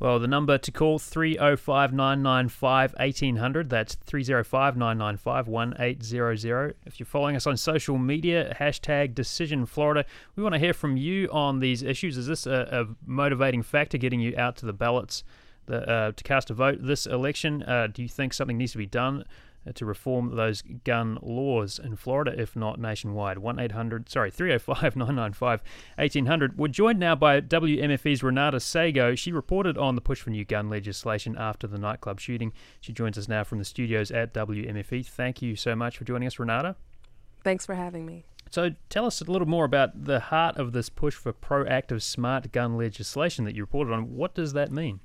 Well, 0.00 0.18
the 0.18 0.28
number 0.28 0.58
to 0.58 0.72
call 0.72 0.98
305 0.98 1.92
995 1.92 2.94
1800. 2.98 3.70
That's 3.70 3.94
305 3.94 4.76
995 4.76 5.48
1800. 5.48 6.76
If 6.84 6.98
you're 6.98 7.06
following 7.06 7.36
us 7.36 7.46
on 7.46 7.56
social 7.56 7.96
media, 7.96 8.56
hashtag 8.58 9.14
Decision 9.14 9.66
Florida. 9.66 10.04
We 10.34 10.42
want 10.42 10.54
to 10.54 10.58
hear 10.58 10.74
from 10.74 10.96
you 10.96 11.28
on 11.30 11.60
these 11.60 11.82
issues. 11.82 12.16
Is 12.16 12.26
this 12.26 12.46
a, 12.46 12.86
a 12.88 12.94
motivating 13.06 13.62
factor 13.62 13.96
getting 13.96 14.20
you 14.20 14.36
out 14.36 14.56
to 14.56 14.66
the 14.66 14.72
ballots 14.72 15.22
the, 15.66 15.88
uh, 15.88 16.12
to 16.12 16.24
cast 16.24 16.50
a 16.50 16.54
vote 16.54 16.78
this 16.80 17.06
election? 17.06 17.62
Uh, 17.62 17.86
do 17.86 18.02
you 18.02 18.08
think 18.08 18.34
something 18.34 18.58
needs 18.58 18.72
to 18.72 18.78
be 18.78 18.86
done 18.86 19.24
Uh, 19.66 19.72
to 19.72 19.86
reform 19.86 20.36
those 20.36 20.62
gun 20.84 21.18
laws 21.22 21.78
in 21.82 21.96
Florida, 21.96 22.34
if 22.38 22.54
not 22.54 22.78
nationwide. 22.78 23.38
1 23.38 23.58
800, 23.58 24.10
sorry, 24.10 24.30
305 24.30 24.94
995 24.96 25.62
1800. 25.96 26.58
We're 26.58 26.68
joined 26.68 26.98
now 26.98 27.14
by 27.14 27.40
WMFE's 27.40 28.22
Renata 28.22 28.60
Sago. 28.60 29.14
She 29.14 29.32
reported 29.32 29.78
on 29.78 29.94
the 29.94 30.02
push 30.02 30.20
for 30.20 30.30
new 30.30 30.44
gun 30.44 30.68
legislation 30.68 31.34
after 31.38 31.66
the 31.66 31.78
nightclub 31.78 32.20
shooting. 32.20 32.52
She 32.80 32.92
joins 32.92 33.16
us 33.16 33.28
now 33.28 33.42
from 33.42 33.58
the 33.58 33.64
studios 33.64 34.10
at 34.10 34.34
WMFE. 34.34 35.06
Thank 35.06 35.40
you 35.40 35.56
so 35.56 35.74
much 35.74 35.96
for 35.96 36.04
joining 36.04 36.26
us, 36.26 36.38
Renata. 36.38 36.76
Thanks 37.42 37.64
for 37.64 37.74
having 37.74 38.04
me. 38.04 38.26
So, 38.50 38.70
tell 38.88 39.06
us 39.06 39.20
a 39.20 39.24
little 39.24 39.48
more 39.48 39.64
about 39.64 40.04
the 40.04 40.20
heart 40.20 40.58
of 40.58 40.72
this 40.72 40.88
push 40.88 41.14
for 41.14 41.32
proactive 41.32 42.02
smart 42.02 42.52
gun 42.52 42.76
legislation 42.76 43.44
that 43.46 43.54
you 43.54 43.62
reported 43.62 43.92
on. 43.92 44.14
What 44.14 44.34
does 44.34 44.52
that 44.52 44.70
mean? 44.70 45.00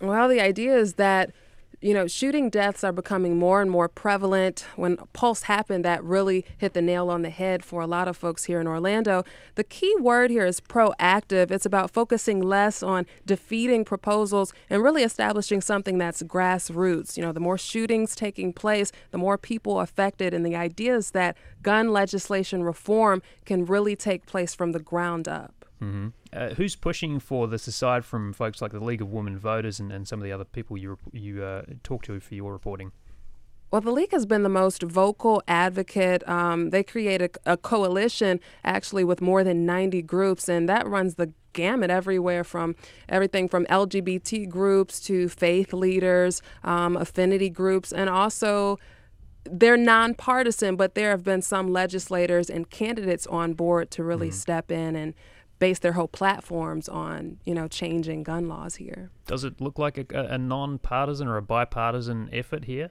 Well, 0.00 0.28
the 0.28 0.40
idea 0.40 0.76
is 0.76 0.94
that 0.94 1.32
you 1.82 1.92
know, 1.92 2.06
shooting 2.06 2.48
deaths 2.48 2.84
are 2.84 2.92
becoming 2.92 3.36
more 3.36 3.60
and 3.60 3.70
more 3.70 3.88
prevalent. 3.88 4.64
When 4.76 4.96
Pulse 5.12 5.42
happened, 5.42 5.84
that 5.84 6.02
really 6.04 6.44
hit 6.56 6.74
the 6.74 6.80
nail 6.80 7.10
on 7.10 7.22
the 7.22 7.30
head 7.30 7.64
for 7.64 7.80
a 7.80 7.88
lot 7.88 8.06
of 8.06 8.16
folks 8.16 8.44
here 8.44 8.60
in 8.60 8.68
Orlando. 8.68 9.24
The 9.56 9.64
key 9.64 9.94
word 9.98 10.30
here 10.30 10.46
is 10.46 10.60
proactive. 10.60 11.50
It's 11.50 11.66
about 11.66 11.90
focusing 11.90 12.40
less 12.40 12.84
on 12.84 13.04
defeating 13.26 13.84
proposals 13.84 14.52
and 14.70 14.80
really 14.80 15.02
establishing 15.02 15.60
something 15.60 15.98
that's 15.98 16.22
grassroots. 16.22 17.16
You 17.16 17.24
know, 17.24 17.32
the 17.32 17.40
more 17.40 17.58
shootings 17.58 18.14
taking 18.14 18.52
place, 18.52 18.92
the 19.10 19.18
more 19.18 19.36
people 19.36 19.80
affected, 19.80 20.32
and 20.32 20.46
the 20.46 20.54
idea 20.54 20.94
is 20.94 21.10
that 21.10 21.36
gun 21.62 21.90
legislation 21.90 22.62
reform 22.62 23.22
can 23.44 23.66
really 23.66 23.96
take 23.96 24.24
place 24.24 24.54
from 24.54 24.70
the 24.70 24.80
ground 24.80 25.26
up. 25.26 25.61
Mm-hmm. 25.82 26.08
Uh, 26.32 26.50
who's 26.50 26.76
pushing 26.76 27.18
for 27.18 27.48
this 27.48 27.66
aside 27.66 28.04
from 28.04 28.32
folks 28.32 28.62
like 28.62 28.70
the 28.70 28.78
League 28.78 29.02
of 29.02 29.10
Women 29.10 29.36
Voters 29.36 29.80
and, 29.80 29.90
and 29.90 30.06
some 30.06 30.20
of 30.20 30.24
the 30.24 30.30
other 30.30 30.44
people 30.44 30.76
you 30.76 30.96
you 31.12 31.42
uh, 31.42 31.62
talk 31.82 32.04
to 32.04 32.20
for 32.20 32.34
your 32.34 32.52
reporting? 32.52 32.92
Well, 33.72 33.80
the 33.80 33.90
league 33.90 34.12
has 34.12 34.26
been 34.26 34.42
the 34.42 34.50
most 34.50 34.82
vocal 34.82 35.42
advocate. 35.48 36.28
Um, 36.28 36.70
they 36.70 36.82
created 36.82 37.36
a 37.46 37.56
coalition 37.56 38.38
actually 38.64 39.02
with 39.02 39.22
more 39.22 39.42
than 39.42 39.64
90 39.64 40.02
groups, 40.02 40.48
and 40.48 40.68
that 40.68 40.86
runs 40.86 41.14
the 41.14 41.32
gamut 41.54 41.90
everywhere 41.90 42.44
from 42.44 42.76
everything 43.08 43.48
from 43.48 43.64
LGBT 43.66 44.48
groups 44.48 45.00
to 45.00 45.28
faith 45.28 45.72
leaders, 45.72 46.42
um, 46.62 46.96
affinity 46.96 47.48
groups, 47.48 47.92
and 47.92 48.08
also 48.08 48.78
they're 49.44 49.76
nonpartisan, 49.76 50.76
but 50.76 50.94
there 50.94 51.10
have 51.10 51.24
been 51.24 51.42
some 51.42 51.72
legislators 51.72 52.48
and 52.48 52.70
candidates 52.70 53.26
on 53.26 53.54
board 53.54 53.90
to 53.92 54.04
really 54.04 54.28
mm-hmm. 54.28 54.36
step 54.36 54.70
in 54.70 54.94
and 54.94 55.14
base 55.62 55.78
their 55.78 55.92
whole 55.92 56.08
platforms 56.08 56.88
on, 56.88 57.38
you 57.44 57.54
know, 57.54 57.68
changing 57.68 58.24
gun 58.24 58.48
laws 58.48 58.74
here. 58.74 59.12
Does 59.28 59.44
it 59.44 59.60
look 59.60 59.78
like 59.78 59.96
a, 59.96 60.06
a 60.12 60.36
nonpartisan 60.36 61.28
or 61.28 61.36
a 61.36 61.42
bipartisan 61.42 62.28
effort 62.32 62.64
here? 62.64 62.90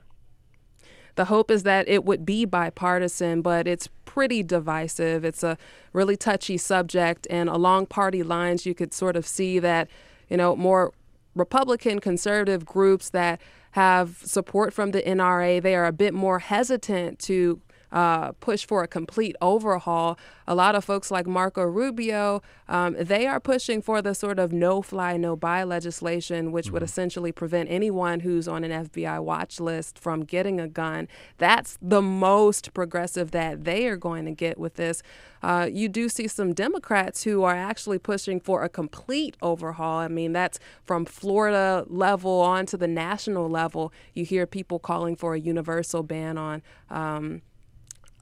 The 1.15 1.25
hope 1.25 1.51
is 1.51 1.63
that 1.63 1.89
it 1.89 2.05
would 2.05 2.25
be 2.25 2.45
bipartisan, 2.45 3.41
but 3.41 3.67
it's 3.67 3.89
pretty 4.05 4.41
divisive. 4.41 5.25
It's 5.25 5.43
a 5.43 5.57
really 5.91 6.15
touchy 6.15 6.55
subject, 6.55 7.27
and 7.29 7.49
along 7.49 7.87
party 7.87 8.23
lines, 8.23 8.65
you 8.65 8.73
could 8.73 8.93
sort 8.93 9.17
of 9.17 9.27
see 9.27 9.59
that, 9.59 9.89
you 10.29 10.37
know, 10.37 10.55
more 10.55 10.93
Republican 11.35 11.99
conservative 11.99 12.65
groups 12.65 13.09
that 13.09 13.41
have 13.71 14.21
support 14.23 14.73
from 14.73 14.91
the 14.91 15.01
NRA, 15.01 15.61
they 15.61 15.75
are 15.75 15.87
a 15.87 15.91
bit 15.91 16.13
more 16.13 16.39
hesitant 16.39 17.19
to 17.19 17.59
uh, 17.91 18.31
push 18.33 18.65
for 18.65 18.83
a 18.83 18.87
complete 18.87 19.35
overhaul. 19.41 20.17
A 20.47 20.55
lot 20.55 20.75
of 20.75 20.83
folks 20.83 21.11
like 21.11 21.27
Marco 21.27 21.63
Rubio, 21.63 22.41
um, 22.67 22.95
they 22.99 23.27
are 23.27 23.39
pushing 23.39 23.81
for 23.81 24.01
the 24.01 24.13
sort 24.15 24.39
of 24.39 24.51
no 24.51 24.81
fly, 24.81 25.17
no 25.17 25.35
buy 25.35 25.63
legislation, 25.63 26.51
which 26.51 26.65
mm-hmm. 26.65 26.75
would 26.75 26.83
essentially 26.83 27.31
prevent 27.31 27.69
anyone 27.69 28.21
who's 28.21 28.47
on 28.47 28.63
an 28.63 28.87
FBI 28.87 29.23
watch 29.23 29.59
list 29.59 29.99
from 29.99 30.23
getting 30.23 30.59
a 30.59 30.67
gun. 30.67 31.07
That's 31.37 31.77
the 31.81 32.01
most 32.01 32.73
progressive 32.73 33.31
that 33.31 33.63
they 33.63 33.87
are 33.87 33.97
going 33.97 34.25
to 34.25 34.31
get 34.31 34.57
with 34.57 34.75
this. 34.75 35.03
Uh, 35.43 35.67
you 35.71 35.89
do 35.89 36.07
see 36.07 36.27
some 36.27 36.53
Democrats 36.53 37.23
who 37.23 37.43
are 37.43 37.55
actually 37.55 37.97
pushing 37.97 38.39
for 38.39 38.63
a 38.63 38.69
complete 38.69 39.35
overhaul. 39.41 39.99
I 39.99 40.07
mean, 40.07 40.33
that's 40.33 40.59
from 40.83 41.05
Florida 41.05 41.83
level 41.87 42.41
on 42.41 42.65
to 42.67 42.77
the 42.77 42.87
national 42.87 43.49
level. 43.49 43.91
You 44.13 44.23
hear 44.23 44.45
people 44.45 44.79
calling 44.79 45.15
for 45.15 45.33
a 45.33 45.39
universal 45.39 46.03
ban 46.03 46.37
on. 46.37 46.61
Um, 46.89 47.41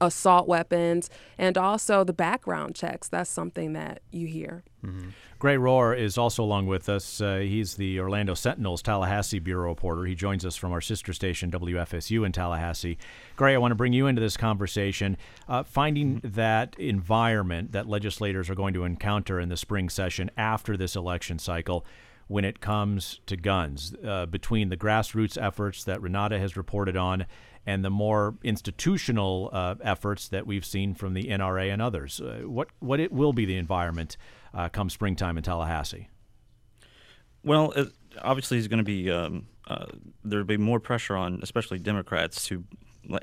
assault 0.00 0.48
weapons, 0.48 1.10
and 1.38 1.58
also 1.58 2.04
the 2.04 2.12
background 2.12 2.74
checks. 2.74 3.08
That's 3.08 3.30
something 3.30 3.72
that 3.74 4.00
you 4.10 4.26
hear. 4.26 4.64
Mm-hmm. 4.84 5.10
Gray 5.38 5.56
Rohr 5.56 5.98
is 5.98 6.18
also 6.18 6.42
along 6.42 6.66
with 6.66 6.88
us. 6.88 7.20
Uh, 7.20 7.36
he's 7.36 7.76
the 7.76 7.98
Orlando 8.00 8.34
Sentinel's 8.34 8.82
Tallahassee 8.82 9.38
bureau 9.38 9.68
reporter. 9.68 10.04
He 10.04 10.14
joins 10.14 10.44
us 10.44 10.56
from 10.56 10.72
our 10.72 10.80
sister 10.80 11.12
station, 11.12 11.50
WFSU, 11.50 12.26
in 12.26 12.32
Tallahassee. 12.32 12.98
Gray, 13.36 13.54
I 13.54 13.58
want 13.58 13.72
to 13.72 13.76
bring 13.76 13.92
you 13.92 14.06
into 14.06 14.20
this 14.20 14.36
conversation. 14.36 15.16
Uh, 15.48 15.62
finding 15.62 16.20
that 16.24 16.78
environment 16.78 17.72
that 17.72 17.88
legislators 17.88 18.50
are 18.50 18.54
going 18.54 18.74
to 18.74 18.84
encounter 18.84 19.40
in 19.40 19.48
the 19.48 19.56
spring 19.56 19.88
session 19.88 20.30
after 20.36 20.76
this 20.76 20.96
election 20.96 21.38
cycle 21.38 21.84
when 22.30 22.44
it 22.44 22.60
comes 22.60 23.18
to 23.26 23.36
guns, 23.36 23.92
uh, 24.06 24.24
between 24.24 24.68
the 24.68 24.76
grassroots 24.76 25.36
efforts 25.42 25.82
that 25.82 26.00
Renata 26.00 26.38
has 26.38 26.56
reported 26.56 26.96
on 26.96 27.26
and 27.66 27.84
the 27.84 27.90
more 27.90 28.34
institutional 28.42 29.50
uh, 29.52 29.74
efforts 29.82 30.28
that 30.28 30.46
we've 30.46 30.64
seen 30.64 30.94
from 30.94 31.14
the 31.14 31.24
NRA 31.24 31.72
and 31.72 31.82
others. 31.82 32.20
Uh, 32.20 32.42
what 32.44 32.68
what 32.80 33.00
it 33.00 33.12
will 33.12 33.32
be 33.32 33.44
the 33.44 33.56
environment 33.56 34.16
uh, 34.54 34.68
come 34.68 34.90
springtime 34.90 35.36
in 35.36 35.42
Tallahassee? 35.42 36.08
Well, 37.44 37.72
obviously, 38.20 38.58
it's 38.58 38.68
going 38.68 38.78
to 38.78 38.84
be 38.84 39.10
um, 39.10 39.46
uh, 39.66 39.86
there'll 40.24 40.44
be 40.44 40.56
more 40.56 40.80
pressure 40.80 41.16
on, 41.16 41.40
especially 41.42 41.78
Democrats, 41.78 42.44
to, 42.46 42.64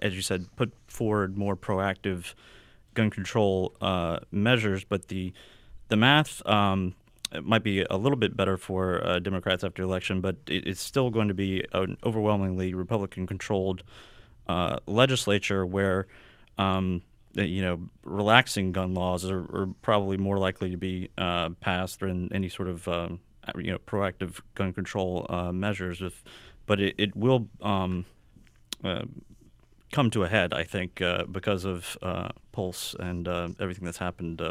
as 0.01 0.15
you 0.15 0.21
said, 0.21 0.47
put 0.55 0.73
forward 0.87 1.37
more 1.37 1.55
proactive 1.55 2.33
gun 2.93 3.09
control 3.09 3.75
uh, 3.81 4.19
measures. 4.31 4.83
But 4.83 5.07
the 5.07 5.33
the 5.89 5.97
math. 5.97 6.45
Um, 6.45 6.95
it 7.29 7.43
might 7.43 7.61
be 7.61 7.85
a 7.89 7.97
little 7.97 8.17
bit 8.17 8.37
better 8.37 8.55
for 8.55 9.05
uh, 9.05 9.19
Democrats 9.19 9.61
after 9.61 9.83
election, 9.83 10.21
but 10.21 10.37
it, 10.47 10.65
it's 10.65 10.81
still 10.81 11.09
going 11.09 11.27
to 11.27 11.33
be 11.33 11.65
an 11.73 11.97
overwhelmingly 12.01 12.73
Republican-controlled 12.73 13.83
uh, 14.47 14.77
legislature 14.85 15.65
where 15.65 16.07
um, 16.57 17.01
you 17.33 17.61
know 17.61 17.79
relaxing 18.03 18.71
gun 18.71 18.93
laws 18.93 19.29
are, 19.29 19.39
are, 19.39 19.69
probably 19.81 20.17
more 20.17 20.37
likely 20.37 20.71
to 20.71 20.77
be 20.77 21.09
uh, 21.17 21.49
passed 21.61 21.99
than 21.99 22.31
any 22.33 22.49
sort 22.49 22.67
of 22.67 22.87
um, 22.87 23.19
you 23.55 23.71
know 23.71 23.77
proactive 23.79 24.39
gun 24.55 24.73
control 24.73 25.25
uh, 25.29 25.51
measures. 25.51 26.01
If, 26.01 26.23
but 26.65 26.79
it, 26.79 26.95
it 26.97 27.15
will 27.15 27.47
um, 27.61 28.05
uh, 28.83 29.03
come 29.91 30.09
to 30.11 30.23
a 30.23 30.27
head, 30.27 30.53
I 30.53 30.63
think, 30.63 31.01
uh, 31.01 31.23
because 31.25 31.63
of 31.63 31.97
uh, 32.01 32.29
Pulse 32.51 32.95
and 32.99 33.27
everything 33.59 33.85
that's 33.85 33.99
happened. 33.99 34.41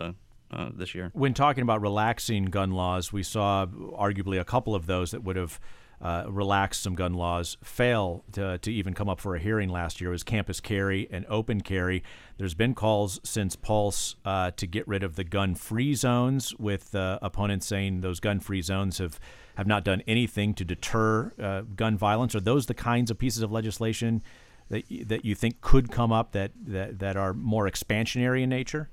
this 0.75 0.95
year. 0.95 1.11
When 1.13 1.35
talking 1.35 1.63
about 1.63 1.83
relaxing 1.83 2.47
gun 2.47 2.71
laws, 2.71 3.13
we 3.13 3.23
saw 3.23 3.67
arguably 3.67 4.41
a 4.41 4.45
couple 4.45 4.75
of 4.75 4.87
those 4.87 5.11
that 5.11 5.23
would 5.25 5.37
have 5.37 5.61
uh, 6.01 6.25
relaxed 6.29 6.83
some 6.83 6.95
gun 6.95 7.15
laws 7.15 7.57
fail 7.65 8.23
to, 8.33 8.59
to 8.59 8.73
even 8.73 8.93
come 8.93 9.09
up 9.09 9.21
for 9.21 9.35
a 9.35 9.39
hearing 9.39 9.69
last 9.69 10.01
year. 10.01 10.11
It 10.11 10.13
was 10.13 10.23
campus 10.23 10.61
carry 10.61 11.09
and 11.11 11.25
open 11.29 11.63
carry. 11.63 12.03
There's 12.37 12.55
been 12.55 12.75
calls 12.75 13.19
since 13.25 13.57
Pulse 13.57 14.17
uh, 14.25 14.51
to 14.53 14.67
get 14.67 14.87
rid 14.87 15.03
of 15.03 15.17
the 15.17 15.25
gun 15.25 15.55
free 15.55 15.95
zones, 15.95 16.55
with 16.59 16.95
uh, 16.95 17.19
opponents 17.23 17.67
saying 17.67 18.03
those 18.03 18.21
gun 18.21 18.41
free 18.41 18.61
zones 18.61 18.99
have, 18.99 19.19
have 19.57 19.67
not 19.67 19.85
done 19.85 20.03
anything 20.07 20.53
to 20.55 20.65
deter 20.65 21.33
uh, 21.41 21.63
gun 21.75 21.97
violence. 21.97 22.35
Are 22.35 22.41
those 22.41 22.67
the 22.67 22.75
kinds 22.75 23.11
of 23.11 23.19
pieces 23.19 23.43
of 23.43 23.51
legislation 23.51 24.23
that, 24.69 24.85
that 25.07 25.25
you 25.25 25.35
think 25.35 25.63
could 25.63 25.91
come 25.91 26.13
up 26.13 26.33
that, 26.33 26.53
that, 26.67 26.99
that 26.99 27.17
are 27.17 27.33
more 27.33 27.69
expansionary 27.69 28.43
in 28.43 28.51
nature? 28.51 28.91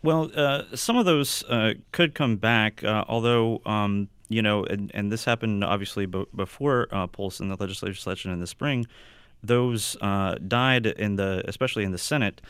Well, 0.00 0.30
uh, 0.36 0.62
some 0.76 0.96
of 0.96 1.06
those 1.06 1.42
could 1.90 2.14
come 2.14 2.36
back, 2.36 2.84
although. 2.84 3.60
Um, 3.66 4.10
you 4.28 4.42
know, 4.42 4.64
and, 4.64 4.90
and 4.94 5.10
this 5.10 5.24
happened 5.24 5.64
obviously 5.64 6.06
b- 6.06 6.26
before 6.34 6.88
uh, 6.92 7.06
Pulse 7.06 7.40
in 7.40 7.48
the 7.48 7.56
legislative 7.58 7.98
session 7.98 8.30
in 8.30 8.40
the 8.40 8.46
spring. 8.46 8.86
Those 9.42 9.96
uh, 10.00 10.36
died 10.46 10.86
in 10.86 11.16
the, 11.16 11.42
especially 11.46 11.84
in 11.84 11.92
the 11.92 11.98
Senate, 11.98 12.40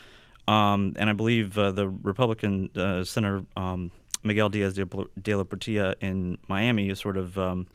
um, 0.47 0.93
and 0.97 1.09
I 1.09 1.13
believe 1.13 1.57
uh, 1.57 1.71
the 1.71 1.87
Republican 1.87 2.69
uh, 2.75 3.03
Senator 3.03 3.45
um, 3.55 3.91
Miguel 4.23 4.49
Diaz 4.49 4.73
de, 4.73 4.83
la 4.83 5.43
Portilla 5.43 5.95
in 6.01 6.37
Miami 6.47 6.89
is 6.89 6.99
sort 6.99 7.17
of, 7.17 7.37
um, 7.37 7.67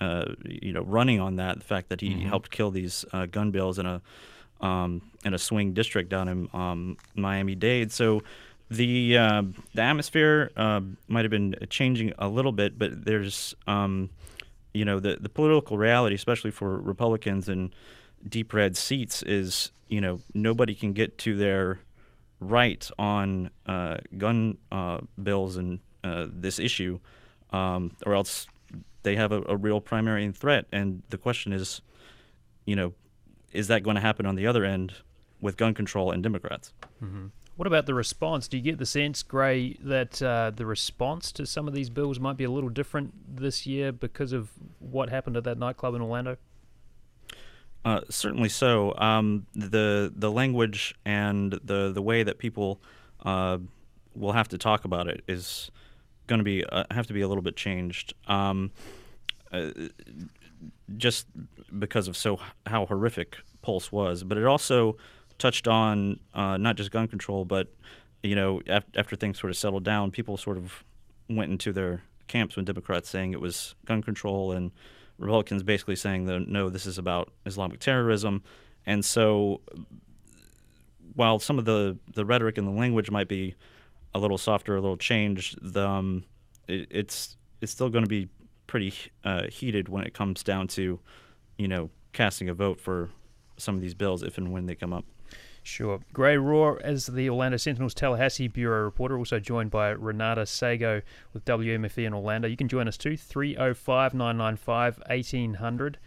uh, 0.00 0.24
you 0.44 0.72
know, 0.72 0.82
running 0.82 1.20
on 1.20 1.36
that 1.36 1.58
the 1.58 1.64
fact 1.64 1.88
that 1.88 2.00
he 2.00 2.10
mm-hmm. 2.10 2.28
helped 2.28 2.50
kill 2.50 2.70
these 2.70 3.04
uh, 3.12 3.26
gun 3.26 3.50
bills 3.50 3.78
in 3.78 3.86
a 3.86 4.02
um, 4.60 5.02
in 5.24 5.34
a 5.34 5.38
swing 5.38 5.72
district 5.72 6.08
down 6.08 6.28
in 6.28 6.48
um, 6.52 6.96
Miami 7.14 7.54
Dade. 7.54 7.92
So 7.92 8.22
the 8.70 9.16
uh, 9.16 9.42
the 9.74 9.82
atmosphere 9.82 10.50
uh, 10.56 10.80
might 11.06 11.24
have 11.24 11.30
been 11.30 11.54
changing 11.70 12.12
a 12.18 12.28
little 12.28 12.52
bit, 12.52 12.78
but 12.78 13.04
there's 13.04 13.54
um, 13.66 14.10
you 14.74 14.84
know 14.84 15.00
the 15.00 15.16
the 15.20 15.28
political 15.28 15.78
reality, 15.78 16.14
especially 16.14 16.50
for 16.50 16.78
Republicans 16.78 17.48
in 17.48 17.72
deep 18.28 18.52
red 18.52 18.76
seats, 18.76 19.22
is 19.22 19.70
you 19.88 20.00
know 20.00 20.20
nobody 20.34 20.74
can 20.74 20.92
get 20.92 21.18
to 21.18 21.36
their 21.36 21.80
right 22.40 22.88
on 22.98 23.50
uh, 23.66 23.96
gun 24.16 24.58
uh, 24.70 24.98
bills 25.22 25.56
and 25.56 25.80
uh, 26.04 26.26
this 26.30 26.58
issue, 26.58 26.98
um, 27.52 27.96
or 28.06 28.14
else 28.14 28.46
they 29.02 29.16
have 29.16 29.32
a, 29.32 29.42
a 29.48 29.56
real 29.56 29.80
primary 29.80 30.30
threat. 30.32 30.66
And 30.72 31.02
the 31.08 31.18
question 31.18 31.52
is, 31.52 31.80
you 32.66 32.76
know, 32.76 32.92
is 33.52 33.68
that 33.68 33.82
going 33.82 33.96
to 33.96 34.00
happen 34.00 34.26
on 34.26 34.34
the 34.34 34.46
other 34.46 34.64
end 34.64 34.92
with 35.40 35.56
gun 35.56 35.74
control 35.74 36.10
and 36.10 36.22
Democrats? 36.22 36.72
Mm-hmm. 37.02 37.26
What 37.58 37.66
about 37.66 37.86
the 37.86 37.94
response? 37.94 38.46
Do 38.46 38.56
you 38.56 38.62
get 38.62 38.78
the 38.78 38.86
sense, 38.86 39.24
Gray, 39.24 39.76
that 39.80 40.22
uh, 40.22 40.52
the 40.54 40.64
response 40.64 41.32
to 41.32 41.44
some 41.44 41.66
of 41.66 41.74
these 41.74 41.90
bills 41.90 42.20
might 42.20 42.36
be 42.36 42.44
a 42.44 42.50
little 42.52 42.68
different 42.68 43.12
this 43.36 43.66
year 43.66 43.90
because 43.90 44.32
of 44.32 44.50
what 44.78 45.08
happened 45.10 45.36
at 45.36 45.42
that 45.42 45.58
nightclub 45.58 45.96
in 45.96 46.00
Orlando? 46.00 46.36
Uh, 47.84 48.02
certainly 48.10 48.48
so. 48.48 48.94
Um, 48.96 49.48
the 49.56 50.12
the 50.14 50.30
language 50.30 50.94
and 51.04 51.58
the 51.64 51.90
the 51.92 52.00
way 52.00 52.22
that 52.22 52.38
people 52.38 52.80
uh, 53.24 53.58
will 54.14 54.30
have 54.30 54.46
to 54.50 54.58
talk 54.58 54.84
about 54.84 55.08
it 55.08 55.24
is 55.26 55.72
going 56.28 56.38
to 56.38 56.44
be 56.44 56.64
uh, 56.64 56.84
have 56.92 57.08
to 57.08 57.12
be 57.12 57.22
a 57.22 57.26
little 57.26 57.42
bit 57.42 57.56
changed. 57.56 58.14
Um, 58.28 58.70
uh, 59.50 59.70
just 60.96 61.26
because 61.76 62.06
of 62.06 62.16
so 62.16 62.38
how 62.66 62.86
horrific 62.86 63.38
Pulse 63.62 63.90
was, 63.90 64.22
but 64.22 64.38
it 64.38 64.44
also 64.46 64.96
touched 65.38 65.68
on 65.68 66.20
uh, 66.34 66.56
not 66.56 66.76
just 66.76 66.90
gun 66.90 67.08
control, 67.08 67.44
but 67.44 67.68
you 68.22 68.34
know, 68.34 68.60
after, 68.68 68.98
after 68.98 69.16
things 69.16 69.38
sort 69.38 69.50
of 69.50 69.56
settled 69.56 69.84
down, 69.84 70.10
people 70.10 70.36
sort 70.36 70.56
of 70.56 70.84
went 71.28 71.50
into 71.50 71.72
their 71.72 72.02
camps 72.26 72.56
when 72.56 72.64
Democrats 72.64 73.08
saying 73.08 73.32
it 73.32 73.40
was 73.40 73.74
gun 73.86 74.02
control 74.02 74.52
and 74.52 74.70
Republicans 75.18 75.62
basically 75.62 75.96
saying 75.96 76.26
that 76.26 76.48
no, 76.48 76.68
this 76.68 76.86
is 76.86 76.98
about 76.98 77.32
Islamic 77.46 77.80
terrorism. 77.80 78.42
And 78.86 79.04
so, 79.04 79.60
while 81.14 81.38
some 81.38 81.58
of 81.58 81.64
the, 81.64 81.98
the 82.14 82.24
rhetoric 82.24 82.58
and 82.58 82.66
the 82.66 82.72
language 82.72 83.10
might 83.10 83.28
be 83.28 83.54
a 84.14 84.18
little 84.18 84.38
softer, 84.38 84.76
a 84.76 84.80
little 84.80 84.96
changed, 84.96 85.58
the, 85.60 85.86
um, 85.86 86.24
it, 86.68 86.86
it's 86.90 87.36
it's 87.60 87.72
still 87.72 87.90
going 87.90 88.04
to 88.04 88.08
be 88.08 88.28
pretty 88.68 88.94
uh, 89.24 89.48
heated 89.48 89.88
when 89.88 90.04
it 90.04 90.14
comes 90.14 90.44
down 90.44 90.68
to, 90.68 91.00
you 91.56 91.66
know, 91.68 91.90
casting 92.12 92.48
a 92.48 92.54
vote 92.54 92.80
for 92.80 93.10
some 93.56 93.74
of 93.74 93.80
these 93.80 93.94
bills 93.94 94.22
if 94.22 94.38
and 94.38 94.52
when 94.52 94.66
they 94.66 94.76
come 94.76 94.92
up. 94.92 95.04
Sure. 95.68 96.00
Gray 96.14 96.36
Rohr, 96.36 96.80
as 96.80 97.06
the 97.06 97.28
Orlando 97.28 97.58
Sentinel's 97.58 97.92
Tallahassee 97.92 98.48
Bureau 98.48 98.82
reporter, 98.82 99.18
also 99.18 99.38
joined 99.38 99.70
by 99.70 99.90
Renata 99.90 100.46
Sago 100.46 101.02
with 101.34 101.44
WMFE 101.44 102.06
in 102.06 102.14
Orlando. 102.14 102.48
You 102.48 102.56
can 102.56 102.68
join 102.68 102.88
us 102.88 102.96
too, 102.96 103.18
305 103.18 104.14
995 104.14 104.98
1800. 105.06 105.98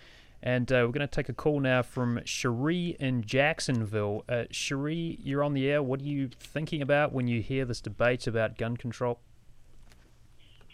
And 0.42 0.72
uh, 0.72 0.84
we're 0.84 0.92
going 0.92 1.08
to 1.08 1.08
take 1.08 1.30
a 1.30 1.34
call 1.34 1.60
now 1.60 1.84
from 1.84 2.22
Cherie 2.26 2.98
in 3.00 3.24
Jacksonville. 3.24 4.26
Uh, 4.28 4.46
Cherie, 4.50 5.20
you're 5.22 5.44
on 5.44 5.54
the 5.54 5.70
air. 5.70 5.84
What 5.84 6.02
are 6.02 6.06
you 6.06 6.32
thinking 6.40 6.82
about 6.82 7.14
when 7.14 7.28
you 7.28 7.40
hear 7.40 7.64
this 7.64 7.82
debate 7.82 8.26
about 8.26 8.58
gun 8.58 8.76
control? 8.76 9.20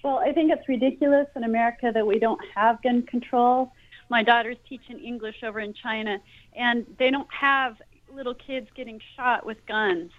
Well, 0.01 0.19
I 0.19 0.31
think 0.31 0.49
it's 0.49 0.67
ridiculous 0.69 1.27
in 1.35 1.43
America 1.43 1.91
that 1.93 2.07
we 2.07 2.19
don't 2.19 2.41
have 2.55 2.81
gun 2.81 3.03
control. 3.03 3.73
My 4.09 4.23
daughter's 4.23 4.57
teaching 4.67 4.97
English 4.99 5.43
over 5.43 5.59
in 5.59 5.73
China, 5.73 6.19
and 6.55 6.85
they 6.97 7.11
don't 7.11 7.27
have 7.33 7.75
little 8.17 8.33
kids 8.33 8.67
getting 8.75 8.99
shot 9.15 9.45
with 9.45 9.65
guns. 9.65 10.11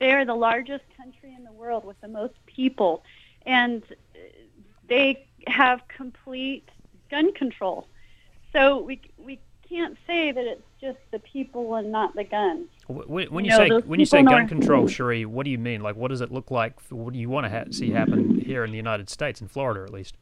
They 0.00 0.12
are 0.12 0.24
the 0.24 0.34
largest 0.34 0.84
country 0.96 1.32
in 1.36 1.44
the 1.44 1.52
world 1.52 1.84
with 1.84 2.00
the 2.00 2.08
most 2.08 2.34
people, 2.46 3.04
and 3.46 3.84
they 4.88 5.28
have 5.46 5.86
complete 5.86 6.68
gun 7.10 7.32
control. 7.34 7.86
So 8.52 8.82
we 8.82 9.00
we 9.18 9.38
can't 9.68 9.96
say 10.06 10.32
that 10.32 10.44
it's 10.44 10.62
just 10.80 10.98
the 11.12 11.18
people 11.20 11.76
and 11.76 11.92
not 11.92 12.14
the 12.16 12.24
guns. 12.24 12.68
When, 12.88 13.30
when 13.30 13.44
you, 13.44 13.52
you 13.52 13.58
know, 13.58 13.80
say 13.80 13.86
when 13.86 14.00
you 14.00 14.06
say 14.06 14.22
gun 14.22 14.48
control, 14.48 14.88
Cherie, 14.88 15.24
what 15.24 15.44
do 15.44 15.50
you 15.50 15.58
mean? 15.58 15.82
Like, 15.82 15.94
what 15.94 16.08
does 16.08 16.20
it 16.20 16.32
look 16.32 16.50
like? 16.50 16.80
What 16.90 17.12
do 17.12 17.18
you 17.18 17.28
want 17.28 17.44
to 17.46 17.50
ha- 17.50 17.64
see 17.70 17.90
happen 17.90 18.40
here 18.40 18.64
in 18.64 18.70
the 18.70 18.76
United 18.76 19.08
States, 19.08 19.40
in 19.40 19.48
Florida, 19.48 19.82
at 19.82 19.92
least? 19.92 20.16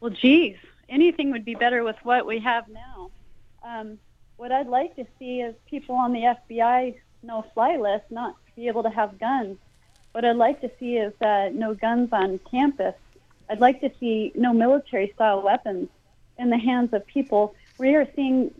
Well, 0.00 0.10
geez, 0.10 0.56
anything 0.88 1.30
would 1.32 1.44
be 1.44 1.54
better 1.54 1.82
with 1.82 1.96
what 2.04 2.26
we 2.26 2.38
have 2.40 2.68
now. 2.68 3.10
Um, 3.64 3.98
what 4.44 4.52
I'd 4.52 4.68
like 4.68 4.94
to 4.96 5.06
see 5.18 5.40
is 5.40 5.54
people 5.70 5.94
on 5.94 6.12
the 6.12 6.36
FBI 6.36 6.96
no-fly 7.22 7.76
list 7.76 8.04
not 8.10 8.36
be 8.54 8.68
able 8.68 8.82
to 8.82 8.90
have 8.90 9.18
guns. 9.18 9.56
What 10.12 10.26
I'd 10.26 10.36
like 10.36 10.60
to 10.60 10.70
see 10.78 10.98
is 10.98 11.14
uh, 11.22 11.48
no 11.54 11.72
guns 11.72 12.10
on 12.12 12.38
campus. 12.50 12.94
I'd 13.48 13.60
like 13.60 13.80
to 13.80 13.90
see 13.98 14.32
no 14.34 14.52
military-style 14.52 15.40
weapons 15.40 15.88
in 16.36 16.50
the 16.50 16.58
hands 16.58 16.92
of 16.92 17.06
people. 17.06 17.54
We 17.78 17.94
are 17.94 18.06
seeing 18.14 18.50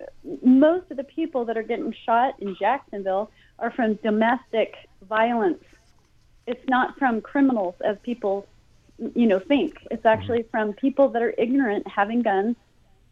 most 0.43 0.91
of 0.91 0.97
the 0.97 1.05
people 1.05 1.45
that 1.45 1.59
are 1.59 1.63
getting 1.63 1.95
shot 2.07 2.41
in 2.41 2.57
Jacksonville 2.57 3.31
are 3.59 3.71
from 3.71 3.97
domestic 3.97 4.77
violence. 5.07 5.63
It's 6.47 6.67
not 6.67 6.99
from 6.99 7.21
criminals, 7.21 7.75
as 7.85 7.99
people, 8.03 8.47
you 9.15 9.27
know, 9.27 9.39
think. 9.39 9.87
It's 9.91 10.07
actually 10.07 10.45
from 10.51 10.73
people 10.73 11.11
that 11.11 11.21
are 11.21 11.35
ignorant 11.37 11.87
having 11.87 12.23
guns 12.23 12.57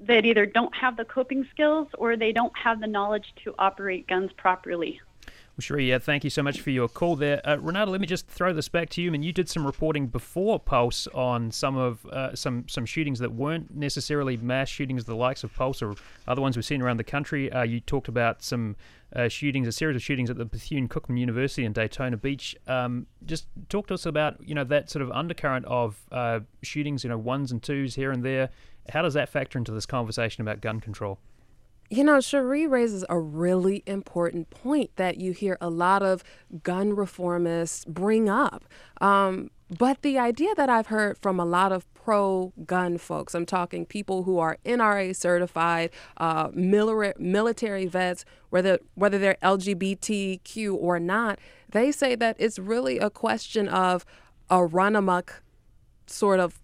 that 0.06 0.24
either 0.24 0.46
don't 0.46 0.74
have 0.74 0.96
the 0.96 1.04
coping 1.04 1.46
skills 1.50 1.88
or 1.98 2.16
they 2.16 2.32
don't 2.32 2.56
have 2.56 2.80
the 2.80 2.86
knowledge 2.86 3.26
to 3.44 3.54
operate 3.58 4.06
guns 4.08 4.30
properly. 4.36 5.00
Well, 5.70 5.80
yeah, 5.80 5.98
thank 5.98 6.24
you 6.24 6.30
so 6.30 6.42
much 6.42 6.60
for 6.60 6.70
your 6.70 6.88
call 6.88 7.14
there. 7.14 7.46
Uh, 7.46 7.58
Renata, 7.58 7.90
let 7.90 8.00
me 8.00 8.06
just 8.06 8.26
throw 8.26 8.54
this 8.54 8.70
back 8.70 8.88
to 8.90 9.02
you. 9.02 9.10
I 9.10 9.12
mean, 9.12 9.22
you 9.22 9.32
did 9.32 9.50
some 9.50 9.66
reporting 9.66 10.06
before 10.06 10.58
Pulse 10.58 11.06
on 11.08 11.50
some 11.50 11.76
of 11.76 12.06
uh, 12.06 12.34
some 12.34 12.66
some 12.68 12.86
shootings 12.86 13.18
that 13.18 13.32
weren't 13.32 13.74
necessarily 13.74 14.38
mass 14.38 14.68
shootings, 14.68 15.04
the 15.04 15.14
likes 15.14 15.44
of 15.44 15.54
Pulse 15.54 15.82
or 15.82 15.94
other 16.26 16.40
ones 16.40 16.56
we've 16.56 16.64
seen 16.64 16.80
around 16.80 16.96
the 16.96 17.04
country. 17.04 17.52
Uh, 17.52 17.62
you 17.62 17.80
talked 17.80 18.08
about 18.08 18.42
some 18.42 18.76
uh, 19.14 19.28
shootings, 19.28 19.68
a 19.68 19.72
series 19.72 19.94
of 19.94 20.02
shootings 20.02 20.30
at 20.30 20.38
the 20.38 20.46
Bethune 20.46 20.88
Cookman 20.88 21.18
University 21.18 21.66
in 21.66 21.72
Daytona 21.74 22.16
Beach. 22.16 22.56
Um, 22.66 23.06
just 23.26 23.46
talk 23.68 23.86
to 23.88 23.94
us 23.94 24.06
about 24.06 24.36
you 24.42 24.54
know 24.54 24.64
that 24.64 24.88
sort 24.90 25.02
of 25.02 25.12
undercurrent 25.12 25.66
of 25.66 26.00
uh, 26.10 26.40
shootings, 26.62 27.04
you 27.04 27.10
know, 27.10 27.18
ones 27.18 27.52
and 27.52 27.62
twos 27.62 27.94
here 27.94 28.10
and 28.10 28.24
there. 28.24 28.48
How 28.90 29.02
does 29.02 29.14
that 29.14 29.28
factor 29.28 29.58
into 29.58 29.72
this 29.72 29.86
conversation 29.86 30.42
about 30.42 30.60
gun 30.60 30.80
control? 30.80 31.18
You 31.90 32.04
know, 32.04 32.20
Cherie 32.20 32.66
raises 32.66 33.04
a 33.10 33.18
really 33.18 33.82
important 33.86 34.48
point 34.48 34.96
that 34.96 35.18
you 35.18 35.32
hear 35.32 35.58
a 35.60 35.68
lot 35.68 36.02
of 36.02 36.24
gun 36.62 36.96
reformists 36.96 37.86
bring 37.86 38.30
up. 38.30 38.64
Um, 39.00 39.50
but 39.68 40.00
the 40.00 40.18
idea 40.18 40.54
that 40.54 40.70
I've 40.70 40.86
heard 40.86 41.18
from 41.18 41.38
a 41.38 41.44
lot 41.44 41.70
of 41.70 41.84
pro 41.94 42.52
gun 42.64 42.96
folks, 42.98 43.34
I'm 43.34 43.44
talking 43.44 43.84
people 43.84 44.22
who 44.22 44.38
are 44.38 44.58
NRA 44.64 45.14
certified, 45.14 45.90
uh, 46.16 46.48
military 46.54 47.86
vets, 47.86 48.24
whether, 48.50 48.78
whether 48.94 49.18
they're 49.18 49.36
LGBTQ 49.42 50.74
or 50.74 50.98
not, 50.98 51.38
they 51.70 51.92
say 51.92 52.14
that 52.16 52.36
it's 52.38 52.58
really 52.58 52.98
a 52.98 53.10
question 53.10 53.68
of 53.68 54.06
a 54.48 54.64
run 54.64 54.96
amok 54.96 55.42
sort 56.06 56.40
of 56.40 56.58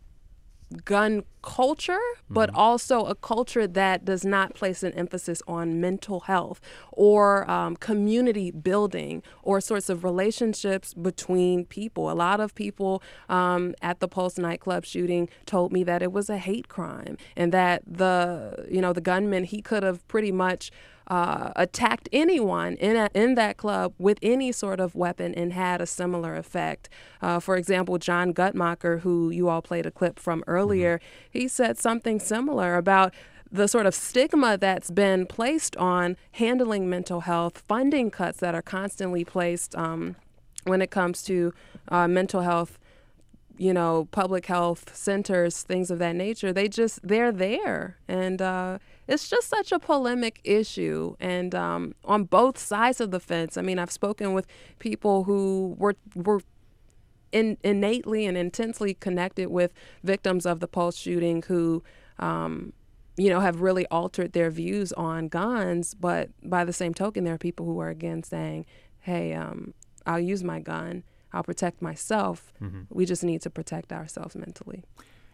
gun 0.84 1.24
culture, 1.48 1.98
but 2.28 2.50
mm-hmm. 2.50 2.58
also 2.58 3.06
a 3.06 3.14
culture 3.14 3.66
that 3.66 4.04
does 4.04 4.22
not 4.22 4.54
place 4.54 4.82
an 4.82 4.92
emphasis 4.92 5.40
on 5.48 5.80
mental 5.80 6.20
health 6.20 6.60
or 6.92 7.50
um, 7.50 7.74
community 7.76 8.50
building 8.50 9.22
or 9.42 9.58
sorts 9.58 9.88
of 9.88 10.04
relationships 10.04 10.92
between 10.92 11.64
people. 11.64 12.10
A 12.10 12.12
lot 12.12 12.38
of 12.38 12.54
people 12.54 13.02
um, 13.30 13.74
at 13.80 14.00
the 14.00 14.08
Pulse 14.08 14.36
nightclub 14.36 14.84
shooting 14.84 15.30
told 15.46 15.72
me 15.72 15.82
that 15.84 16.02
it 16.02 16.12
was 16.12 16.28
a 16.28 16.36
hate 16.36 16.68
crime 16.68 17.16
and 17.34 17.50
that 17.52 17.82
the 17.86 18.66
you 18.70 18.82
know 18.82 18.92
the 18.92 19.00
gunman 19.00 19.44
he 19.44 19.62
could 19.62 19.82
have 19.82 20.06
pretty 20.06 20.30
much 20.30 20.70
uh, 21.08 21.52
attacked 21.56 22.08
anyone 22.12 22.74
in, 22.74 22.96
a, 22.96 23.08
in 23.14 23.34
that 23.34 23.56
club 23.56 23.94
with 23.98 24.18
any 24.22 24.52
sort 24.52 24.78
of 24.78 24.94
weapon 24.94 25.34
and 25.34 25.52
had 25.52 25.80
a 25.80 25.86
similar 25.86 26.36
effect. 26.36 26.88
Uh, 27.22 27.40
for 27.40 27.56
example, 27.56 27.98
John 27.98 28.32
Gutmacher, 28.34 29.00
who 29.00 29.30
you 29.30 29.48
all 29.48 29.62
played 29.62 29.86
a 29.86 29.90
clip 29.90 30.18
from 30.18 30.44
earlier, 30.46 30.98
mm-hmm. 30.98 31.37
He 31.38 31.48
said 31.48 31.78
something 31.78 32.18
similar 32.18 32.76
about 32.76 33.14
the 33.50 33.66
sort 33.66 33.86
of 33.86 33.94
stigma 33.94 34.58
that's 34.58 34.90
been 34.90 35.24
placed 35.24 35.76
on 35.76 36.16
handling 36.32 36.90
mental 36.90 37.20
health, 37.20 37.62
funding 37.66 38.10
cuts 38.10 38.38
that 38.40 38.54
are 38.54 38.62
constantly 38.62 39.24
placed 39.24 39.74
um, 39.76 40.16
when 40.64 40.82
it 40.82 40.90
comes 40.90 41.22
to 41.22 41.54
uh, 41.88 42.06
mental 42.06 42.42
health 42.42 42.78
you 43.60 43.74
know, 43.74 44.06
public 44.12 44.46
health 44.46 44.94
centers, 44.94 45.64
things 45.64 45.90
of 45.90 45.98
that 45.98 46.14
nature. 46.14 46.52
They 46.52 46.68
just 46.68 47.00
they're 47.02 47.32
there, 47.32 47.98
and 48.06 48.40
uh, 48.40 48.78
it's 49.08 49.28
just 49.28 49.48
such 49.48 49.72
a 49.72 49.80
polemic 49.80 50.40
issue. 50.44 51.16
And 51.18 51.56
um, 51.56 51.96
on 52.04 52.22
both 52.22 52.56
sides 52.56 53.00
of 53.00 53.10
the 53.10 53.18
fence, 53.18 53.56
I 53.56 53.62
mean, 53.62 53.80
I've 53.80 53.90
spoken 53.90 54.32
with 54.32 54.46
people 54.78 55.24
who 55.24 55.74
were 55.76 55.96
were 56.14 56.40
in, 57.32 57.58
innately 57.62 58.26
and 58.26 58.36
intensely 58.36 58.94
connected 58.94 59.48
with 59.48 59.72
victims 60.02 60.46
of 60.46 60.60
the 60.60 60.68
Pulse 60.68 60.96
shooting 60.96 61.42
who. 61.42 61.82
Um, 62.18 62.72
you 63.16 63.30
know, 63.30 63.40
have 63.40 63.62
really 63.62 63.84
altered 63.88 64.32
their 64.32 64.48
views 64.48 64.92
on 64.92 65.26
guns, 65.26 65.92
but 65.92 66.30
by 66.40 66.64
the 66.64 66.72
same 66.72 66.94
token, 66.94 67.24
there 67.24 67.34
are 67.34 67.38
people 67.38 67.66
who 67.66 67.80
are 67.80 67.88
again 67.88 68.22
saying, 68.22 68.64
"Hey, 69.00 69.32
um, 69.34 69.74
I'll 70.06 70.20
use 70.20 70.44
my 70.44 70.60
gun." 70.60 71.02
I'll 71.32 71.42
protect 71.42 71.82
myself. 71.82 72.52
Mm-hmm. 72.60 72.82
We 72.90 73.04
just 73.04 73.22
need 73.22 73.42
to 73.42 73.50
protect 73.50 73.92
ourselves 73.92 74.34
mentally. 74.34 74.84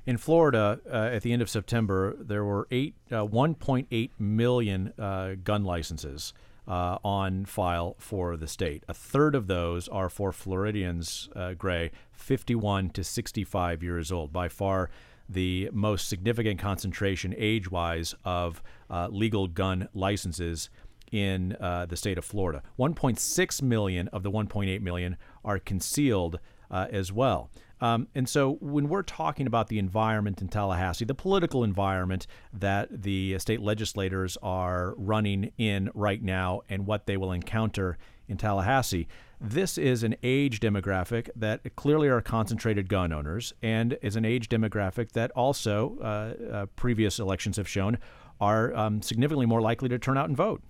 In 0.07 0.19
Florida, 0.19 0.81
uh, 0.91 1.11
at 1.13 1.23
the 1.23 1.33
end 1.33 1.41
of 1.41 1.49
September, 1.49 2.15
there 2.19 2.45
were 2.45 2.69
eight, 2.71 2.95
uh, 3.11 3.25
1.8 3.25 4.11
million 4.19 4.93
uh, 4.99 5.35
gun 5.43 5.65
licenses 5.65 6.35
uh, 6.67 6.99
on 7.05 7.45
file 7.45 7.97
for 7.99 8.37
the 8.37 8.47
state. 8.47 8.85
A 8.89 8.95
third 8.95 9.35
of 9.35 9.47
those 9.47 9.89
are 9.89 10.09
for 10.09 10.33
Floridians, 10.33 11.29
uh, 11.37 11.55
Gray, 11.55 11.91
51 12.13 12.91
to 12.91 13.05
65 13.05 13.83
years 13.83 14.11
old. 14.11 14.33
By 14.33 14.49
far, 14.49 14.91
the 15.29 15.71
most 15.73 16.09
significant 16.09 16.59
concentration 16.59 17.35
age-wise 17.37 18.15
of 18.25 18.63
uh, 18.91 19.09
legal 19.11 19.47
gun 19.47 19.89
licenses 19.95 20.71
in 21.13 21.57
uh, 21.61 21.87
the 21.87 21.97
state 21.97 22.19
of 22.19 22.25
Florida. 22.25 22.63
1.6 22.79 23.63
million 23.63 24.09
of 24.09 24.23
the 24.23 24.31
1.8 24.31 24.81
million 24.81 25.17
are 25.45 25.59
concealed 25.59 26.39
uh, 26.71 26.87
as 26.91 27.13
well. 27.13 27.51
Um, 27.85 28.09
and 28.15 28.27
so, 28.27 28.53
when 28.63 28.89
we're 28.89 29.03
talking 29.03 29.47
about 29.47 29.69
the 29.69 29.79
environment 29.79 30.41
in 30.41 30.49
Tallahassee, 30.49 31.05
the 31.05 31.15
political 31.15 31.63
environment 31.63 32.27
that 32.51 33.03
the 33.03 33.39
state 33.39 33.61
legislators 33.61 34.39
are 34.43 34.95
running 34.97 35.53
in 35.59 35.91
right 35.93 36.23
now 36.23 36.63
and 36.71 36.87
what 36.87 37.05
they 37.05 37.19
will 37.19 37.31
encounter 37.31 37.99
in 38.27 38.39
Tallahassee, 38.39 39.07
this 39.39 39.77
is 39.77 40.03
an 40.03 40.17
age 40.23 40.61
demographic 40.61 41.29
that 41.37 41.77
clearly 41.77 42.09
are 42.09 42.23
concentrated 42.23 42.89
gun 42.89 43.13
owners 43.13 43.53
and 43.63 43.99
is 44.01 44.17
an 44.17 44.25
age 44.25 44.49
demographic 44.49 45.13
that 45.13 45.31
also, 45.33 45.99
uh, 46.01 46.55
uh 46.55 46.67
previous 46.77 47.19
elections 47.19 47.59
have 47.59 47.69
shown, 47.69 47.99
are 48.41 48.75
um, 48.75 49.03
significantly 49.03 49.45
more 49.45 49.61
likely 49.61 49.91
to 49.91 49.99
turn 49.99 50.17
out 50.17 50.27
and 50.27 50.39
vote. 50.39 50.63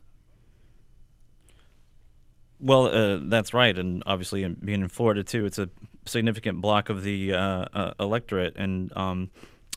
Well, 2.59 2.87
uh, 2.87 3.21
that's 3.23 3.55
right, 3.55 3.79
and 3.79 4.03
obviously, 4.05 4.49
being 4.49 4.81
in 4.81 4.89
Florida 4.89 5.23
too, 5.23 5.45
it's 5.45 5.61
a 5.61 5.69
significant 6.07 6.61
block 6.61 6.89
of 6.89 7.03
the 7.03 7.33
uh, 7.33 7.65
uh, 7.73 7.95
electorate. 8.01 8.57
And 8.57 8.95
um, 8.97 9.31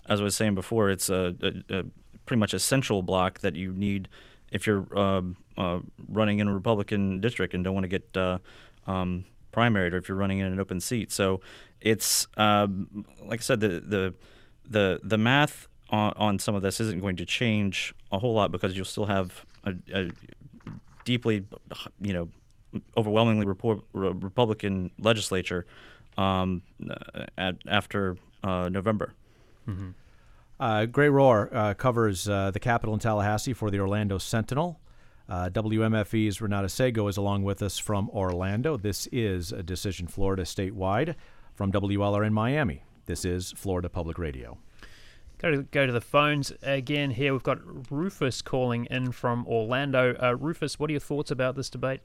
as 0.07 0.21
I 0.21 0.23
was 0.23 0.35
saying 0.35 0.55
before, 0.55 0.89
it's 0.89 1.09
a, 1.09 1.35
a, 1.41 1.79
a, 1.79 1.83
pretty 2.25 2.39
much 2.39 2.53
essential 2.53 3.01
block 3.01 3.39
that 3.39 3.55
you 3.55 3.71
need 3.71 4.09
if 4.51 4.67
you're 4.67 4.85
um, 4.97 5.37
uh, 5.57 5.79
running 6.09 6.39
in 6.39 6.47
a 6.47 6.53
Republican 6.53 7.21
district 7.21 7.53
and 7.53 7.63
don't 7.63 7.73
want 7.73 7.85
to 7.85 7.87
get 7.87 8.17
um, 8.85 9.25
primaried, 9.53 9.93
or 9.93 9.97
if 9.97 10.09
you're 10.09 10.17
running 10.17 10.39
in 10.39 10.47
an 10.47 10.59
open 10.59 10.79
seat. 10.79 11.11
So 11.11 11.41
it's 11.81 12.27
um, 12.37 13.05
like 13.23 13.39
I 13.39 13.43
said, 13.43 13.59
the 13.59 13.79
the 13.79 14.13
the 14.69 14.99
the 15.03 15.17
math 15.17 15.67
on, 15.89 16.13
on 16.17 16.39
some 16.39 16.55
of 16.55 16.61
this 16.61 16.79
isn't 16.79 17.01
going 17.01 17.15
to 17.17 17.25
change 17.25 17.93
a 18.11 18.19
whole 18.19 18.33
lot 18.33 18.51
because 18.51 18.75
you'll 18.75 18.85
still 18.85 19.05
have 19.05 19.45
a, 19.63 19.73
a 19.93 20.11
deeply, 21.05 21.45
you 22.01 22.13
know, 22.13 22.29
overwhelmingly 22.97 23.45
Republican 23.93 24.91
legislature 24.99 25.65
um, 26.17 26.61
at, 27.37 27.55
after 27.67 28.17
uh, 28.43 28.69
November. 28.69 29.13
Mm-hmm. 29.67 29.89
Uh, 30.59 30.85
Gray 30.85 31.07
Rohr 31.07 31.53
uh, 31.53 31.73
covers 31.75 32.27
uh, 32.27 32.51
the 32.51 32.59
capital 32.59 32.93
in 32.93 32.99
Tallahassee 32.99 33.53
for 33.53 33.69
the 33.69 33.79
Orlando 33.79 34.17
Sentinel. 34.17 34.79
Uh, 35.29 35.49
WMFE's 35.49 36.41
Renata 36.41 36.69
Sago 36.69 37.07
is 37.07 37.17
along 37.17 37.43
with 37.43 37.61
us 37.61 37.77
from 37.77 38.09
Orlando. 38.11 38.77
This 38.77 39.07
is 39.11 39.51
a 39.51 39.61
Decision 39.61 40.07
Florida 40.07 40.43
statewide 40.43 41.15
from 41.53 41.71
WLRN 41.71 42.31
Miami. 42.31 42.83
This 43.05 43.25
is 43.25 43.51
Florida 43.51 43.89
Public 43.89 44.17
Radio. 44.17 44.57
Go 45.39 45.51
to 45.51 45.63
go 45.63 45.85
to 45.85 45.91
the 45.91 46.01
phones 46.01 46.51
again. 46.63 47.11
Here 47.11 47.31
we've 47.31 47.43
got 47.43 47.59
Rufus 47.91 48.41
calling 48.41 48.85
in 48.85 49.11
from 49.11 49.45
Orlando. 49.45 50.15
Uh, 50.15 50.35
Rufus, 50.35 50.79
what 50.79 50.89
are 50.89 50.93
your 50.93 50.99
thoughts 50.99 51.29
about 51.29 51.55
this 51.55 51.69
debate? 51.69 51.99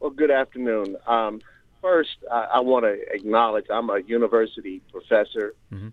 Well, 0.00 0.10
good 0.10 0.30
afternoon. 0.30 0.96
Um, 1.06 1.40
first, 1.82 2.16
I, 2.30 2.48
I 2.54 2.60
want 2.60 2.84
to 2.84 2.96
acknowledge 3.12 3.66
I'm 3.68 3.90
a 3.90 3.98
university 4.00 4.80
professor 4.90 5.54
mm-hmm. 5.70 5.88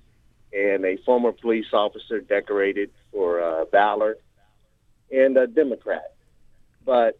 and 0.54 0.86
a 0.86 0.98
former 1.06 1.34
police 1.34 1.74
officer 1.74 2.22
decorated 2.22 2.92
for 3.12 3.42
uh, 3.42 3.66
valor 3.66 4.18
and 5.12 5.36
a 5.36 5.48
Democrat. 5.48 6.14
But 6.86 7.18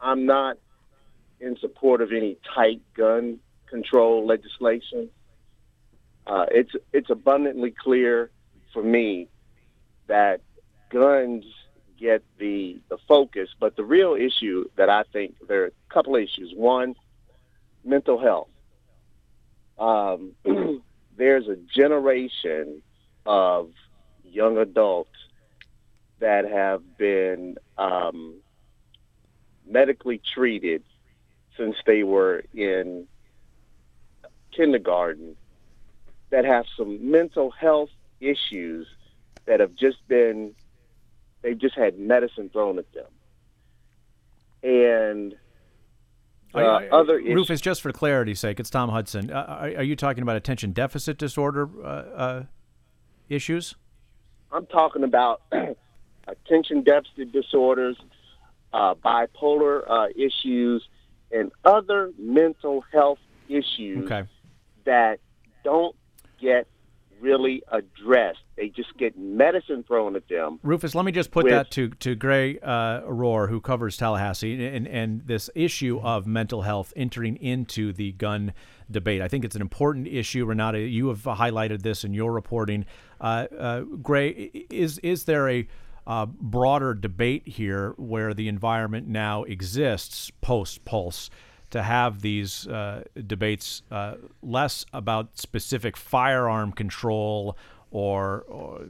I'm 0.00 0.24
not 0.24 0.56
in 1.40 1.56
support 1.58 2.00
of 2.00 2.12
any 2.12 2.38
tight 2.54 2.80
gun 2.94 3.40
control 3.68 4.26
legislation. 4.26 5.10
Uh, 6.26 6.46
it's 6.50 6.70
it's 6.92 7.10
abundantly 7.10 7.72
clear 7.72 8.30
for 8.72 8.82
me 8.82 9.28
that 10.06 10.40
guns 10.90 11.44
get 11.98 12.22
the 12.38 12.80
the 12.88 12.98
focus, 13.08 13.48
but 13.58 13.76
the 13.76 13.84
real 13.84 14.14
issue 14.14 14.68
that 14.76 14.88
I 14.88 15.02
think 15.12 15.34
there 15.48 15.64
are 15.64 15.66
a 15.66 15.94
couple 15.94 16.14
of 16.16 16.22
issues. 16.22 16.52
One, 16.54 16.94
mental 17.84 18.20
health. 18.20 18.48
Um, 19.78 20.32
there's 21.16 21.48
a 21.48 21.56
generation 21.56 22.82
of 23.26 23.70
young 24.24 24.58
adults 24.58 25.10
that 26.20 26.44
have 26.48 26.96
been 26.96 27.56
um, 27.78 28.34
medically 29.66 30.20
treated 30.34 30.82
since 31.56 31.76
they 31.86 32.02
were 32.02 32.44
in 32.54 33.06
kindergarten 34.52 35.36
that 36.30 36.44
have 36.44 36.64
some 36.76 37.10
mental 37.10 37.50
health 37.50 37.90
issues 38.20 38.86
that 39.46 39.60
have 39.60 39.74
just 39.74 40.06
been 40.08 40.54
they've 41.42 41.58
just 41.58 41.74
had 41.74 41.98
medicine 41.98 42.48
thrown 42.50 42.78
at 42.78 42.86
them 42.92 43.10
and 44.62 45.34
uh, 46.54 46.58
are, 46.58 46.92
other 46.92 47.14
Rufus, 47.16 47.60
just 47.60 47.80
for 47.80 47.92
clarity's 47.92 48.40
sake, 48.40 48.60
it's 48.60 48.70
Tom 48.70 48.90
Hudson. 48.90 49.30
Uh, 49.30 49.44
are, 49.48 49.76
are, 49.78 49.82
you 49.82 49.96
talking 49.96 50.22
about 50.22 50.36
attention 50.36 50.72
deficit 50.72 51.18
disorder 51.18 51.68
uh, 51.82 51.86
uh 51.86 52.42
issues? 53.28 53.74
I'm 54.50 54.66
talking 54.66 55.04
about 55.04 55.42
attention 56.28 56.82
deficit 56.82 57.32
disorders, 57.32 57.96
uh, 58.72 58.94
bipolar 58.94 59.82
uh, 59.88 60.08
issues, 60.14 60.86
and 61.30 61.50
other 61.64 62.12
mental 62.18 62.84
health 62.92 63.18
issues 63.48 64.10
okay. 64.10 64.28
that 64.84 65.20
don't 65.64 65.96
get 66.40 66.66
really 67.20 67.62
addressed. 67.70 68.41
Get 69.02 69.18
medicine 69.18 69.82
thrown 69.82 70.14
at 70.14 70.28
them. 70.28 70.60
Rufus, 70.62 70.94
let 70.94 71.04
me 71.04 71.10
just 71.10 71.32
put 71.32 71.42
with, 71.42 71.52
that 71.52 71.72
to 71.72 71.88
to 71.88 72.14
Gray 72.14 72.60
uh, 72.60 73.00
Rohr, 73.00 73.48
who 73.48 73.60
covers 73.60 73.96
Tallahassee, 73.96 74.64
and 74.64 74.86
and 74.86 75.26
this 75.26 75.50
issue 75.56 75.98
of 76.04 76.24
mental 76.24 76.62
health 76.62 76.92
entering 76.94 77.34
into 77.38 77.92
the 77.92 78.12
gun 78.12 78.52
debate. 78.88 79.20
I 79.20 79.26
think 79.26 79.44
it's 79.44 79.56
an 79.56 79.60
important 79.60 80.06
issue. 80.06 80.44
Renata, 80.44 80.78
you 80.78 81.08
have 81.08 81.22
highlighted 81.22 81.82
this 81.82 82.04
in 82.04 82.14
your 82.14 82.30
reporting. 82.30 82.86
Uh, 83.20 83.48
uh, 83.58 83.80
Gray, 83.80 84.28
is 84.70 84.98
is 84.98 85.24
there 85.24 85.48
a 85.48 85.66
uh, 86.06 86.26
broader 86.26 86.94
debate 86.94 87.48
here 87.48 87.94
where 87.96 88.32
the 88.32 88.46
environment 88.46 89.08
now 89.08 89.42
exists 89.42 90.30
post 90.40 90.84
Pulse 90.84 91.28
to 91.70 91.82
have 91.82 92.20
these 92.20 92.68
uh, 92.68 93.02
debates 93.26 93.82
uh, 93.90 94.14
less 94.44 94.86
about 94.92 95.38
specific 95.38 95.96
firearm 95.96 96.70
control 96.70 97.56
or, 97.92 98.44
or, 98.48 98.86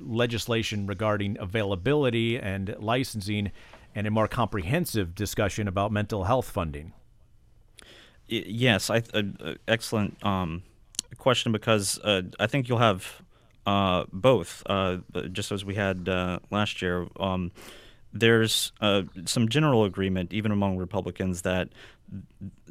legislation 0.00 0.86
regarding 0.86 1.36
availability 1.40 2.38
and 2.38 2.76
licensing 2.78 3.50
and 3.94 4.06
a 4.06 4.10
more 4.10 4.28
comprehensive 4.28 5.14
discussion 5.14 5.66
about 5.66 5.90
mental 5.90 6.24
health 6.24 6.48
funding. 6.48 6.92
Yes, 8.28 8.90
I, 8.90 9.02
uh, 9.12 9.54
excellent 9.66 10.24
um, 10.24 10.62
question 11.18 11.52
because 11.52 11.98
uh, 12.00 12.22
I 12.38 12.46
think 12.46 12.68
you'll 12.68 12.78
have 12.78 13.22
uh, 13.66 14.04
both, 14.12 14.62
uh, 14.66 14.98
just 15.32 15.52
as 15.52 15.64
we 15.64 15.74
had 15.74 16.08
uh, 16.08 16.38
last 16.50 16.82
year. 16.82 17.06
Um, 17.18 17.52
there's 18.12 18.72
uh, 18.80 19.02
some 19.24 19.48
general 19.48 19.84
agreement, 19.84 20.32
even 20.32 20.52
among 20.52 20.76
Republicans, 20.76 21.42
that 21.42 21.70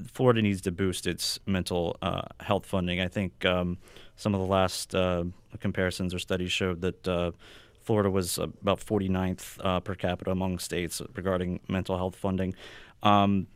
Florida 0.07 0.41
needs 0.41 0.61
to 0.61 0.71
boost 0.71 1.05
its 1.05 1.39
mental 1.45 1.97
uh, 2.01 2.21
health 2.39 2.65
funding. 2.65 3.01
I 3.01 3.07
think 3.07 3.45
um, 3.45 3.77
some 4.15 4.33
of 4.33 4.41
the 4.41 4.47
last 4.47 4.95
uh, 4.95 5.23
comparisons 5.59 6.13
or 6.13 6.19
studies 6.19 6.51
showed 6.51 6.81
that 6.81 7.33
Florida 7.81 8.09
was 8.09 8.37
about 8.37 8.79
49th 8.79 9.83
per 9.83 9.95
capita 9.95 10.31
among 10.31 10.59
states 10.59 11.01
regarding 11.15 11.59
mental 11.67 11.97
health 11.97 12.15
funding. 12.15 12.53
Um, 13.01 13.47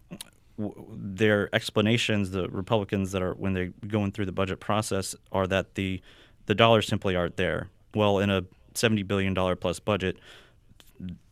their 0.57 1.53
explanations, 1.53 2.31
the 2.31 2.49
Republicans 2.49 3.11
that 3.11 3.21
are 3.21 3.33
when 3.33 3.53
they're 3.53 3.73
going 3.87 4.11
through 4.11 4.25
the 4.25 4.31
budget 4.31 4.59
process, 4.59 5.15
are 5.31 5.47
that 5.47 5.75
the 5.75 6.01
the 6.47 6.55
dollars 6.55 6.87
simply 6.87 7.15
aren't 7.15 7.37
there. 7.37 7.69
Well, 7.93 8.19
in 8.19 8.29
a 8.29 8.43
seventy 8.73 9.03
billion 9.03 9.33
dollar 9.33 9.55
plus 9.55 9.79
budget, 9.79 10.17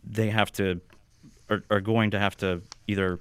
they 0.03 0.29
have 0.29 0.51
to 0.53 0.79
are, 1.49 1.63
are 1.69 1.81
going 1.81 2.11
to 2.11 2.19
have 2.19 2.37
to 2.37 2.61
either 2.87 3.19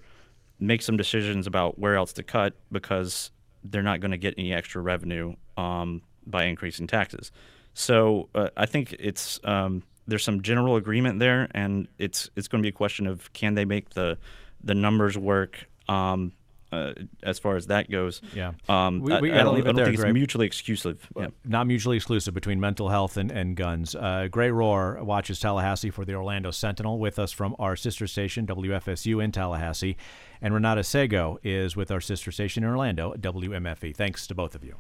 make 0.61 0.83
some 0.83 0.97
decisions 0.97 1.47
about 1.47 1.79
where 1.79 1.97
else 1.97 2.13
to 2.15 2.23
cut 2.23 2.55
because 2.71 3.31
they're 3.65 3.83
not 3.83 4.01
going 4.01 4.11
to 4.11 4.19
get 4.19 4.35
any 4.37 4.53
extra 4.53 4.81
revenue 4.81 5.35
um, 5.57 6.03
by 6.27 6.45
increasing 6.45 6.87
taxes. 6.87 7.33
So 7.73 8.29
uh, 8.35 8.51
I 8.57 8.67
think 8.67 8.95
it's 8.99 9.41
um, 9.45 9.83
there's 10.07 10.23
some 10.23 10.43
general 10.43 10.77
agreement 10.77 11.19
there, 11.19 11.49
and 11.53 11.89
it's 11.99 12.31
it's 12.37 12.49
going 12.49 12.63
to 12.63 12.67
be 12.67 12.71
a 12.71 12.77
question 12.77 13.07
of 13.07 13.33
can 13.33 13.55
they 13.55 13.65
make 13.65 13.91
the 13.91 14.19
the 14.63 14.75
numbers 14.75 15.19
work 15.19 15.67
um, 15.89 16.33
uh, 16.75 16.95
as 17.23 17.39
far 17.39 17.57
as 17.57 17.67
that 17.69 17.91
goes. 17.91 18.21
Yeah. 18.35 18.53
Um, 18.69 19.01
we, 19.01 19.21
we 19.21 19.33
I, 19.33 19.41
I, 19.41 19.43
don't, 19.43 19.57
I 19.57 19.61
don't 19.61 19.77
there, 19.77 19.87
think 19.87 19.99
it's 19.99 20.13
mutually 20.13 20.47
exclusive. 20.47 21.09
Yeah. 21.17 21.29
Not 21.45 21.67
mutually 21.67 21.97
exclusive 21.97 22.35
between 22.35 22.61
mental 22.61 22.89
health 22.89 23.17
and, 23.17 23.31
and 23.31 23.57
guns. 23.57 23.95
Uh, 23.95 24.29
Gray 24.31 24.49
Rohr 24.49 25.03
watches 25.03 25.41
Tallahassee 25.41 25.91
for 25.91 26.05
the 26.05 26.15
Orlando 26.15 26.51
Sentinel 26.51 26.99
with 26.99 27.19
us 27.19 27.33
from 27.33 27.55
our 27.59 27.77
sister 27.77 28.07
station, 28.07 28.47
WFSU 28.47 29.23
in 29.23 29.33
Tallahassee. 29.33 29.97
And 30.41 30.53
Renata 30.53 30.85
Sago 30.85 31.39
is 31.43 31.77
with 31.77 31.91
our 31.91 32.01
sister 32.01 32.31
station 32.31 32.65
in 32.65 32.71
Orlando, 32.71 33.15
WMFE. 33.15 33.97
Thanks 33.97 34.27
to 34.27 34.35
both 34.35 34.55
of 34.55 34.65
you. 34.65 34.77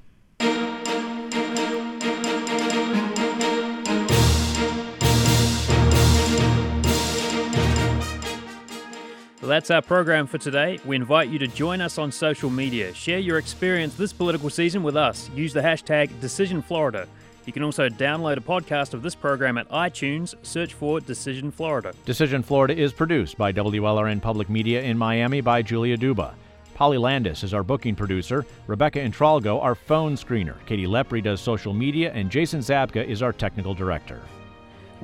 Well, 9.44 9.50
that's 9.50 9.70
our 9.70 9.82
program 9.82 10.26
for 10.26 10.38
today. 10.38 10.78
We 10.86 10.96
invite 10.96 11.28
you 11.28 11.38
to 11.40 11.46
join 11.46 11.82
us 11.82 11.98
on 11.98 12.10
social 12.10 12.48
media. 12.48 12.94
Share 12.94 13.18
your 13.18 13.36
experience 13.36 13.94
this 13.94 14.10
political 14.10 14.48
season 14.48 14.82
with 14.82 14.96
us. 14.96 15.28
Use 15.34 15.52
the 15.52 15.60
hashtag 15.60 16.08
DecisionFlorida. 16.22 17.06
You 17.44 17.52
can 17.52 17.62
also 17.62 17.90
download 17.90 18.38
a 18.38 18.40
podcast 18.40 18.94
of 18.94 19.02
this 19.02 19.14
program 19.14 19.58
at 19.58 19.68
iTunes. 19.68 20.34
Search 20.46 20.72
for 20.72 20.98
Decision 20.98 21.50
Florida. 21.50 21.92
Decision 22.06 22.42
Florida 22.42 22.74
is 22.74 22.94
produced 22.94 23.36
by 23.36 23.52
WLRN 23.52 24.22
Public 24.22 24.48
Media 24.48 24.80
in 24.80 24.96
Miami 24.96 25.42
by 25.42 25.60
Julia 25.60 25.98
Duba. 25.98 26.32
Polly 26.72 26.96
Landis 26.96 27.44
is 27.44 27.52
our 27.52 27.62
booking 27.62 27.94
producer, 27.94 28.46
Rebecca 28.66 28.98
Intralgo 28.98 29.60
our 29.60 29.74
phone 29.74 30.14
screener, 30.14 30.56
Katie 30.64 30.86
Lepri 30.86 31.22
does 31.22 31.42
social 31.42 31.74
media, 31.74 32.10
and 32.14 32.30
Jason 32.30 32.60
Zabka 32.60 33.06
is 33.06 33.20
our 33.20 33.34
technical 33.34 33.74
director. 33.74 34.22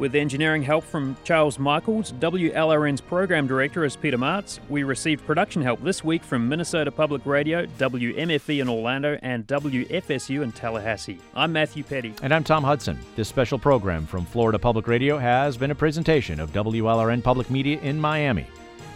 With 0.00 0.14
engineering 0.14 0.62
help 0.62 0.84
from 0.84 1.14
Charles 1.24 1.58
Michaels, 1.58 2.12
WLRN's 2.12 3.02
program 3.02 3.46
director 3.46 3.84
is 3.84 3.96
Peter 3.96 4.16
Martz. 4.16 4.58
We 4.70 4.82
received 4.82 5.26
production 5.26 5.60
help 5.60 5.84
this 5.84 6.02
week 6.02 6.24
from 6.24 6.48
Minnesota 6.48 6.90
Public 6.90 7.26
Radio, 7.26 7.66
WMFE 7.66 8.62
in 8.62 8.68
Orlando, 8.70 9.18
and 9.20 9.46
WFSU 9.46 10.42
in 10.42 10.52
Tallahassee. 10.52 11.18
I'm 11.34 11.52
Matthew 11.52 11.84
Peddie. 11.84 12.14
And 12.22 12.32
I'm 12.32 12.44
Tom 12.44 12.64
Hudson. 12.64 12.98
This 13.14 13.28
special 13.28 13.58
program 13.58 14.06
from 14.06 14.24
Florida 14.24 14.58
Public 14.58 14.88
Radio 14.88 15.18
has 15.18 15.58
been 15.58 15.70
a 15.70 15.74
presentation 15.74 16.40
of 16.40 16.50
WLRN 16.54 17.22
Public 17.22 17.50
Media 17.50 17.78
in 17.80 18.00
Miami. 18.00 18.46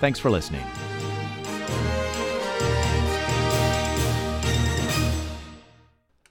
Thanks 0.01 0.19
for 0.19 0.31
listening. 0.31 0.65